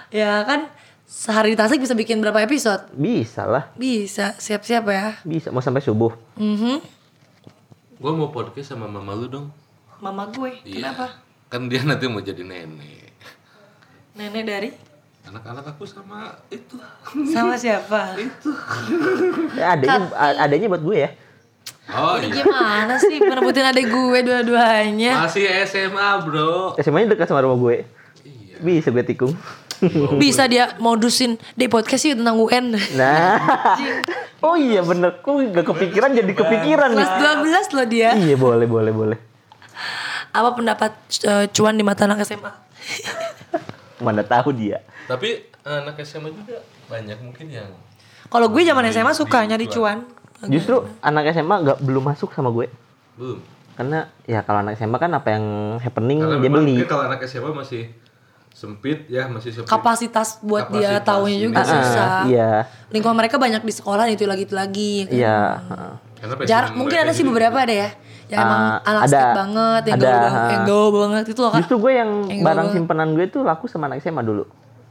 Ya 0.09 0.43
kan 0.43 0.71
sehari 1.03 1.51
di 1.51 1.57
Tasik 1.57 1.79
bisa 1.79 1.93
bikin 1.93 2.19
berapa 2.19 2.37
episode? 2.37 2.87
Bisa 2.91 3.43
lah, 3.43 3.71
Bisa, 3.73 4.35
siap-siap 4.35 4.83
ya. 4.85 5.15
bisa. 5.21 5.49
Mau 5.49 5.59
sampai 5.59 5.79
subuh. 5.79 6.11
Mhm. 6.35 6.79
Gue 7.97 8.11
mau 8.13 8.29
podcast 8.29 8.71
sama 8.71 8.85
mama 8.85 9.11
lu 9.11 9.25
dong. 9.25 9.47
Mama 9.97 10.29
gue, 10.29 10.61
Iya. 10.61 10.93
kenapa? 10.93 11.05
Kan 11.47 11.65
dia 11.65 11.81
nanti 11.81 12.05
mau 12.05 12.19
jadi 12.19 12.39
nenek. 12.39 13.09
Nenek 14.13 14.43
dari? 14.43 14.69
Anak-anak 15.23 15.65
aku 15.69 15.83
sama 15.83 16.31
itu. 16.47 16.77
Sama 17.27 17.55
siapa? 17.55 18.13
Eh, 19.57 19.65
adanya, 19.65 20.07
a- 20.13 20.39
adanya 20.41 20.67
buat 20.69 20.83
gue 20.83 20.97
ya. 20.99 21.09
Oh 21.89 22.15
Ini 22.15 22.29
iya. 22.29 22.43
gimana 22.43 22.93
sih 22.97 23.15
merebutin 23.17 23.63
adik 23.65 23.87
gue 23.87 24.19
dua-duanya? 24.21 25.23
Masih 25.23 25.47
SMA 25.63 26.19
bro. 26.21 26.75
SMA-nya 26.77 27.09
dekat 27.09 27.27
sama 27.27 27.41
rumah 27.41 27.57
gue. 27.57 27.87
Iya. 28.21 28.55
Bisa 28.59 28.87
gue 28.87 29.03
tikung. 29.03 29.33
Bisa 30.21 30.49
dia 30.49 30.73
modusin 30.81 31.37
di 31.53 31.65
podcast 31.69 32.03
sih 32.03 32.13
tentang 32.17 32.37
UN. 32.37 32.77
Nah. 32.97 33.37
oh 34.45 34.55
iya 34.57 34.81
bener. 34.81 35.21
Kok 35.21 35.53
gak 35.53 35.65
kepikiran 35.65 36.13
jadi 36.13 36.31
kepikiran 36.33 36.89
nih. 36.97 37.05
Kelas 37.05 37.71
12 37.71 37.75
loh 37.77 37.87
dia. 37.87 38.09
Iya 38.17 38.35
boleh 38.35 38.67
boleh 38.67 38.91
boleh. 38.93 39.17
Apa 40.33 40.53
pendapat 40.53 40.91
eh, 41.25 41.45
cuan 41.53 41.77
di 41.77 41.83
mata 41.85 42.05
anak 42.05 42.25
SMA? 42.25 42.51
Mana 44.05 44.21
tahu 44.21 44.53
dia. 44.53 44.81
Tapi 45.09 45.45
anak 45.65 45.97
SMA 46.05 46.29
juga 46.29 46.61
banyak 46.87 47.17
mungkin 47.21 47.47
yang 47.49 47.69
Kalau 48.27 48.51
gue 48.51 48.61
zaman 48.61 48.83
SMA 48.91 49.13
suka 49.15 49.45
nyari 49.47 49.71
cuan. 49.71 50.03
Justru 50.45 50.85
anak 50.99 51.31
SMA 51.33 51.55
nggak 51.63 51.77
belum 51.81 52.03
masuk 52.03 52.35
sama 52.35 52.51
gue. 52.53 52.67
belum. 53.17 53.39
Karena 53.77 54.09
ya 54.25 54.41
kalau 54.41 54.65
anak 54.65 54.73
SMA 54.73 54.97
kan 54.97 55.13
apa 55.13 55.37
yang 55.37 55.45
happening 55.77 56.17
Karena 56.17 56.41
dia 56.41 56.49
beli. 56.49 56.75
kalau 56.89 57.05
anak 57.05 57.21
SMA 57.29 57.53
masih 57.53 57.93
sempit 58.57 59.05
ya, 59.05 59.29
masih 59.29 59.53
sempit. 59.53 59.69
Kapasitas 59.69 60.41
buat 60.41 60.65
dia 60.67 60.97
Kapasitas 60.97 61.05
tahunya 61.05 61.37
juga 61.39 61.61
ini. 61.61 61.69
susah. 61.69 62.09
Ah, 62.09 62.23
iya. 62.25 62.51
Lingkungan 62.89 63.13
mereka 63.15 63.37
banyak 63.37 63.61
di 63.61 63.69
sekolah 63.71 64.09
itu 64.09 64.25
lagi 64.25 64.43
itu 64.43 64.55
lagi. 64.55 64.93
kan. 65.05 65.13
Iya. 65.13 65.39
passion 66.17 66.49
Jarang, 66.49 66.73
mungkin 66.73 66.97
ada 66.97 67.13
sih 67.13 67.21
juga- 67.21 67.37
beberapa 67.37 67.57
ada 67.59 67.75
ya. 67.77 67.89
Yang 68.27 68.39
emang 68.41 68.59
Ah, 68.59 68.77
anak 68.83 69.01
ada. 69.05 69.23
banget, 69.37 69.81
yang 69.85 69.95
Ada, 69.95 70.09
gaul 70.09 70.25
yang 70.49 70.63
gaul 70.65 70.89
banget 70.91 71.23
itu 71.29 71.39
loh 71.39 71.51
kan. 71.53 71.59
Justru 71.61 71.75
gue 71.77 71.93
yang 71.93 72.11
Yang 72.25 72.41
barang 72.43 72.67
simpenan 72.73 73.07
gue 73.13 73.25
tuh 73.29 73.41
laku 73.41 73.65
sama 73.69 73.87
anak 73.87 74.01
SMA 74.01 74.19
dulu. 74.19 74.43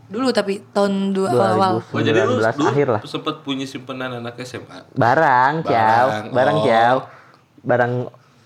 Dulu 0.07 0.29
tapi 0.31 0.63
tahun 0.65 1.11
dua 1.11 1.29
awal. 1.35 1.83
2019 1.83 1.91
Oh, 1.91 2.01
jadi 2.01 2.19
lu 2.23 2.39
dulu 2.39 2.47
akhir 2.47 2.87
lah. 2.89 3.01
sempat 3.03 3.43
punya 3.43 3.67
simpenan 3.67 4.15
anak 4.15 4.39
SMA. 4.41 4.87
Barang, 4.95 5.67
ciao. 5.67 6.07
Barang, 6.07 6.25
Barang, 6.31 6.57
oh. 6.57 6.65
ciao. 6.65 6.97
Barang 7.61 7.93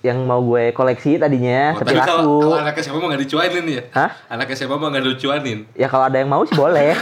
yang 0.00 0.24
mau 0.24 0.40
gue 0.40 0.72
koleksi 0.72 1.16
tadinya, 1.16 1.72
Oh, 1.72 1.78
tapi 1.78 1.92
tapi 1.92 2.00
kalau, 2.00 2.24
laku. 2.24 2.36
kalau 2.40 2.56
anak 2.58 2.74
SMA 2.78 2.96
mah 2.96 3.08
nggak 3.10 3.22
dicuanin 3.22 3.64
ya? 3.68 3.82
Hah? 3.92 4.10
Anak 4.28 4.48
SMA 4.50 4.72
mah 4.72 4.88
nggak 4.88 5.04
dicuanin. 5.06 5.58
Ya 5.74 5.86
kalau 5.86 6.08
ada 6.08 6.16
yang 6.16 6.26
mau 6.26 6.40
sih 6.42 6.56
boleh. 6.56 6.96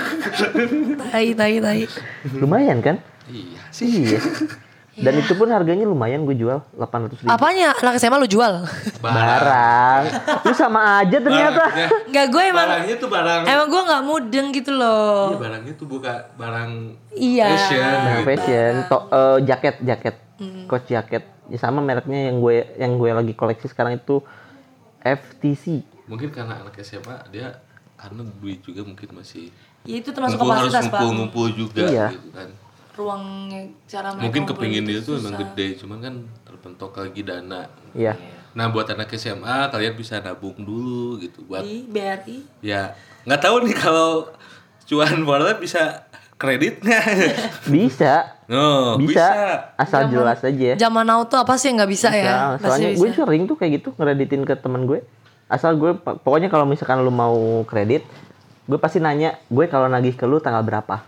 Tai, 1.09 1.26
tai, 1.32 1.55
tai. 1.59 1.80
lumayan 2.34 2.82
kan? 2.82 2.96
Iya. 3.26 3.61
Iya. 3.78 4.18
Dan 4.99 5.14
itu 5.16 5.32
pun 5.32 5.46
harganya 5.49 5.82
lumayan 5.82 6.22
gue 6.22 6.34
jual 6.34 6.59
800 6.74 7.14
ribu. 7.16 7.28
Apanya 7.28 7.70
anak 7.72 7.96
SMA 7.96 8.16
lu 8.16 8.26
jual? 8.26 8.66
Barang. 8.99 10.03
Lu 10.44 10.53
sama 10.53 10.99
aja 10.99 11.16
ternyata. 11.16 11.64
Enggak 12.05 12.26
gue 12.28 12.42
emang 12.44 12.66
barangnya 12.68 12.96
tuh 12.96 13.09
barang. 13.09 13.40
emang 13.44 13.66
gue 13.68 13.82
nggak 13.84 14.03
mudeng 14.03 14.46
gitu 14.51 14.72
loh. 14.72 15.30
Iya, 15.30 15.38
barangnya 15.40 15.72
tuh 15.74 15.86
bukan 15.86 16.18
barang 16.34 16.70
Iya. 17.12 17.46
fashion. 17.49 17.80
Nah, 17.80 18.03
gitu. 18.12 18.26
fashion, 18.26 18.72
to, 18.84 18.99
eh, 19.09 19.38
jaket, 19.44 19.76
jaket, 19.80 20.14
Hmm. 20.36 20.64
coach 20.66 20.86
jaket. 20.86 21.22
Ya 21.46 21.59
sama 21.59 21.78
mereknya 21.78 22.28
yang 22.28 22.38
gue 22.38 22.57
yang 22.76 22.92
gue 22.94 23.11
lagi 23.11 23.32
koleksi 23.32 23.66
sekarang 23.66 23.96
itu 23.96 24.18
FTC. 25.01 25.82
Mungkin 26.05 26.28
karena 26.28 26.59
anak 26.59 26.74
SMA 26.78 27.16
dia 27.28 27.61
karena 27.94 28.22
duit 28.34 28.61
juga 28.61 28.82
mungkin 28.82 29.14
masih 29.14 29.51
Ya 29.82 29.96
itu 29.96 30.11
termasuk 30.11 30.36
ngumpul 30.36 30.53
harus 30.53 30.68
kapasitas 30.68 30.84
pak. 30.84 31.01
ngumpul-ngumpul 31.01 31.46
juga 31.51 31.82
Iya. 31.82 32.07
gitu 32.12 32.28
kan. 32.30 32.49
Ruangnya 32.99 33.61
cara 33.86 34.11
mereka 34.11 34.24
Mungkin 34.24 34.42
kepingin 34.44 34.82
itu 34.82 34.90
dia 34.90 35.01
tuh 35.01 35.14
emang 35.16 35.32
susah. 35.32 35.40
gede, 35.46 35.66
cuman 35.78 35.99
kan 36.01 36.14
terpentok 36.42 36.90
lagi 36.92 37.22
dana. 37.22 37.62
Iya. 37.94 38.18
Nah 38.51 38.66
buat 38.66 38.86
anak 38.86 39.14
SMA 39.14 39.70
kalian 39.70 39.94
bisa 39.94 40.18
nabung 40.18 40.59
dulu 40.59 41.16
gitu 41.18 41.46
buat 41.46 41.62
Di 41.62 41.86
BRI. 41.86 42.42
ya 42.59 42.99
nggak 43.22 43.38
tahu 43.38 43.57
nih 43.62 43.76
kalau 43.76 44.34
cuan 44.84 45.14
wallet 45.22 45.57
bisa 45.57 46.03
kredit 46.34 46.80
nggak? 46.80 47.05
Bisa. 47.70 48.34
No, 48.49 48.96
bisa. 48.96 49.26
Asal 49.76 50.09
jelas 50.09 50.40
aja. 50.40 50.74
Zaman 50.74 51.05
now 51.05 51.20
tuh 51.22 51.36
apa 51.36 51.55
sih 51.55 51.68
yang 51.68 51.78
nggak 51.78 51.92
bisa 51.92 52.09
ya? 52.09 52.57
Bisa. 52.57 52.64
Soalnya 52.64 52.88
Pasti 52.88 52.96
gue 52.96 53.09
bisa. 53.09 53.18
sering 53.20 53.42
tuh 53.44 53.55
kayak 53.55 53.72
gitu 53.76 53.88
ngereditin 53.94 54.42
ke 54.42 54.55
teman 54.55 54.82
gue. 54.84 55.05
Asal 55.46 55.76
gue 55.76 55.92
pokoknya 55.94 56.49
kalau 56.49 56.64
misalkan 56.64 56.99
lu 56.99 57.11
mau 57.11 57.36
kredit, 57.62 58.09
gue 58.64 58.78
pasti 58.78 58.99
nanya, 58.99 59.36
gue 59.46 59.64
kalau 59.66 59.86
nagih 59.86 60.12
ke 60.12 60.24
lu 60.24 60.38
tanggal 60.38 60.62
berapa? 60.62 61.05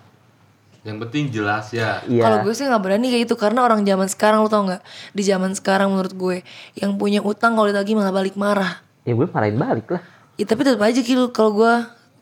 Yang 0.81 0.97
penting 1.07 1.25
jelas 1.29 1.67
ya. 1.77 2.01
Iya. 2.09 2.25
Kalau 2.25 2.37
gue 2.41 2.55
sih 2.57 2.65
nggak 2.65 2.81
berani 2.81 3.07
kayak 3.13 3.23
gitu 3.29 3.37
karena 3.37 3.61
orang 3.69 3.85
zaman 3.85 4.09
sekarang 4.09 4.41
lu 4.41 4.49
tau 4.49 4.65
nggak? 4.65 4.81
Di 5.13 5.23
zaman 5.29 5.53
sekarang 5.53 5.93
menurut 5.93 6.15
gue 6.17 6.37
yang 6.81 6.97
punya 6.97 7.21
utang 7.21 7.53
kalau 7.53 7.69
ditagih 7.69 7.97
malah 8.01 8.13
balik 8.13 8.33
marah. 8.41 8.81
Ya 9.05 9.13
gue 9.13 9.29
marahin 9.29 9.61
balik 9.61 9.93
lah. 9.93 10.03
Ya, 10.41 10.49
tapi 10.49 10.65
tetap 10.65 10.81
aja 10.81 10.97
gitu 10.97 11.29
kalau 11.37 11.53
gue 11.53 11.73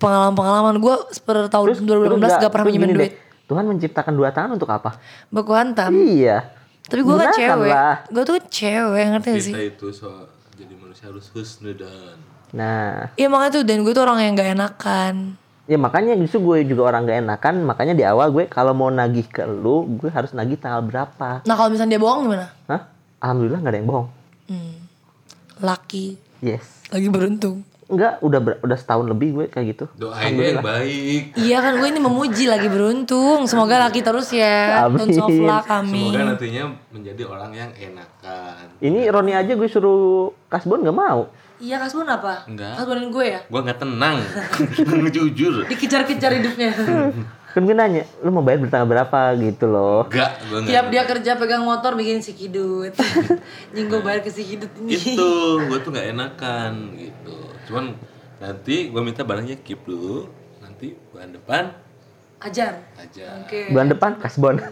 pengalaman-pengalaman 0.02 0.82
gue 0.82 0.94
per 1.22 1.46
tahun 1.46 1.86
2018 1.86 2.18
Terus 2.18 2.34
gak 2.34 2.50
pernah 2.50 2.66
terus 2.66 2.74
pinjemin 2.74 2.90
gini 2.90 2.98
duit. 2.98 3.02
deh, 3.06 3.12
Tuhan 3.46 3.64
menciptakan 3.66 4.12
dua 4.18 4.28
tangan 4.34 4.50
untuk 4.58 4.70
apa? 4.70 4.98
Baku 5.30 5.54
hantam. 5.54 5.94
Iya. 5.94 6.50
Tapi 6.90 7.00
gue 7.06 7.14
kan 7.14 7.30
cewek. 7.30 7.74
Gue 8.10 8.24
tuh 8.26 8.38
cewek 8.42 9.04
ngerti 9.14 9.28
gak 9.30 9.42
sih? 9.42 9.54
Kita 9.54 9.62
itu 9.70 9.86
so 9.94 10.10
jadi 10.58 10.74
manusia 10.74 11.06
harus 11.06 11.30
husnudan. 11.30 12.18
Nah, 12.50 13.12
Iya 13.14 13.28
makanya 13.30 13.60
tuh 13.60 13.62
dan 13.62 13.86
gue 13.86 13.92
tuh 13.94 14.02
orang 14.02 14.18
yang 14.18 14.34
gak 14.34 14.50
enakan. 14.50 15.14
Ya 15.68 15.76
makanya 15.76 16.16
justru 16.16 16.40
gue 16.40 16.64
juga 16.64 16.88
orang 16.88 17.04
gak 17.04 17.20
enakan, 17.20 17.54
makanya 17.62 17.94
di 17.94 18.02
awal 18.02 18.32
gue 18.32 18.48
kalau 18.48 18.72
mau 18.72 18.88
nagih 18.88 19.28
ke 19.28 19.44
lu, 19.44 20.00
gue 20.00 20.08
harus 20.08 20.32
nagih 20.32 20.56
tanggal 20.56 20.80
berapa. 20.80 21.44
Nah 21.44 21.54
kalau 21.54 21.68
misalnya 21.68 21.94
dia 21.94 22.02
bohong 22.02 22.24
gimana? 22.24 22.48
Hah? 22.66 22.88
Alhamdulillah 23.20 23.60
gak 23.60 23.72
ada 23.76 23.78
yang 23.78 23.88
bohong. 23.92 24.08
Hmm. 24.48 24.76
Laki. 25.60 26.16
Yes. 26.40 26.88
Lagi 26.88 27.08
beruntung. 27.12 27.68
Enggak, 27.88 28.20
udah 28.20 28.40
ber- 28.40 28.60
udah 28.60 28.76
setahun 28.76 29.08
lebih 29.08 29.28
gue 29.32 29.44
kayak 29.48 29.66
gitu. 29.72 29.84
Doainnya 29.96 30.60
yang 30.60 30.64
baik. 30.64 31.22
Iya 31.40 31.56
kan 31.64 31.72
gue 31.80 31.88
ini 31.88 32.00
memuji 32.04 32.44
lagi 32.44 32.68
beruntung. 32.68 33.48
Semoga 33.48 33.80
laki 33.80 34.04
terus 34.04 34.28
ya. 34.28 34.84
Amin. 34.84 35.08
Tons 35.08 35.16
of 35.24 35.32
luck 35.32 35.64
amin. 35.72 36.12
Semoga 36.12 36.36
nantinya 36.36 36.62
menjadi 36.92 37.22
orang 37.24 37.50
yang 37.56 37.70
enakan. 37.72 38.76
Ini 38.84 39.08
Roni 39.08 39.32
aja 39.32 39.52
gue 39.56 39.68
suruh 39.72 40.36
kasbon 40.52 40.84
gak 40.84 40.96
mau. 40.96 41.32
Iya 41.58 41.76
kasbon 41.82 42.06
apa? 42.06 42.46
Enggak. 42.46 42.78
Kasbonin 42.78 43.10
gue 43.10 43.26
ya? 43.34 43.40
Gua 43.50 43.60
nggak 43.66 43.82
tenang, 43.82 44.22
jujur. 45.16 45.66
Dikejar-kejar 45.66 46.30
hidupnya. 46.38 46.70
Kan 47.56 47.66
gue 47.66 47.74
nanya, 47.74 48.06
lu 48.22 48.30
mau 48.30 48.46
bayar 48.46 48.62
bertanggal 48.62 48.86
berapa 48.86 49.34
gitu 49.42 49.66
loh. 49.66 50.06
Enggak, 50.06 50.32
gua 50.46 50.58
nggak. 50.62 50.70
Tiap 50.70 50.86
dia 50.94 51.02
kerja 51.02 51.30
pegang 51.34 51.66
motor 51.66 51.98
bikin 51.98 52.22
si 52.22 52.38
kidut. 52.38 52.94
Nying 53.74 53.90
gue 53.90 54.00
bayar 54.06 54.22
ke 54.22 54.30
si 54.30 54.46
kidut 54.46 54.70
ini. 54.78 54.94
Itu, 54.94 55.66
gua 55.66 55.82
tuh 55.82 55.90
nggak 55.90 56.06
enakan 56.14 56.94
gitu. 56.94 57.36
Cuman 57.66 57.98
nanti 58.38 58.94
gua 58.94 59.02
minta 59.02 59.26
barangnya 59.26 59.58
keep 59.66 59.82
dulu. 59.82 60.30
Nanti 60.62 60.94
bulan 61.10 61.34
depan 61.34 61.64
Ajar. 62.38 62.86
aja. 62.94 63.26
Oke. 63.42 63.74
Bulan 63.74 63.90
depan 63.90 64.14
kasbon. 64.22 64.62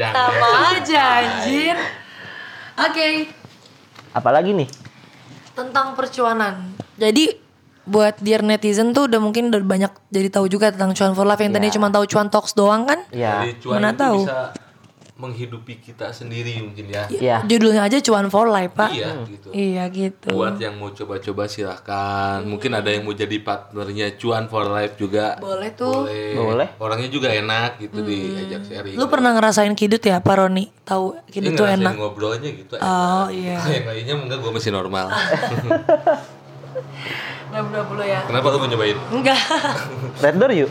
Jangan. 0.00 0.16
Sama 0.16 0.48
aja 0.80 1.02
anjir. 1.20 1.76
Oke. 2.88 3.37
Apalagi 4.12 4.54
nih? 4.54 4.68
Tentang 5.52 5.98
percuanan. 5.98 6.74
Jadi 6.96 7.34
buat 7.88 8.20
dear 8.20 8.44
netizen 8.44 8.92
tuh 8.92 9.08
udah 9.08 9.16
mungkin 9.16 9.48
udah 9.48 9.64
banyak 9.64 9.92
jadi 10.12 10.28
tahu 10.28 10.46
juga 10.52 10.68
tentang 10.68 10.92
cuan 10.92 11.16
for 11.16 11.24
life 11.24 11.40
yang 11.40 11.56
tadi 11.56 11.72
cuma 11.72 11.88
tahu 11.88 12.04
cuan 12.04 12.28
talks 12.28 12.52
doang 12.52 12.84
kan? 12.84 13.00
Ya. 13.10 13.42
Jadi 13.48 13.64
cuan 13.64 13.80
Mana 13.80 13.96
itu 13.96 14.00
tahu. 14.04 14.18
bisa 14.28 14.38
menghidupi 15.18 15.82
kita 15.82 16.14
sendiri 16.14 16.62
mungkin 16.62 16.86
ya. 16.94 17.10
Ya. 17.10 17.42
Judulnya 17.42 17.90
aja 17.90 17.98
cuan 17.98 18.30
for 18.30 18.46
life, 18.46 18.70
Pak. 18.70 18.94
Iya 18.94 19.10
gitu. 19.26 19.48
Iya 19.50 19.84
gitu. 19.90 20.30
Buat 20.30 20.62
yang 20.62 20.78
mau 20.78 20.94
coba-coba 20.94 21.50
silahkan. 21.50 22.46
Mungkin 22.46 22.70
ada 22.78 22.86
yang 22.86 23.02
mau 23.02 23.10
jadi 23.10 23.34
partnernya 23.42 24.14
cuan 24.14 24.46
for 24.46 24.70
life 24.70 24.94
juga. 24.94 25.34
Boleh 25.42 25.74
tuh. 25.74 26.06
Boleh. 26.06 26.38
Boleh. 26.38 26.68
Orangnya 26.78 27.10
juga 27.10 27.34
enak 27.34 27.82
gitu 27.82 27.98
diajak 28.06 28.62
sharing. 28.62 28.94
Lu 28.94 29.10
pernah 29.10 29.34
ngerasain 29.34 29.74
kidut 29.74 29.98
ya, 30.06 30.22
Pak 30.22 30.34
Roni? 30.38 30.70
Tahu 30.86 31.18
kidut 31.34 31.58
tuh 31.58 31.66
enak. 31.66 31.98
ngobrolnya 31.98 32.54
gitu. 32.54 32.78
Oh 32.78 33.26
iya. 33.26 33.58
Yang 33.74 33.86
lainnya 33.90 34.14
enggak 34.22 34.38
gue 34.38 34.52
masih 34.54 34.70
normal. 34.70 35.10
Udah 37.48 37.84
dulu 37.90 38.04
ya. 38.06 38.22
Kenapa 38.22 38.46
lu 38.54 38.58
mau 38.62 38.68
nyobain? 38.70 38.98
Enggak. 39.10 39.40
Red 40.22 40.36
door 40.38 40.52
yuk. 40.54 40.70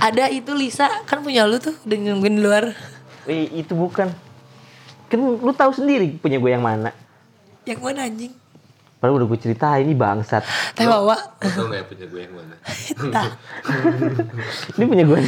Ada 0.00 0.30
itu 0.30 0.52
Lisa 0.52 0.88
kan 1.04 1.20
punya 1.24 1.44
lu 1.48 1.58
tuh 1.58 1.74
udah 1.84 1.96
nungguin 1.96 2.36
di 2.38 2.42
luar. 2.42 2.74
Eh, 3.24 3.48
itu 3.64 3.72
bukan. 3.72 4.12
Kan 5.08 5.18
lu 5.20 5.52
tahu 5.52 5.72
sendiri 5.72 6.16
punya 6.20 6.40
gue 6.40 6.50
yang 6.50 6.64
mana. 6.64 6.90
Yang 7.64 7.80
mana 7.80 8.04
anjing? 8.04 8.32
Padahal 9.04 9.20
udah 9.20 9.28
gue 9.28 9.40
ceritain 9.40 9.84
ini 9.84 9.92
bangsat. 9.92 10.40
Teh 10.72 10.88
bawa. 10.88 11.12
Lu 11.44 11.48
tau 11.52 11.68
gak 11.68 11.76
ya 11.76 11.84
punya 11.84 12.06
gue 12.08 12.20
yang 12.24 12.34
mana? 12.40 12.56
Ini 14.80 14.84
punya 14.88 15.04
gue. 15.04 15.20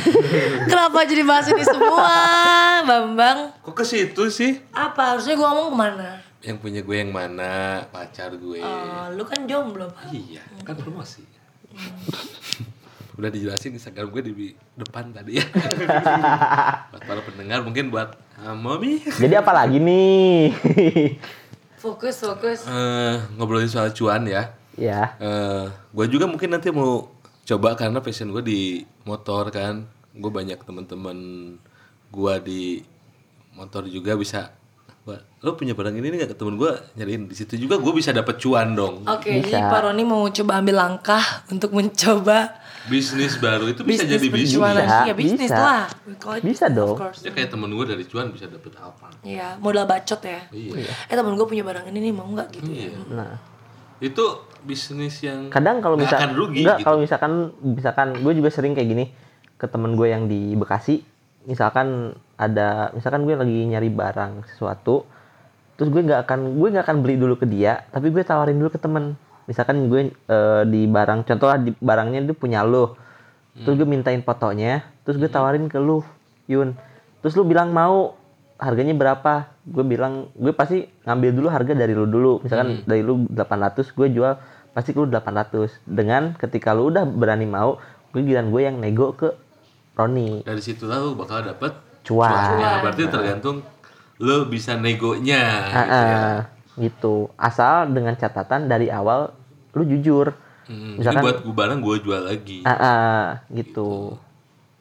Kenapa 0.64 1.04
jadi 1.04 1.20
bahas 1.28 1.44
ini 1.52 1.60
semua, 1.60 2.08
Bambang? 2.88 3.52
Kok 3.60 3.76
ke 3.76 3.84
situ 3.84 4.32
sih? 4.32 4.64
Apa 4.72 5.12
harusnya 5.12 5.36
gua 5.36 5.52
ngomong 5.52 5.68
ke 5.72 5.76
mana? 5.76 6.08
Yang 6.40 6.56
punya 6.64 6.80
gue 6.80 6.96
yang 6.96 7.12
mana? 7.12 7.84
Pacar 7.92 8.32
gue. 8.40 8.64
Oh, 8.64 9.12
lu 9.12 9.28
kan 9.28 9.44
jomblo, 9.44 9.92
Pak. 9.92 10.08
Iya, 10.08 10.40
kan 10.64 10.72
promosi. 10.80 11.20
Udah 13.16 13.32
dijelasin 13.32 13.72
Instagram 13.72 14.12
gue 14.12 14.22
di 14.28 14.32
depan 14.76 15.08
tadi 15.08 15.40
ya. 15.40 15.44
buat 16.92 17.02
para 17.02 17.20
pendengar 17.24 17.64
mungkin 17.64 17.88
buat 17.88 18.12
uh, 18.44 18.52
Mami 18.52 19.00
Jadi 19.08 19.34
apa 19.36 19.56
lagi 19.56 19.80
nih? 19.80 20.52
Fokus, 21.80 22.20
fokus. 22.20 22.60
Eh, 22.68 23.14
ngobrolin 23.40 23.72
soal 23.72 23.92
cuan 23.96 24.28
ya. 24.28 24.52
ya. 24.76 25.16
Eh, 25.16 25.64
gue 25.72 26.06
juga 26.12 26.28
mungkin 26.28 26.52
nanti 26.52 26.68
mau 26.68 27.08
coba 27.46 27.72
karena 27.72 28.04
passion 28.04 28.32
gue 28.36 28.44
di 28.44 28.60
motor 29.08 29.48
kan. 29.48 29.88
Gue 30.12 30.28
banyak 30.28 30.60
teman-teman 30.60 31.16
gue 32.12 32.34
di 32.44 32.62
motor 33.56 33.88
juga 33.88 34.12
bisa 34.12 34.52
Wah, 35.06 35.22
lo 35.40 35.54
punya 35.54 35.70
barang 35.70 35.94
ini 35.94 36.10
nih 36.10 36.18
gak 36.20 36.34
ke 36.34 36.36
temen 36.36 36.58
gue 36.58 36.66
nyariin 36.98 37.30
di 37.30 37.36
situ 37.38 37.54
juga 37.56 37.78
gue 37.78 37.92
bisa 37.94 38.10
dapat 38.10 38.42
cuan 38.42 38.74
dong. 38.74 39.06
Oke, 39.06 39.38
Bisa. 39.38 39.54
jadi 39.54 39.70
Pak 39.70 39.80
Roni 39.86 40.02
mau 40.02 40.26
coba 40.26 40.58
ambil 40.58 40.74
langkah 40.76 41.22
untuk 41.46 41.70
mencoba 41.70 42.58
Bisnis 42.86 43.34
baru 43.38 43.66
itu 43.66 43.82
bisa 43.82 44.02
bisnis 44.02 44.14
jadi 44.14 44.26
bisnis. 44.30 44.50
Bisa, 44.54 44.98
Iya, 45.02 45.14
bisnis 45.14 45.50
bisa. 45.50 45.58
lah. 45.58 45.84
Bisa 46.06 46.38
business, 46.38 46.70
dong. 46.70 46.94
Of 46.94 47.02
course. 47.02 47.20
Ya 47.22 47.30
kayak 47.30 47.50
temen 47.50 47.66
gue 47.68 47.82
dari 47.84 48.04
cuan 48.06 48.30
bisa 48.30 48.46
dapat 48.46 48.72
apa? 48.78 49.06
Iya, 49.22 49.58
modal 49.58 49.86
bacot 49.86 50.20
ya. 50.22 50.42
Iya. 50.50 50.90
Eh 51.06 51.14
temen 51.14 51.34
gue 51.34 51.46
punya 51.46 51.62
barang 51.62 51.86
ini 51.86 51.98
nih 51.98 52.12
mau 52.14 52.26
nggak 52.26 52.48
gitu 52.52 52.70
ya? 52.70 52.86
Iya. 52.86 52.98
Nah, 53.10 53.32
Itu 53.96 54.24
bisnis 54.62 55.18
yang 55.18 55.48
kadang 55.48 55.78
kalau 55.78 55.94
nggak 55.94 56.10
misalkan 56.10 56.30
rugi 56.34 56.62
enggak 56.62 56.78
gitu. 56.78 56.86
kalau 56.86 56.98
misalkan 57.00 57.32
misalkan 57.64 58.08
gue 58.18 58.32
juga 58.34 58.50
sering 58.50 58.74
kayak 58.74 58.88
gini 58.88 59.04
ke 59.54 59.66
temen 59.66 59.94
gue 59.94 60.06
yang 60.06 60.26
di 60.26 60.52
Bekasi 60.52 61.00
misalkan 61.46 62.12
ada 62.36 62.90
misalkan 62.92 63.24
gue 63.24 63.34
lagi 63.38 63.58
nyari 63.70 63.88
barang 63.88 64.44
sesuatu 64.52 65.06
terus 65.78 65.88
gue 65.88 66.02
nggak 66.02 66.26
akan 66.26 66.58
gue 66.58 66.68
nggak 66.74 66.84
akan 66.84 66.98
beli 67.00 67.16
dulu 67.16 67.38
ke 67.38 67.46
dia 67.46 67.86
tapi 67.94 68.10
gue 68.10 68.22
tawarin 68.26 68.58
dulu 68.58 68.70
ke 68.74 68.80
temen. 68.82 69.16
Misalkan 69.46 69.86
gue 69.86 70.10
eh, 70.10 70.62
di 70.66 70.90
barang 70.90 71.22
contoh 71.22 71.46
lah 71.46 71.62
di 71.62 71.70
barangnya 71.70 72.26
dia 72.26 72.34
punya 72.34 72.66
lo 72.66 72.98
terus 73.56 73.78
gue 73.78 73.88
mintain 73.88 74.20
fotonya 74.20 74.84
terus 75.06 75.16
gue 75.16 75.30
tawarin 75.30 75.70
ke 75.70 75.78
lu 75.80 76.02
Yun. 76.46 76.78
Terus 77.22 77.34
lu 77.34 77.42
bilang 77.46 77.74
mau 77.74 78.14
harganya 78.56 78.94
berapa? 78.94 79.50
Gue 79.66 79.82
bilang 79.82 80.30
gue 80.38 80.54
pasti 80.54 80.86
ngambil 81.04 81.30
dulu 81.34 81.48
harga 81.50 81.72
dari 81.74 81.92
lu 81.94 82.06
dulu. 82.06 82.42
Misalkan 82.46 82.86
dari 82.86 83.02
lu 83.02 83.26
800 83.30 83.90
gue 83.92 84.08
jual 84.14 84.32
pasti 84.72 84.94
ke 84.94 84.98
lu 85.02 85.10
800 85.10 85.82
dengan 85.88 86.36
ketika 86.38 86.70
lu 86.72 86.92
udah 86.94 87.04
berani 87.06 87.48
mau 87.48 87.80
gue 88.14 88.22
giliran 88.24 88.48
gue 88.48 88.62
yang 88.64 88.76
nego 88.80 89.12
ke 89.12 89.34
Roni 89.96 90.44
Dari 90.44 90.60
situ 90.60 90.84
lah 90.84 91.00
lo 91.00 91.12
bakal 91.12 91.42
dapat 91.42 91.72
Cuan. 92.02 92.28
cuannya. 92.28 92.70
Berarti 92.82 93.02
tergantung 93.08 93.56
lo 94.18 94.36
bisa 94.44 94.76
negonya. 94.76 95.42
Ah, 95.66 95.82
gitu 95.82 95.96
ya. 95.96 96.14
ah, 96.14 96.38
gitu 96.76 97.14
asal 97.34 97.88
dengan 97.88 98.12
catatan 98.12 98.64
dari 98.66 98.86
awal 98.86 99.32
lu 99.72 99.84
jujur 99.86 100.36
Hmm, 100.64 100.98
Misalkan- 100.98 101.22
ini 101.22 101.26
buat 101.26 101.38
gue 101.40 101.54
barang 101.54 101.78
gue 101.80 101.96
jual 102.02 102.22
lagi. 102.24 102.58
ah, 102.60 102.74
ah, 102.74 103.22
gitu 103.48 104.18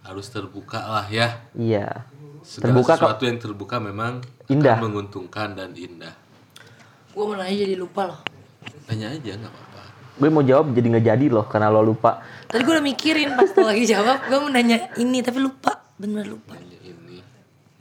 Harus 0.02 0.28
terbuka 0.28 0.82
lah 0.82 1.06
ya. 1.06 1.46
iya 1.54 2.10
Segala 2.42 2.74
Terbuka 2.74 2.94
sesuatu 2.96 3.24
yang 3.24 3.38
terbuka 3.38 3.78
memang 3.80 4.18
Indah. 4.48 4.76
akan 4.76 4.86
menguntungkan 4.88 5.54
dan 5.54 5.74
indah. 5.74 6.14
Gue 7.08 7.24
mau 7.24 7.34
nanya 7.34 7.54
jadi 7.56 7.74
lupa 7.76 8.06
loh. 8.08 8.20
Tanya 8.84 9.10
aja 9.10 9.32
nggak 9.32 9.46
apa-apa. 9.48 9.82
gue 10.16 10.30
mau 10.32 10.42
jawab 10.42 10.72
jadi 10.72 10.88
nggak 10.90 11.06
jadi 11.08 11.26
loh 11.28 11.46
karena 11.46 11.68
lo 11.68 11.82
lupa 11.82 12.18
Tadi 12.56 12.64
gue 12.64 12.72
udah 12.72 12.88
mikirin 12.88 13.30
pas 13.36 13.52
lo 13.52 13.68
lagi 13.68 13.84
jawab, 13.84 14.18
gue 14.24 14.38
mau 14.40 14.48
nanya 14.48 14.88
ini 14.96 15.20
tapi 15.20 15.44
lupa, 15.44 15.76
bener 16.00 16.24
lupa. 16.24 16.56
Tanya 16.56 16.80
ini. 16.80 17.20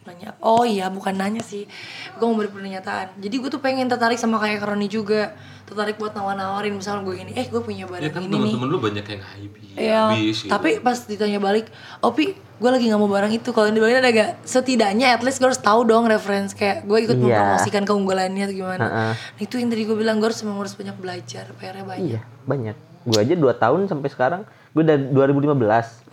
Nanya, 0.03 0.35
oh 0.43 0.66
iya 0.66 0.91
bukan 0.91 1.14
nanya 1.14 1.41
sih, 1.41 1.62
gue 2.11 2.27
mau 2.27 2.35
beri 2.35 2.51
pernyataan. 2.51 3.14
Jadi 3.16 3.35
gue 3.39 3.49
tuh 3.49 3.62
pengen 3.62 3.87
tertarik 3.87 4.18
sama 4.18 4.37
kayak 4.37 4.66
Roni 4.66 4.91
juga, 4.91 5.31
tertarik 5.64 5.95
buat 5.95 6.11
nawar-nawarin 6.11 6.75
misalnya 6.75 7.07
gue 7.07 7.14
gini, 7.16 7.33
eh 7.33 7.47
gue 7.47 7.62
punya 7.62 7.87
Ya 7.87 8.11
barang 8.11 8.11
kan 8.11 8.20
ini 8.20 8.27
nih. 8.27 8.35
temen-temen 8.35 8.66
lu 8.66 8.79
banyak 8.83 9.05
yang 9.07 9.22
hype 9.22 9.55
Iya, 9.75 10.03
habis 10.07 10.39
gitu. 10.43 10.51
tapi 10.51 10.70
pas 10.79 10.99
ditanya 11.01 11.39
balik, 11.39 11.66
Opi, 11.99 12.25
gue 12.35 12.70
lagi 12.70 12.85
nggak 12.87 12.99
mau 12.99 13.09
barang 13.09 13.31
itu. 13.31 13.49
Kalau 13.51 13.66
yang 13.66 13.75
dibilangin 13.75 13.99
ada 13.99 14.11
gak? 14.11 14.31
Setidaknya 14.43 15.07
at 15.11 15.22
least 15.22 15.39
gue 15.39 15.47
harus 15.47 15.59
tahu 15.59 15.83
dong 15.83 16.07
reference 16.07 16.51
kayak 16.53 16.83
gue 16.83 16.99
ikut 17.01 17.14
Iya. 17.14 17.22
mempromosikan 17.25 17.83
keunggulannya 17.83 18.43
atau 18.45 18.55
gimana. 18.55 18.85
Ha-ha. 18.85 19.05
Nah, 19.11 19.14
itu 19.39 19.55
yang 19.57 19.70
tadi 19.70 19.83
gue 19.83 19.95
bilang 19.95 20.18
gue 20.18 20.27
harus 20.27 20.43
memang 20.43 20.62
harus 20.62 20.75
banyak 20.75 20.95
belajar, 20.95 21.47
PR-nya 21.55 21.83
banyak. 21.85 22.07
Iya, 22.07 22.20
banyak. 22.43 22.77
Gue 23.05 23.18
aja 23.20 23.35
2 23.35 23.53
tahun 23.55 23.81
sampai 23.85 24.09
sekarang, 24.09 24.43
gue 24.75 24.83
dari 24.83 25.05
2015. 25.09 26.05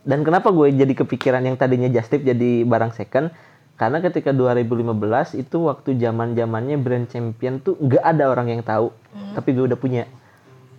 Dan 0.00 0.24
kenapa 0.24 0.48
gue 0.52 0.72
jadi 0.72 0.92
kepikiran 0.96 1.44
yang 1.44 1.56
tadinya 1.60 1.88
just 1.88 2.08
tip 2.08 2.24
jadi 2.24 2.64
barang 2.64 2.92
second? 2.96 3.32
Karena 3.80 4.00
ketika 4.04 4.32
2015 4.36 5.40
itu 5.40 5.56
waktu 5.64 5.96
zaman 5.96 6.36
zamannya 6.36 6.76
brand 6.76 7.08
champion 7.08 7.60
tuh 7.64 7.80
nggak 7.80 8.04
ada 8.04 8.28
orang 8.28 8.52
yang 8.52 8.60
tahu, 8.60 8.92
tapi 9.32 9.56
gue 9.56 9.64
udah 9.72 9.80
punya. 9.80 10.04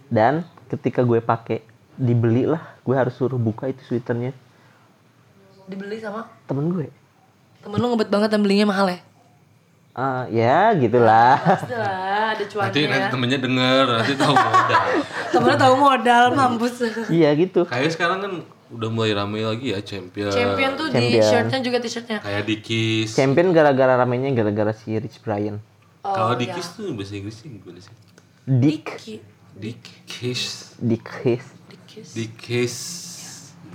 Dan 0.06 0.46
ketika 0.70 1.02
gue 1.02 1.18
pakai 1.18 1.66
dibeli 1.98 2.46
lah, 2.46 2.78
gue 2.86 2.94
harus 2.94 3.18
suruh 3.18 3.42
buka 3.42 3.70
itu 3.70 3.82
sweaternya 3.90 4.34
Dibeli 5.70 6.02
sama 6.02 6.28
temen 6.50 6.68
gue. 6.74 6.90
temen 7.62 7.78
lu 7.78 7.94
ngebet 7.94 8.10
banget 8.10 8.30
dan 8.34 8.42
belinya 8.42 8.66
mahal 8.74 8.90
ya? 8.90 9.00
Ah, 9.92 10.24
ya 10.32 10.72
gitulah. 10.80 11.36
Pasti 11.36 11.76
lah, 11.76 12.32
ada 12.32 12.44
cuannya 12.48 12.72
nanti 12.72 12.80
nanti 12.88 13.04
ya. 13.04 13.10
temennya 13.12 13.40
denger 13.44 13.84
nanti 13.92 14.14
tahu 14.16 14.34
modal. 14.34 14.82
Temennya 15.36 15.58
tahu 15.60 15.76
modal, 15.76 16.24
mampus. 16.32 16.74
iya 17.12 17.30
gitu. 17.36 17.68
Kayak 17.68 17.92
sekarang 17.92 18.20
kan 18.24 18.32
udah 18.72 18.88
mulai 18.88 19.12
ramai 19.12 19.44
lagi 19.44 19.76
ya 19.76 19.84
champion. 19.84 20.32
Champion 20.32 20.80
tuh 20.80 20.88
di 20.88 20.96
Champion. 20.96 21.28
shirtnya 21.28 21.60
juga 21.60 21.78
t-shirtnya. 21.84 22.18
Kayak 22.24 22.44
Dikis. 22.48 23.10
Champion 23.20 23.52
gara-gara 23.52 24.00
ramenya 24.00 24.32
gara-gara 24.32 24.72
si 24.72 24.96
Rich 24.96 25.20
Brian. 25.20 25.60
Oh, 26.08 26.16
Kalau 26.16 26.40
iya. 26.40 26.56
Dikis 26.56 26.68
tuh 26.72 26.96
bahasa 26.96 27.14
Inggrisnya 27.14 27.48
gimana 27.52 27.80
sih? 27.84 27.94
Dick, 28.48 28.88
Ki- 28.96 29.22
Dikis. 29.60 30.72
Dick 30.80 31.04
Dikis. 31.20 32.16
Dikis. 32.16 32.76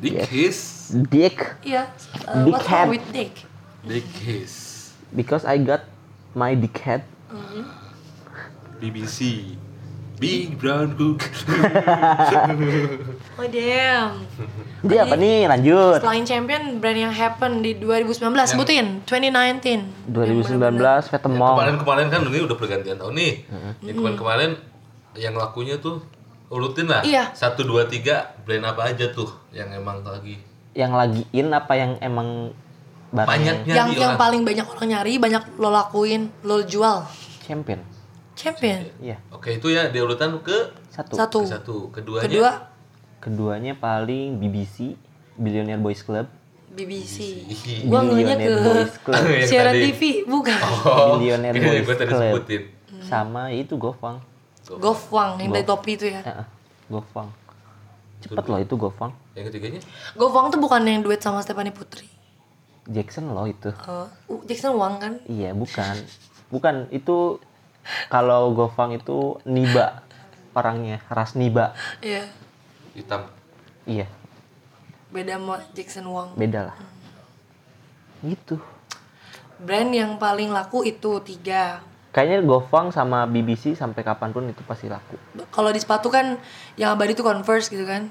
Dikis. 0.01 0.59
Dick. 1.13 1.39
Iya. 1.61 1.93
Uh, 2.25 2.49
what's 2.49 2.65
Dickhead. 2.65 2.73
wrong 2.73 2.93
with 2.93 3.07
Dick? 3.13 3.33
Dikis. 3.85 4.53
Because 5.13 5.45
I 5.45 5.61
got 5.61 5.85
my 6.37 6.53
dickhead. 6.53 7.01
BBC. 8.77 9.57
Big 10.17 10.57
Brown 10.61 10.97
Cook. 10.97 11.25
Oh 13.37 13.45
damn. 13.53 14.25
Dia 14.81 15.05
apa 15.05 15.13
nih? 15.13 15.45
Lanjut. 15.45 16.01
Selain 16.01 16.25
champion, 16.25 16.81
brand 16.81 16.97
yang 16.97 17.13
happen 17.13 17.61
di 17.61 17.77
2019, 17.77 18.33
sebutin 18.49 19.05
2019. 19.05 20.09
2019 20.09 21.13
Vetemong. 21.13 21.57
Kemarin-kemarin 21.61 22.07
kan 22.09 22.21
ini 22.25 22.41
udah 22.49 22.57
pergantian 22.57 22.97
tahun 22.97 23.13
nih. 23.13 23.33
Yang 23.85 23.97
kemarin-kemarin 24.01 24.51
yang 25.21 25.37
lakunya 25.37 25.77
tuh 25.77 26.01
urutin 26.49 26.89
lah. 26.89 27.05
Iya. 27.05 27.37
Satu 27.37 27.69
dua 27.69 27.85
tiga 27.85 28.33
brand 28.49 28.65
apa 28.73 28.89
aja 28.89 29.13
tuh 29.13 29.29
yang 29.53 29.69
emang 29.77 30.01
lagi 30.01 30.41
Yang 30.73 30.93
lagi 30.97 31.23
in 31.37 31.53
apa 31.53 31.73
yang 31.77 32.01
emang 32.01 32.57
barang 33.09 33.29
banyaknya 33.29 33.75
Yang 33.75 33.89
yang 33.95 34.13
orang. 34.13 34.19
paling 34.19 34.43
banyak 34.43 34.67
orang 34.67 34.89
nyari, 34.89 35.13
banyak 35.17 35.43
lo 35.57 35.69
lakuin, 35.69 36.23
lo 36.43 36.63
jual. 36.63 37.07
champion? 37.43 37.81
Champion. 38.35 38.85
Iya, 38.99 39.17
Oke 39.31 39.57
itu 39.57 39.71
ya 39.71 39.89
di 39.89 39.97
urutan 39.97 40.37
ke 40.41 40.75
satu. 40.91 41.15
Satu. 41.15 41.41
ke 41.41 41.49
satu. 41.49 41.77
Keduanya 41.89 42.25
Kedua 42.25 42.51
Keduanya 43.17 43.73
paling 43.75 44.37
BBC, 44.37 44.95
Billionaire 45.35 45.81
Boys 45.81 46.01
Club. 46.01 46.29
BBC. 46.69 47.49
Ih, 47.49 47.89
Gua 47.89 48.05
ngelinya 48.05 48.37
ke 48.37 48.53
Boys 48.61 48.95
Club. 49.01 49.23
Siaran 49.43 49.73
tadi. 49.73 49.89
TV, 49.89 50.01
bukan. 50.29 50.59
Oh, 50.85 51.17
Billionaire 51.17 51.57
Boys 51.57 51.87
Club. 51.89 52.13
sebutin. 52.13 52.63
Sama 53.03 53.49
itu 53.51 53.75
Gofang. 53.75 54.21
Gofwang 54.67 55.39
yang 55.39 55.51
dari 55.51 55.63
topi 55.63 55.95
itu 55.95 56.11
ya. 56.11 56.21
Gofang. 56.87 57.31
Cepet 58.19 58.45
loh 58.45 58.59
itu 58.59 58.75
Gofang. 58.75 59.15
Yang 59.33 59.45
ketiganya? 59.49 59.81
Gofwang 60.13 60.51
tuh 60.51 60.59
bukan 60.59 60.83
yang 60.83 61.01
duet 61.01 61.23
sama 61.23 61.39
Stephanie 61.39 61.71
Putri. 61.71 62.06
Jackson 62.87 63.35
loh 63.35 63.47
itu. 63.51 63.71
Uh, 63.87 64.07
Jackson 64.47 64.79
Wang 64.79 65.03
kan? 65.03 65.19
Iya, 65.27 65.53
bukan. 65.53 65.95
Bukan, 66.51 66.75
itu 66.95 67.43
kalau 68.11 68.55
Gofang 68.55 68.95
itu 68.95 69.39
Niba 69.47 70.07
orangnya, 70.57 71.03
ras 71.11 71.35
Niba. 71.35 71.75
Iya. 72.01 72.31
Hitam. 72.97 73.29
Iya, 73.87 74.09
Beda 75.13 75.39
sama 75.39 75.63
Jackson 75.77 76.07
Wang. 76.11 76.35
beda 76.35 76.73
lah. 76.73 76.77
Gitu. 78.25 78.59
Brand 79.63 79.93
yang 79.95 80.19
paling 80.19 80.51
laku 80.51 80.83
itu 80.83 81.23
tiga. 81.23 81.81
Kayaknya 82.11 82.49
Gofang 82.49 82.89
sama 82.91 83.29
BBC 83.29 83.77
sampai 83.77 84.01
kapan 84.01 84.33
pun 84.33 84.49
itu 84.49 84.65
pasti 84.65 84.89
laku. 84.89 85.21
Kalau 85.53 85.69
di 85.71 85.79
sepatu 85.79 86.09
kan 86.09 86.41
yang 86.81 86.97
abadi 86.97 87.13
itu 87.13 87.23
Converse 87.23 87.69
gitu 87.69 87.85
kan? 87.85 88.09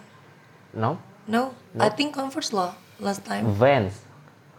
No? 0.71 1.01
No, 1.25 1.51
I 1.81 1.89
think 1.89 2.13
Converse 2.13 2.53
loh 2.53 2.71
last 3.01 3.25
time. 3.25 3.49
Vans. 3.57 4.04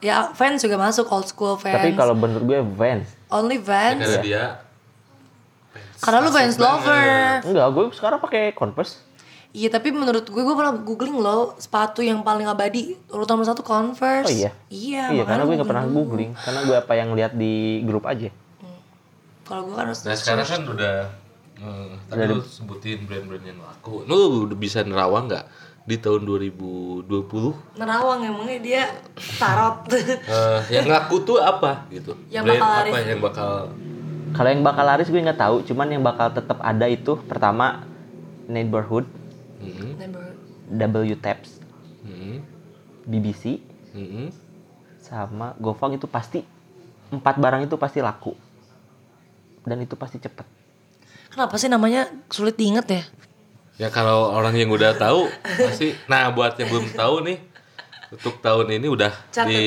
Ya 0.07 0.31
Vans 0.31 0.63
juga 0.63 0.77
masuk 0.79 1.11
old 1.11 1.27
school 1.27 1.59
Vans. 1.59 1.83
Tapi 1.83 1.99
kalau 1.99 2.15
menurut 2.15 2.45
gue 2.47 2.59
Vans. 2.79 3.07
Only 3.27 3.59
Ya, 3.59 3.67
Vans. 3.67 3.99
karena 4.07 4.23
dia 4.23 4.45
Karena 5.99 6.19
lu 6.23 6.31
Vans 6.31 6.57
lover. 6.63 7.43
Enggak, 7.43 7.67
gue 7.75 7.85
sekarang 7.91 8.19
pakai 8.23 8.55
Converse. 8.55 9.03
Iya 9.57 9.73
tapi 9.73 9.89
menurut 9.89 10.29
gue 10.29 10.43
gue 10.45 10.55
pernah 10.55 10.77
googling 10.77 11.17
loh 11.17 11.57
sepatu 11.57 12.05
yang 12.05 12.21
paling 12.21 12.45
abadi 12.45 12.93
urutan 13.11 13.41
nomor 13.41 13.49
satu 13.51 13.67
Converse. 13.67 14.29
Oh 14.29 14.33
iya? 14.33 14.51
Iya. 14.71 15.05
iya, 15.11 15.23
karena 15.27 15.43
gue 15.43 15.55
nggak 15.59 15.71
pernah 15.75 15.87
googling. 15.91 16.31
Karena 16.37 16.61
gue 16.63 16.77
apa 16.77 16.93
yang 16.95 17.11
lihat 17.17 17.33
di 17.35 17.83
grup 17.83 18.07
aja. 18.07 18.31
Kalau 19.47 19.63
gue 19.67 19.75
kan 19.75 19.87
harus 19.87 20.03
Nah 20.03 20.15
sekarang 20.19 20.47
kan 20.47 20.63
udah 20.67 20.95
hmm, 21.63 22.11
Tadi 22.11 22.23
lu 22.35 22.43
sebutin 22.43 23.07
brand-brand 23.07 23.45
yang 23.47 23.63
laku 23.63 24.03
Lu 24.03 24.51
udah 24.51 24.59
bisa 24.59 24.83
nerawang 24.83 25.31
nggak 25.31 25.47
Di 25.87 25.97
tahun 25.97 26.27
2020 26.27 27.07
nerawang 27.79 28.21
emangnya 28.21 28.59
dia 28.59 28.83
tarot. 29.39 29.87
eh, 29.87 30.61
Yang 30.75 30.87
laku 30.91 31.17
tuh 31.23 31.39
apa 31.39 31.87
gitu? 31.89 32.19
Yang 32.27 32.45
Brand 32.45 32.59
bakal 32.59 32.67
apa 32.69 32.77
laris. 32.83 33.07
yang 33.07 33.23
bakal 33.23 33.51
Kalau 34.35 34.49
yang 34.51 34.63
bakal 34.63 34.85
laris 34.85 35.07
gue 35.07 35.17
nggak 35.17 35.39
tahu, 35.39 35.57
cuman 35.65 35.87
yang 35.89 36.03
bakal 36.03 36.29
tetap 36.29 36.59
ada 36.61 36.85
itu 36.85 37.15
pertama 37.25 37.87
Neighborhood, 38.47 39.07
hmm, 39.59 39.95
Number 40.69 41.03
W 41.03 41.15
Taps, 41.17 41.63
hmm, 42.03 42.43
BBC, 43.03 43.63
hmm, 43.91 44.29
sama 44.99 45.55
Gofang 45.57 45.95
itu 45.95 46.05
pasti. 46.05 46.43
empat 47.07 47.39
barang 47.39 47.63
itu 47.63 47.79
pasti 47.79 48.03
laku. 48.03 48.35
Dan 49.63 49.79
itu 49.81 49.95
pasti 49.95 50.19
cepet. 50.19 50.43
Kenapa 51.31 51.55
sih 51.55 51.71
namanya 51.71 52.11
sulit 52.27 52.59
diinget 52.59 52.87
ya? 52.91 53.03
Ya 53.77 53.93
kalau 53.93 54.33
orang 54.33 54.57
yang 54.57 54.73
udah 54.73 54.97
tahu 54.97 55.29
pasti. 55.45 55.93
Nah 56.09 56.33
buat 56.33 56.57
yang 56.57 56.73
belum 56.73 56.97
tahu 56.97 57.29
nih, 57.29 57.39
untuk 58.13 58.39
tahun 58.41 58.81
ini 58.81 58.87
udah 58.89 59.13
Catat 59.35 59.51
di 59.51 59.65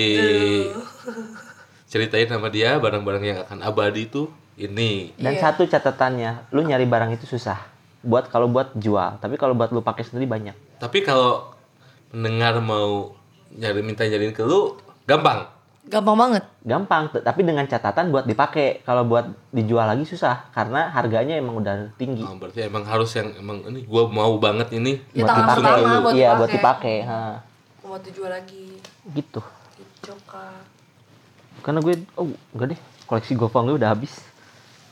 ceritain 1.89 2.29
sama 2.29 2.47
dia 2.53 2.77
barang-barang 2.77 3.23
yang 3.25 3.39
akan 3.45 3.59
abadi 3.65 4.05
itu 4.07 4.29
ini. 4.59 5.15
dan 5.15 5.33
satu 5.39 5.65
catatannya 5.65 6.51
lu 6.51 6.61
nyari 6.61 6.85
barang 6.85 7.15
itu 7.15 7.25
susah 7.25 7.57
buat 8.03 8.27
kalau 8.27 8.51
buat 8.51 8.75
jual 8.75 9.17
tapi 9.19 9.35
kalau 9.39 9.55
buat 9.55 9.71
lu 9.71 9.81
pakai 9.81 10.03
sendiri 10.05 10.29
banyak 10.29 10.55
Tapi 10.79 11.03
kalau 11.03 11.51
pendengar 12.13 12.59
mau 12.63 13.15
nyari 13.51 13.81
minta 13.83 14.07
nyariin 14.07 14.31
ke 14.31 14.45
lu, 14.45 14.77
gampang. 15.03 15.49
Gampang 15.81 16.15
banget. 16.15 16.43
gampang 16.61 17.09
tapi 17.09 17.41
dengan 17.41 17.63
catatan 17.63 18.09
buat 18.09 18.23
dipakai 18.23 18.83
kalau 18.83 19.03
buat 19.03 19.25
dijual 19.49 19.85
lagi 19.85 20.03
susah 20.03 20.51
karena 20.51 20.85
harganya 20.87 21.33
emang 21.33 21.57
udah 21.57 21.89
tinggi 21.95 22.21
Oh, 22.21 22.35
berarti 22.35 22.61
emang 22.63 22.83
harus 22.83 23.09
yang 23.11 23.31
emang 23.33 23.63
ini 23.65 23.83
gua 23.83 24.05
mau 24.05 24.37
banget 24.37 24.69
ini. 24.71 25.01
Ya, 25.11 25.23
buat 25.23 25.33
dipakai 25.35 25.57
pertama 25.57 25.97
buat 25.99 26.13
iya 26.13 26.27
dipakai. 26.27 26.37
buat 26.37 26.49
dipakai 26.51 26.95
ha. 27.03 27.19
Mau 27.81 27.97
dijual 27.97 28.29
lagi. 28.29 28.65
gitu 29.09 29.41
Kak. 30.25 30.61
karena 31.59 31.79
gue 31.79 31.93
oh 32.15 32.25
enggak 32.49 32.67
deh 32.71 32.79
koleksi 33.05 33.33
gopang 33.35 33.65
gue 33.65 33.75
udah 33.75 33.91
habis 33.91 34.13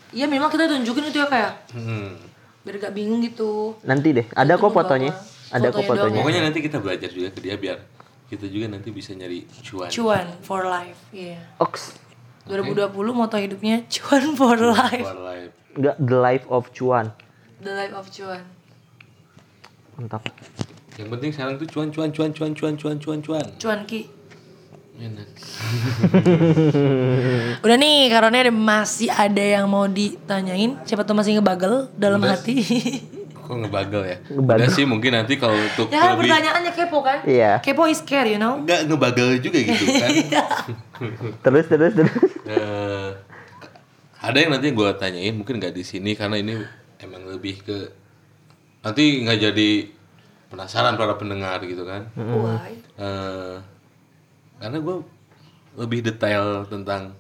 Iya 0.10 0.26
memang 0.26 0.48
kita 0.48 0.68
tunjukin 0.68 1.04
itu 1.06 1.18
ya 1.18 1.28
kayak 1.28 1.52
Hmm. 1.72 2.16
biar 2.62 2.76
gak 2.80 2.94
bingung 2.94 3.20
gitu. 3.20 3.74
nanti 3.82 4.12
deh 4.12 4.26
ada 4.30 4.54
Itu 4.54 4.62
kok 4.62 4.72
fotonya 4.72 5.14
ada 5.48 5.68
kok 5.68 5.80
Fotonya 5.80 5.90
fotonya 6.04 6.20
Pokoknya 6.20 6.42
nanti 6.44 6.60
kita 6.60 6.78
belajar 6.78 7.10
juga 7.10 7.30
ke 7.30 7.40
dia 7.40 7.56
biar 7.56 7.78
kita 8.28 8.44
juga 8.52 8.68
nanti 8.68 8.92
bisa 8.92 9.16
nyari 9.16 9.48
cuan. 9.64 9.88
Cuan 9.88 10.28
for 10.44 10.68
life. 10.68 11.00
Iya. 11.16 11.40
Ox 11.64 11.96
2020 12.48 12.96
moto 13.12 13.36
hidupnya 13.36 13.84
cuan 13.94 14.24
for 14.36 14.58
life. 14.60 15.04
For 15.04 15.20
life. 15.20 15.52
enggak 15.78 15.96
the 16.02 16.18
life 16.18 16.46
of 16.50 16.74
cuan 16.74 17.14
The 17.64 17.74
life 17.74 17.96
of 17.96 18.06
cuan. 18.12 18.44
mantap 19.98 20.24
Yang 20.98 21.08
penting 21.14 21.32
sekarang 21.34 21.56
tuh 21.62 21.68
cuan 21.70 21.90
cuan 21.94 22.10
cuan 22.10 22.32
cuan 22.34 22.52
cuan 22.58 22.74
cuan 22.76 22.98
cuan 22.98 23.20
cuan. 23.22 23.46
Cuan 23.62 23.80
ki. 23.86 24.10
Enak. 24.98 25.30
Udah 27.66 27.78
nih, 27.78 28.10
karena 28.10 28.50
ada 28.50 28.54
masih 28.54 29.14
ada 29.14 29.46
yang 29.46 29.70
mau 29.70 29.86
ditanyain. 29.86 30.74
Siapa 30.90 31.06
tuh 31.06 31.14
masih 31.14 31.38
ngebagel 31.38 31.94
dalam 31.94 32.18
Udah. 32.18 32.34
hati. 32.34 32.58
Kok 33.48 33.56
ngebagel 33.64 34.04
ya? 34.04 34.18
Ngebagel. 34.28 34.60
Udah 34.60 34.76
sih 34.76 34.84
mungkin 34.84 35.16
nanti 35.16 35.40
kalau 35.40 35.56
untuk 35.56 35.88
ya 35.88 36.12
lebih 36.12 36.28
pertanyaannya 36.28 36.72
kepo 36.76 37.00
kan? 37.00 37.24
Iya. 37.24 37.64
Kepo 37.64 37.88
is 37.88 38.04
care, 38.04 38.28
you 38.28 38.36
know? 38.36 38.60
enggak 38.60 38.84
ngebagel 38.84 39.40
juga 39.40 39.56
gitu 39.58 39.88
kan. 40.04 40.10
terus 41.40 41.66
terus 41.66 41.94
terus 41.96 42.12
Eh, 42.44 43.10
ada 44.18 44.38
yang 44.38 44.52
nanti 44.52 44.72
gue 44.72 44.90
tanyain 44.96 45.32
mungkin 45.32 45.60
nggak 45.60 45.72
di 45.72 45.84
sini 45.84 46.12
karena 46.12 46.36
ini 46.36 46.60
emang 47.00 47.24
lebih 47.24 47.60
ke 47.62 47.78
nanti 48.80 49.24
nggak 49.24 49.40
jadi 49.42 49.70
penasaran 50.48 50.96
para 50.96 51.16
pendengar 51.16 51.64
gitu 51.64 51.88
kan. 51.88 52.12
Why? 52.16 52.76
Eh, 53.00 53.56
karena 54.60 54.78
gue 54.78 54.96
lebih 55.78 56.04
detail 56.04 56.68
tentang 56.68 57.16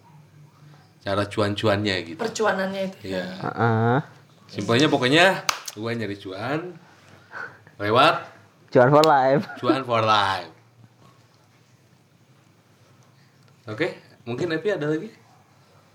cara 0.99 1.23
cuan-cuannya 1.23 1.95
gitu. 2.03 2.19
Percuanannya 2.19 2.81
itu. 2.83 3.15
Iya. 3.15 3.25
Heeh. 3.47 3.97
Simpelnya 4.47 4.87
pokoknya 4.87 5.43
gue 5.77 5.91
nyari 5.93 6.17
cuan 6.17 6.73
lewat 7.77 8.15
cuan 8.73 8.89
for 8.89 9.05
life 9.05 9.43
cuan 9.61 9.81
for 9.85 10.01
life. 10.01 10.49
Oke, 13.67 13.99
mungkin 14.23 14.47
Epi 14.55 14.71
ada 14.71 14.87
lagi? 14.87 15.11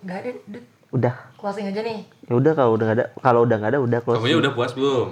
Gak 0.04 0.16
ada, 0.20 0.30
udah. 0.44 0.62
udah 0.92 1.14
Closing 1.40 1.72
aja 1.72 1.80
nih. 1.80 2.04
ya 2.28 2.34
udah 2.36 2.52
kalau 2.52 2.76
udah 2.76 2.84
nggak 2.84 2.98
ada 3.00 3.06
kalau 3.24 3.40
udah 3.48 3.56
nggak 3.56 3.72
ada 3.72 3.80
udah 3.80 3.98
close 4.04 4.20
Kamunya 4.20 4.38
udah 4.44 4.52
puas 4.52 4.72
belum? 4.76 5.08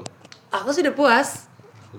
Aku 0.53 0.69
sih 0.71 0.85
udah 0.85 0.93
puas. 0.93 1.49
aku 1.89 1.97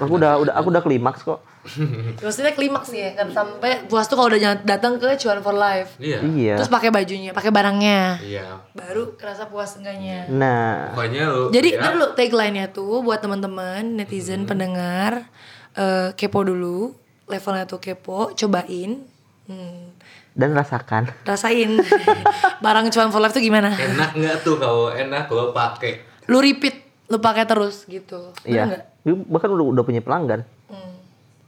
udah 0.00 0.32
udah 0.42 0.52
aku 0.58 0.68
udah 0.74 0.82
klimaks 0.82 1.22
kok 1.22 1.40
Maksudnya 2.24 2.52
klimaks 2.52 2.92
ya, 2.92 3.16
kan 3.16 3.32
sampai 3.32 3.88
puas 3.88 4.04
tuh 4.04 4.20
kalau 4.20 4.28
udah 4.28 4.60
datang 4.68 5.00
ke 5.00 5.16
cuan 5.16 5.40
for 5.40 5.56
life. 5.56 5.96
Iya. 5.96 6.20
iya 6.20 6.54
Terus 6.60 6.68
pakai 6.68 6.92
bajunya, 6.92 7.32
pakai 7.32 7.48
barangnya. 7.48 8.20
Iya. 8.20 8.60
Baru 8.76 9.16
kerasa 9.16 9.48
puas 9.48 9.72
enggaknya. 9.80 10.28
nah 10.28 10.92
Pokoknya 10.92 11.24
lu 11.32 11.48
Jadi 11.48 11.68
ya, 11.72 11.80
ntar 11.80 11.92
lu 11.96 12.06
tagline-nya 12.12 12.68
tuh 12.68 13.00
buat 13.00 13.24
teman-teman 13.24 13.96
netizen 13.96 14.44
pendengar 14.44 15.28
eh, 15.72 16.12
kepo 16.12 16.44
dulu, 16.44 16.92
levelnya 17.32 17.64
tuh 17.64 17.80
kepo, 17.80 18.36
cobain, 18.36 19.00
hmm, 19.48 19.84
dan 20.34 20.50
rasakan 20.50 21.14
rasain 21.22 21.78
barang 22.64 22.90
cuan 22.90 23.08
for 23.14 23.22
life 23.22 23.32
tuh 23.32 23.40
gimana. 23.40 23.70
enak 23.70 24.18
nggak 24.18 24.36
tuh 24.42 24.58
kalau 24.58 24.90
enak 24.92 25.30
lo 25.30 25.54
pakai? 25.54 26.02
Lu 26.28 26.42
repeat, 26.42 27.06
lu 27.08 27.22
pakai 27.22 27.48
terus 27.48 27.86
gitu. 27.88 28.34
Iya 28.44 28.68
nggak? 28.68 28.93
Gue 29.04 29.14
bahkan 29.26 29.48
udah 29.48 29.66
udah 29.70 29.82
punya 29.82 30.00
pelanggan 30.00 30.42
Hmm. 30.66 30.96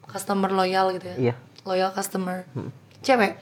Customer 0.06 0.48
loyal 0.48 0.92
gitu 0.92 1.06
ya. 1.08 1.16
iya 1.16 1.34
Loyal 1.62 1.90
customer. 1.90 2.44
Cewek. 3.00 3.40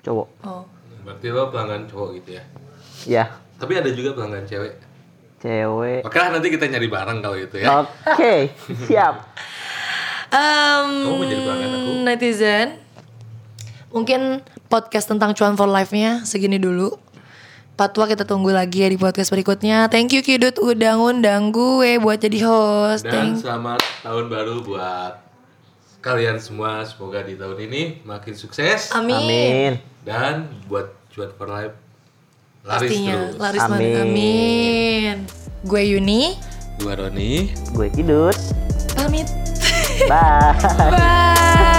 cowok 0.00 0.28
Oh. 0.42 0.66
Berarti 1.02 1.26
lo 1.28 1.48
pelanggan 1.48 1.86
cowok 1.86 2.08
gitu 2.16 2.30
ya. 2.32 2.44
ya 3.04 3.24
Tapi 3.56 3.72
ada 3.74 3.88
juga 3.88 4.12
pelanggan 4.12 4.44
cewek. 4.44 4.74
cewek 5.38 6.00
Oke 6.02 6.16
lah 6.16 6.30
nanti 6.30 6.48
kita 6.48 6.66
nyari 6.66 6.86
barang 6.86 7.18
kalau 7.18 7.34
gitu 7.36 7.56
ya. 7.56 7.82
oke 7.82 8.34
siap 8.86 9.14
Em, 10.28 10.88
Kamu 11.02 11.12
mau 11.12 11.24
jadi 11.24 11.42
pelanggan 11.42 11.70
aku? 11.70 11.90
netizen, 12.02 12.68
mungkin 13.90 14.40
podcast 14.66 15.04
tentang 15.06 15.32
cuan 15.32 15.54
for 15.54 15.66
life-nya 15.66 16.24
segini 16.24 16.56
dulu. 16.56 16.96
Patwa 17.72 18.04
kita 18.04 18.22
tunggu 18.22 18.52
lagi 18.52 18.84
ya 18.84 18.88
di 18.88 18.96
podcast 18.96 19.32
berikutnya. 19.32 19.88
Thank 19.88 20.12
you 20.12 20.20
Kidut 20.20 20.60
udah 20.60 20.92
ngundang 20.94 21.50
gue 21.50 21.96
buat 21.98 22.20
jadi 22.20 22.44
host. 22.44 23.02
Dan 23.02 23.32
Thank 23.32 23.42
selamat 23.42 23.80
tahun 24.04 24.24
baru 24.28 24.60
buat 24.60 25.18
kalian 25.98 26.36
semua. 26.36 26.84
Semoga 26.84 27.24
di 27.24 27.34
tahun 27.34 27.58
ini 27.62 27.82
makin 28.04 28.34
sukses 28.34 28.92
Amin. 28.92 29.16
amin 29.16 29.72
dan 30.02 30.52
buat 30.66 30.92
cuan 31.08 31.30
for 31.32 31.46
life 31.46 31.74
laris 32.62 32.90
Pastinya 32.90 33.14
terus. 33.30 33.40
laris. 33.40 33.62
Amin. 33.64 33.96
Amin. 33.98 35.16
Gue 35.62 35.82
Yuni, 35.88 36.34
Gua 36.76 36.98
Roni. 36.98 37.54
gue 37.72 37.88
kidut 37.88 38.36
pamit. 38.92 39.26
bye 40.04 40.52
Bye. 40.92 41.70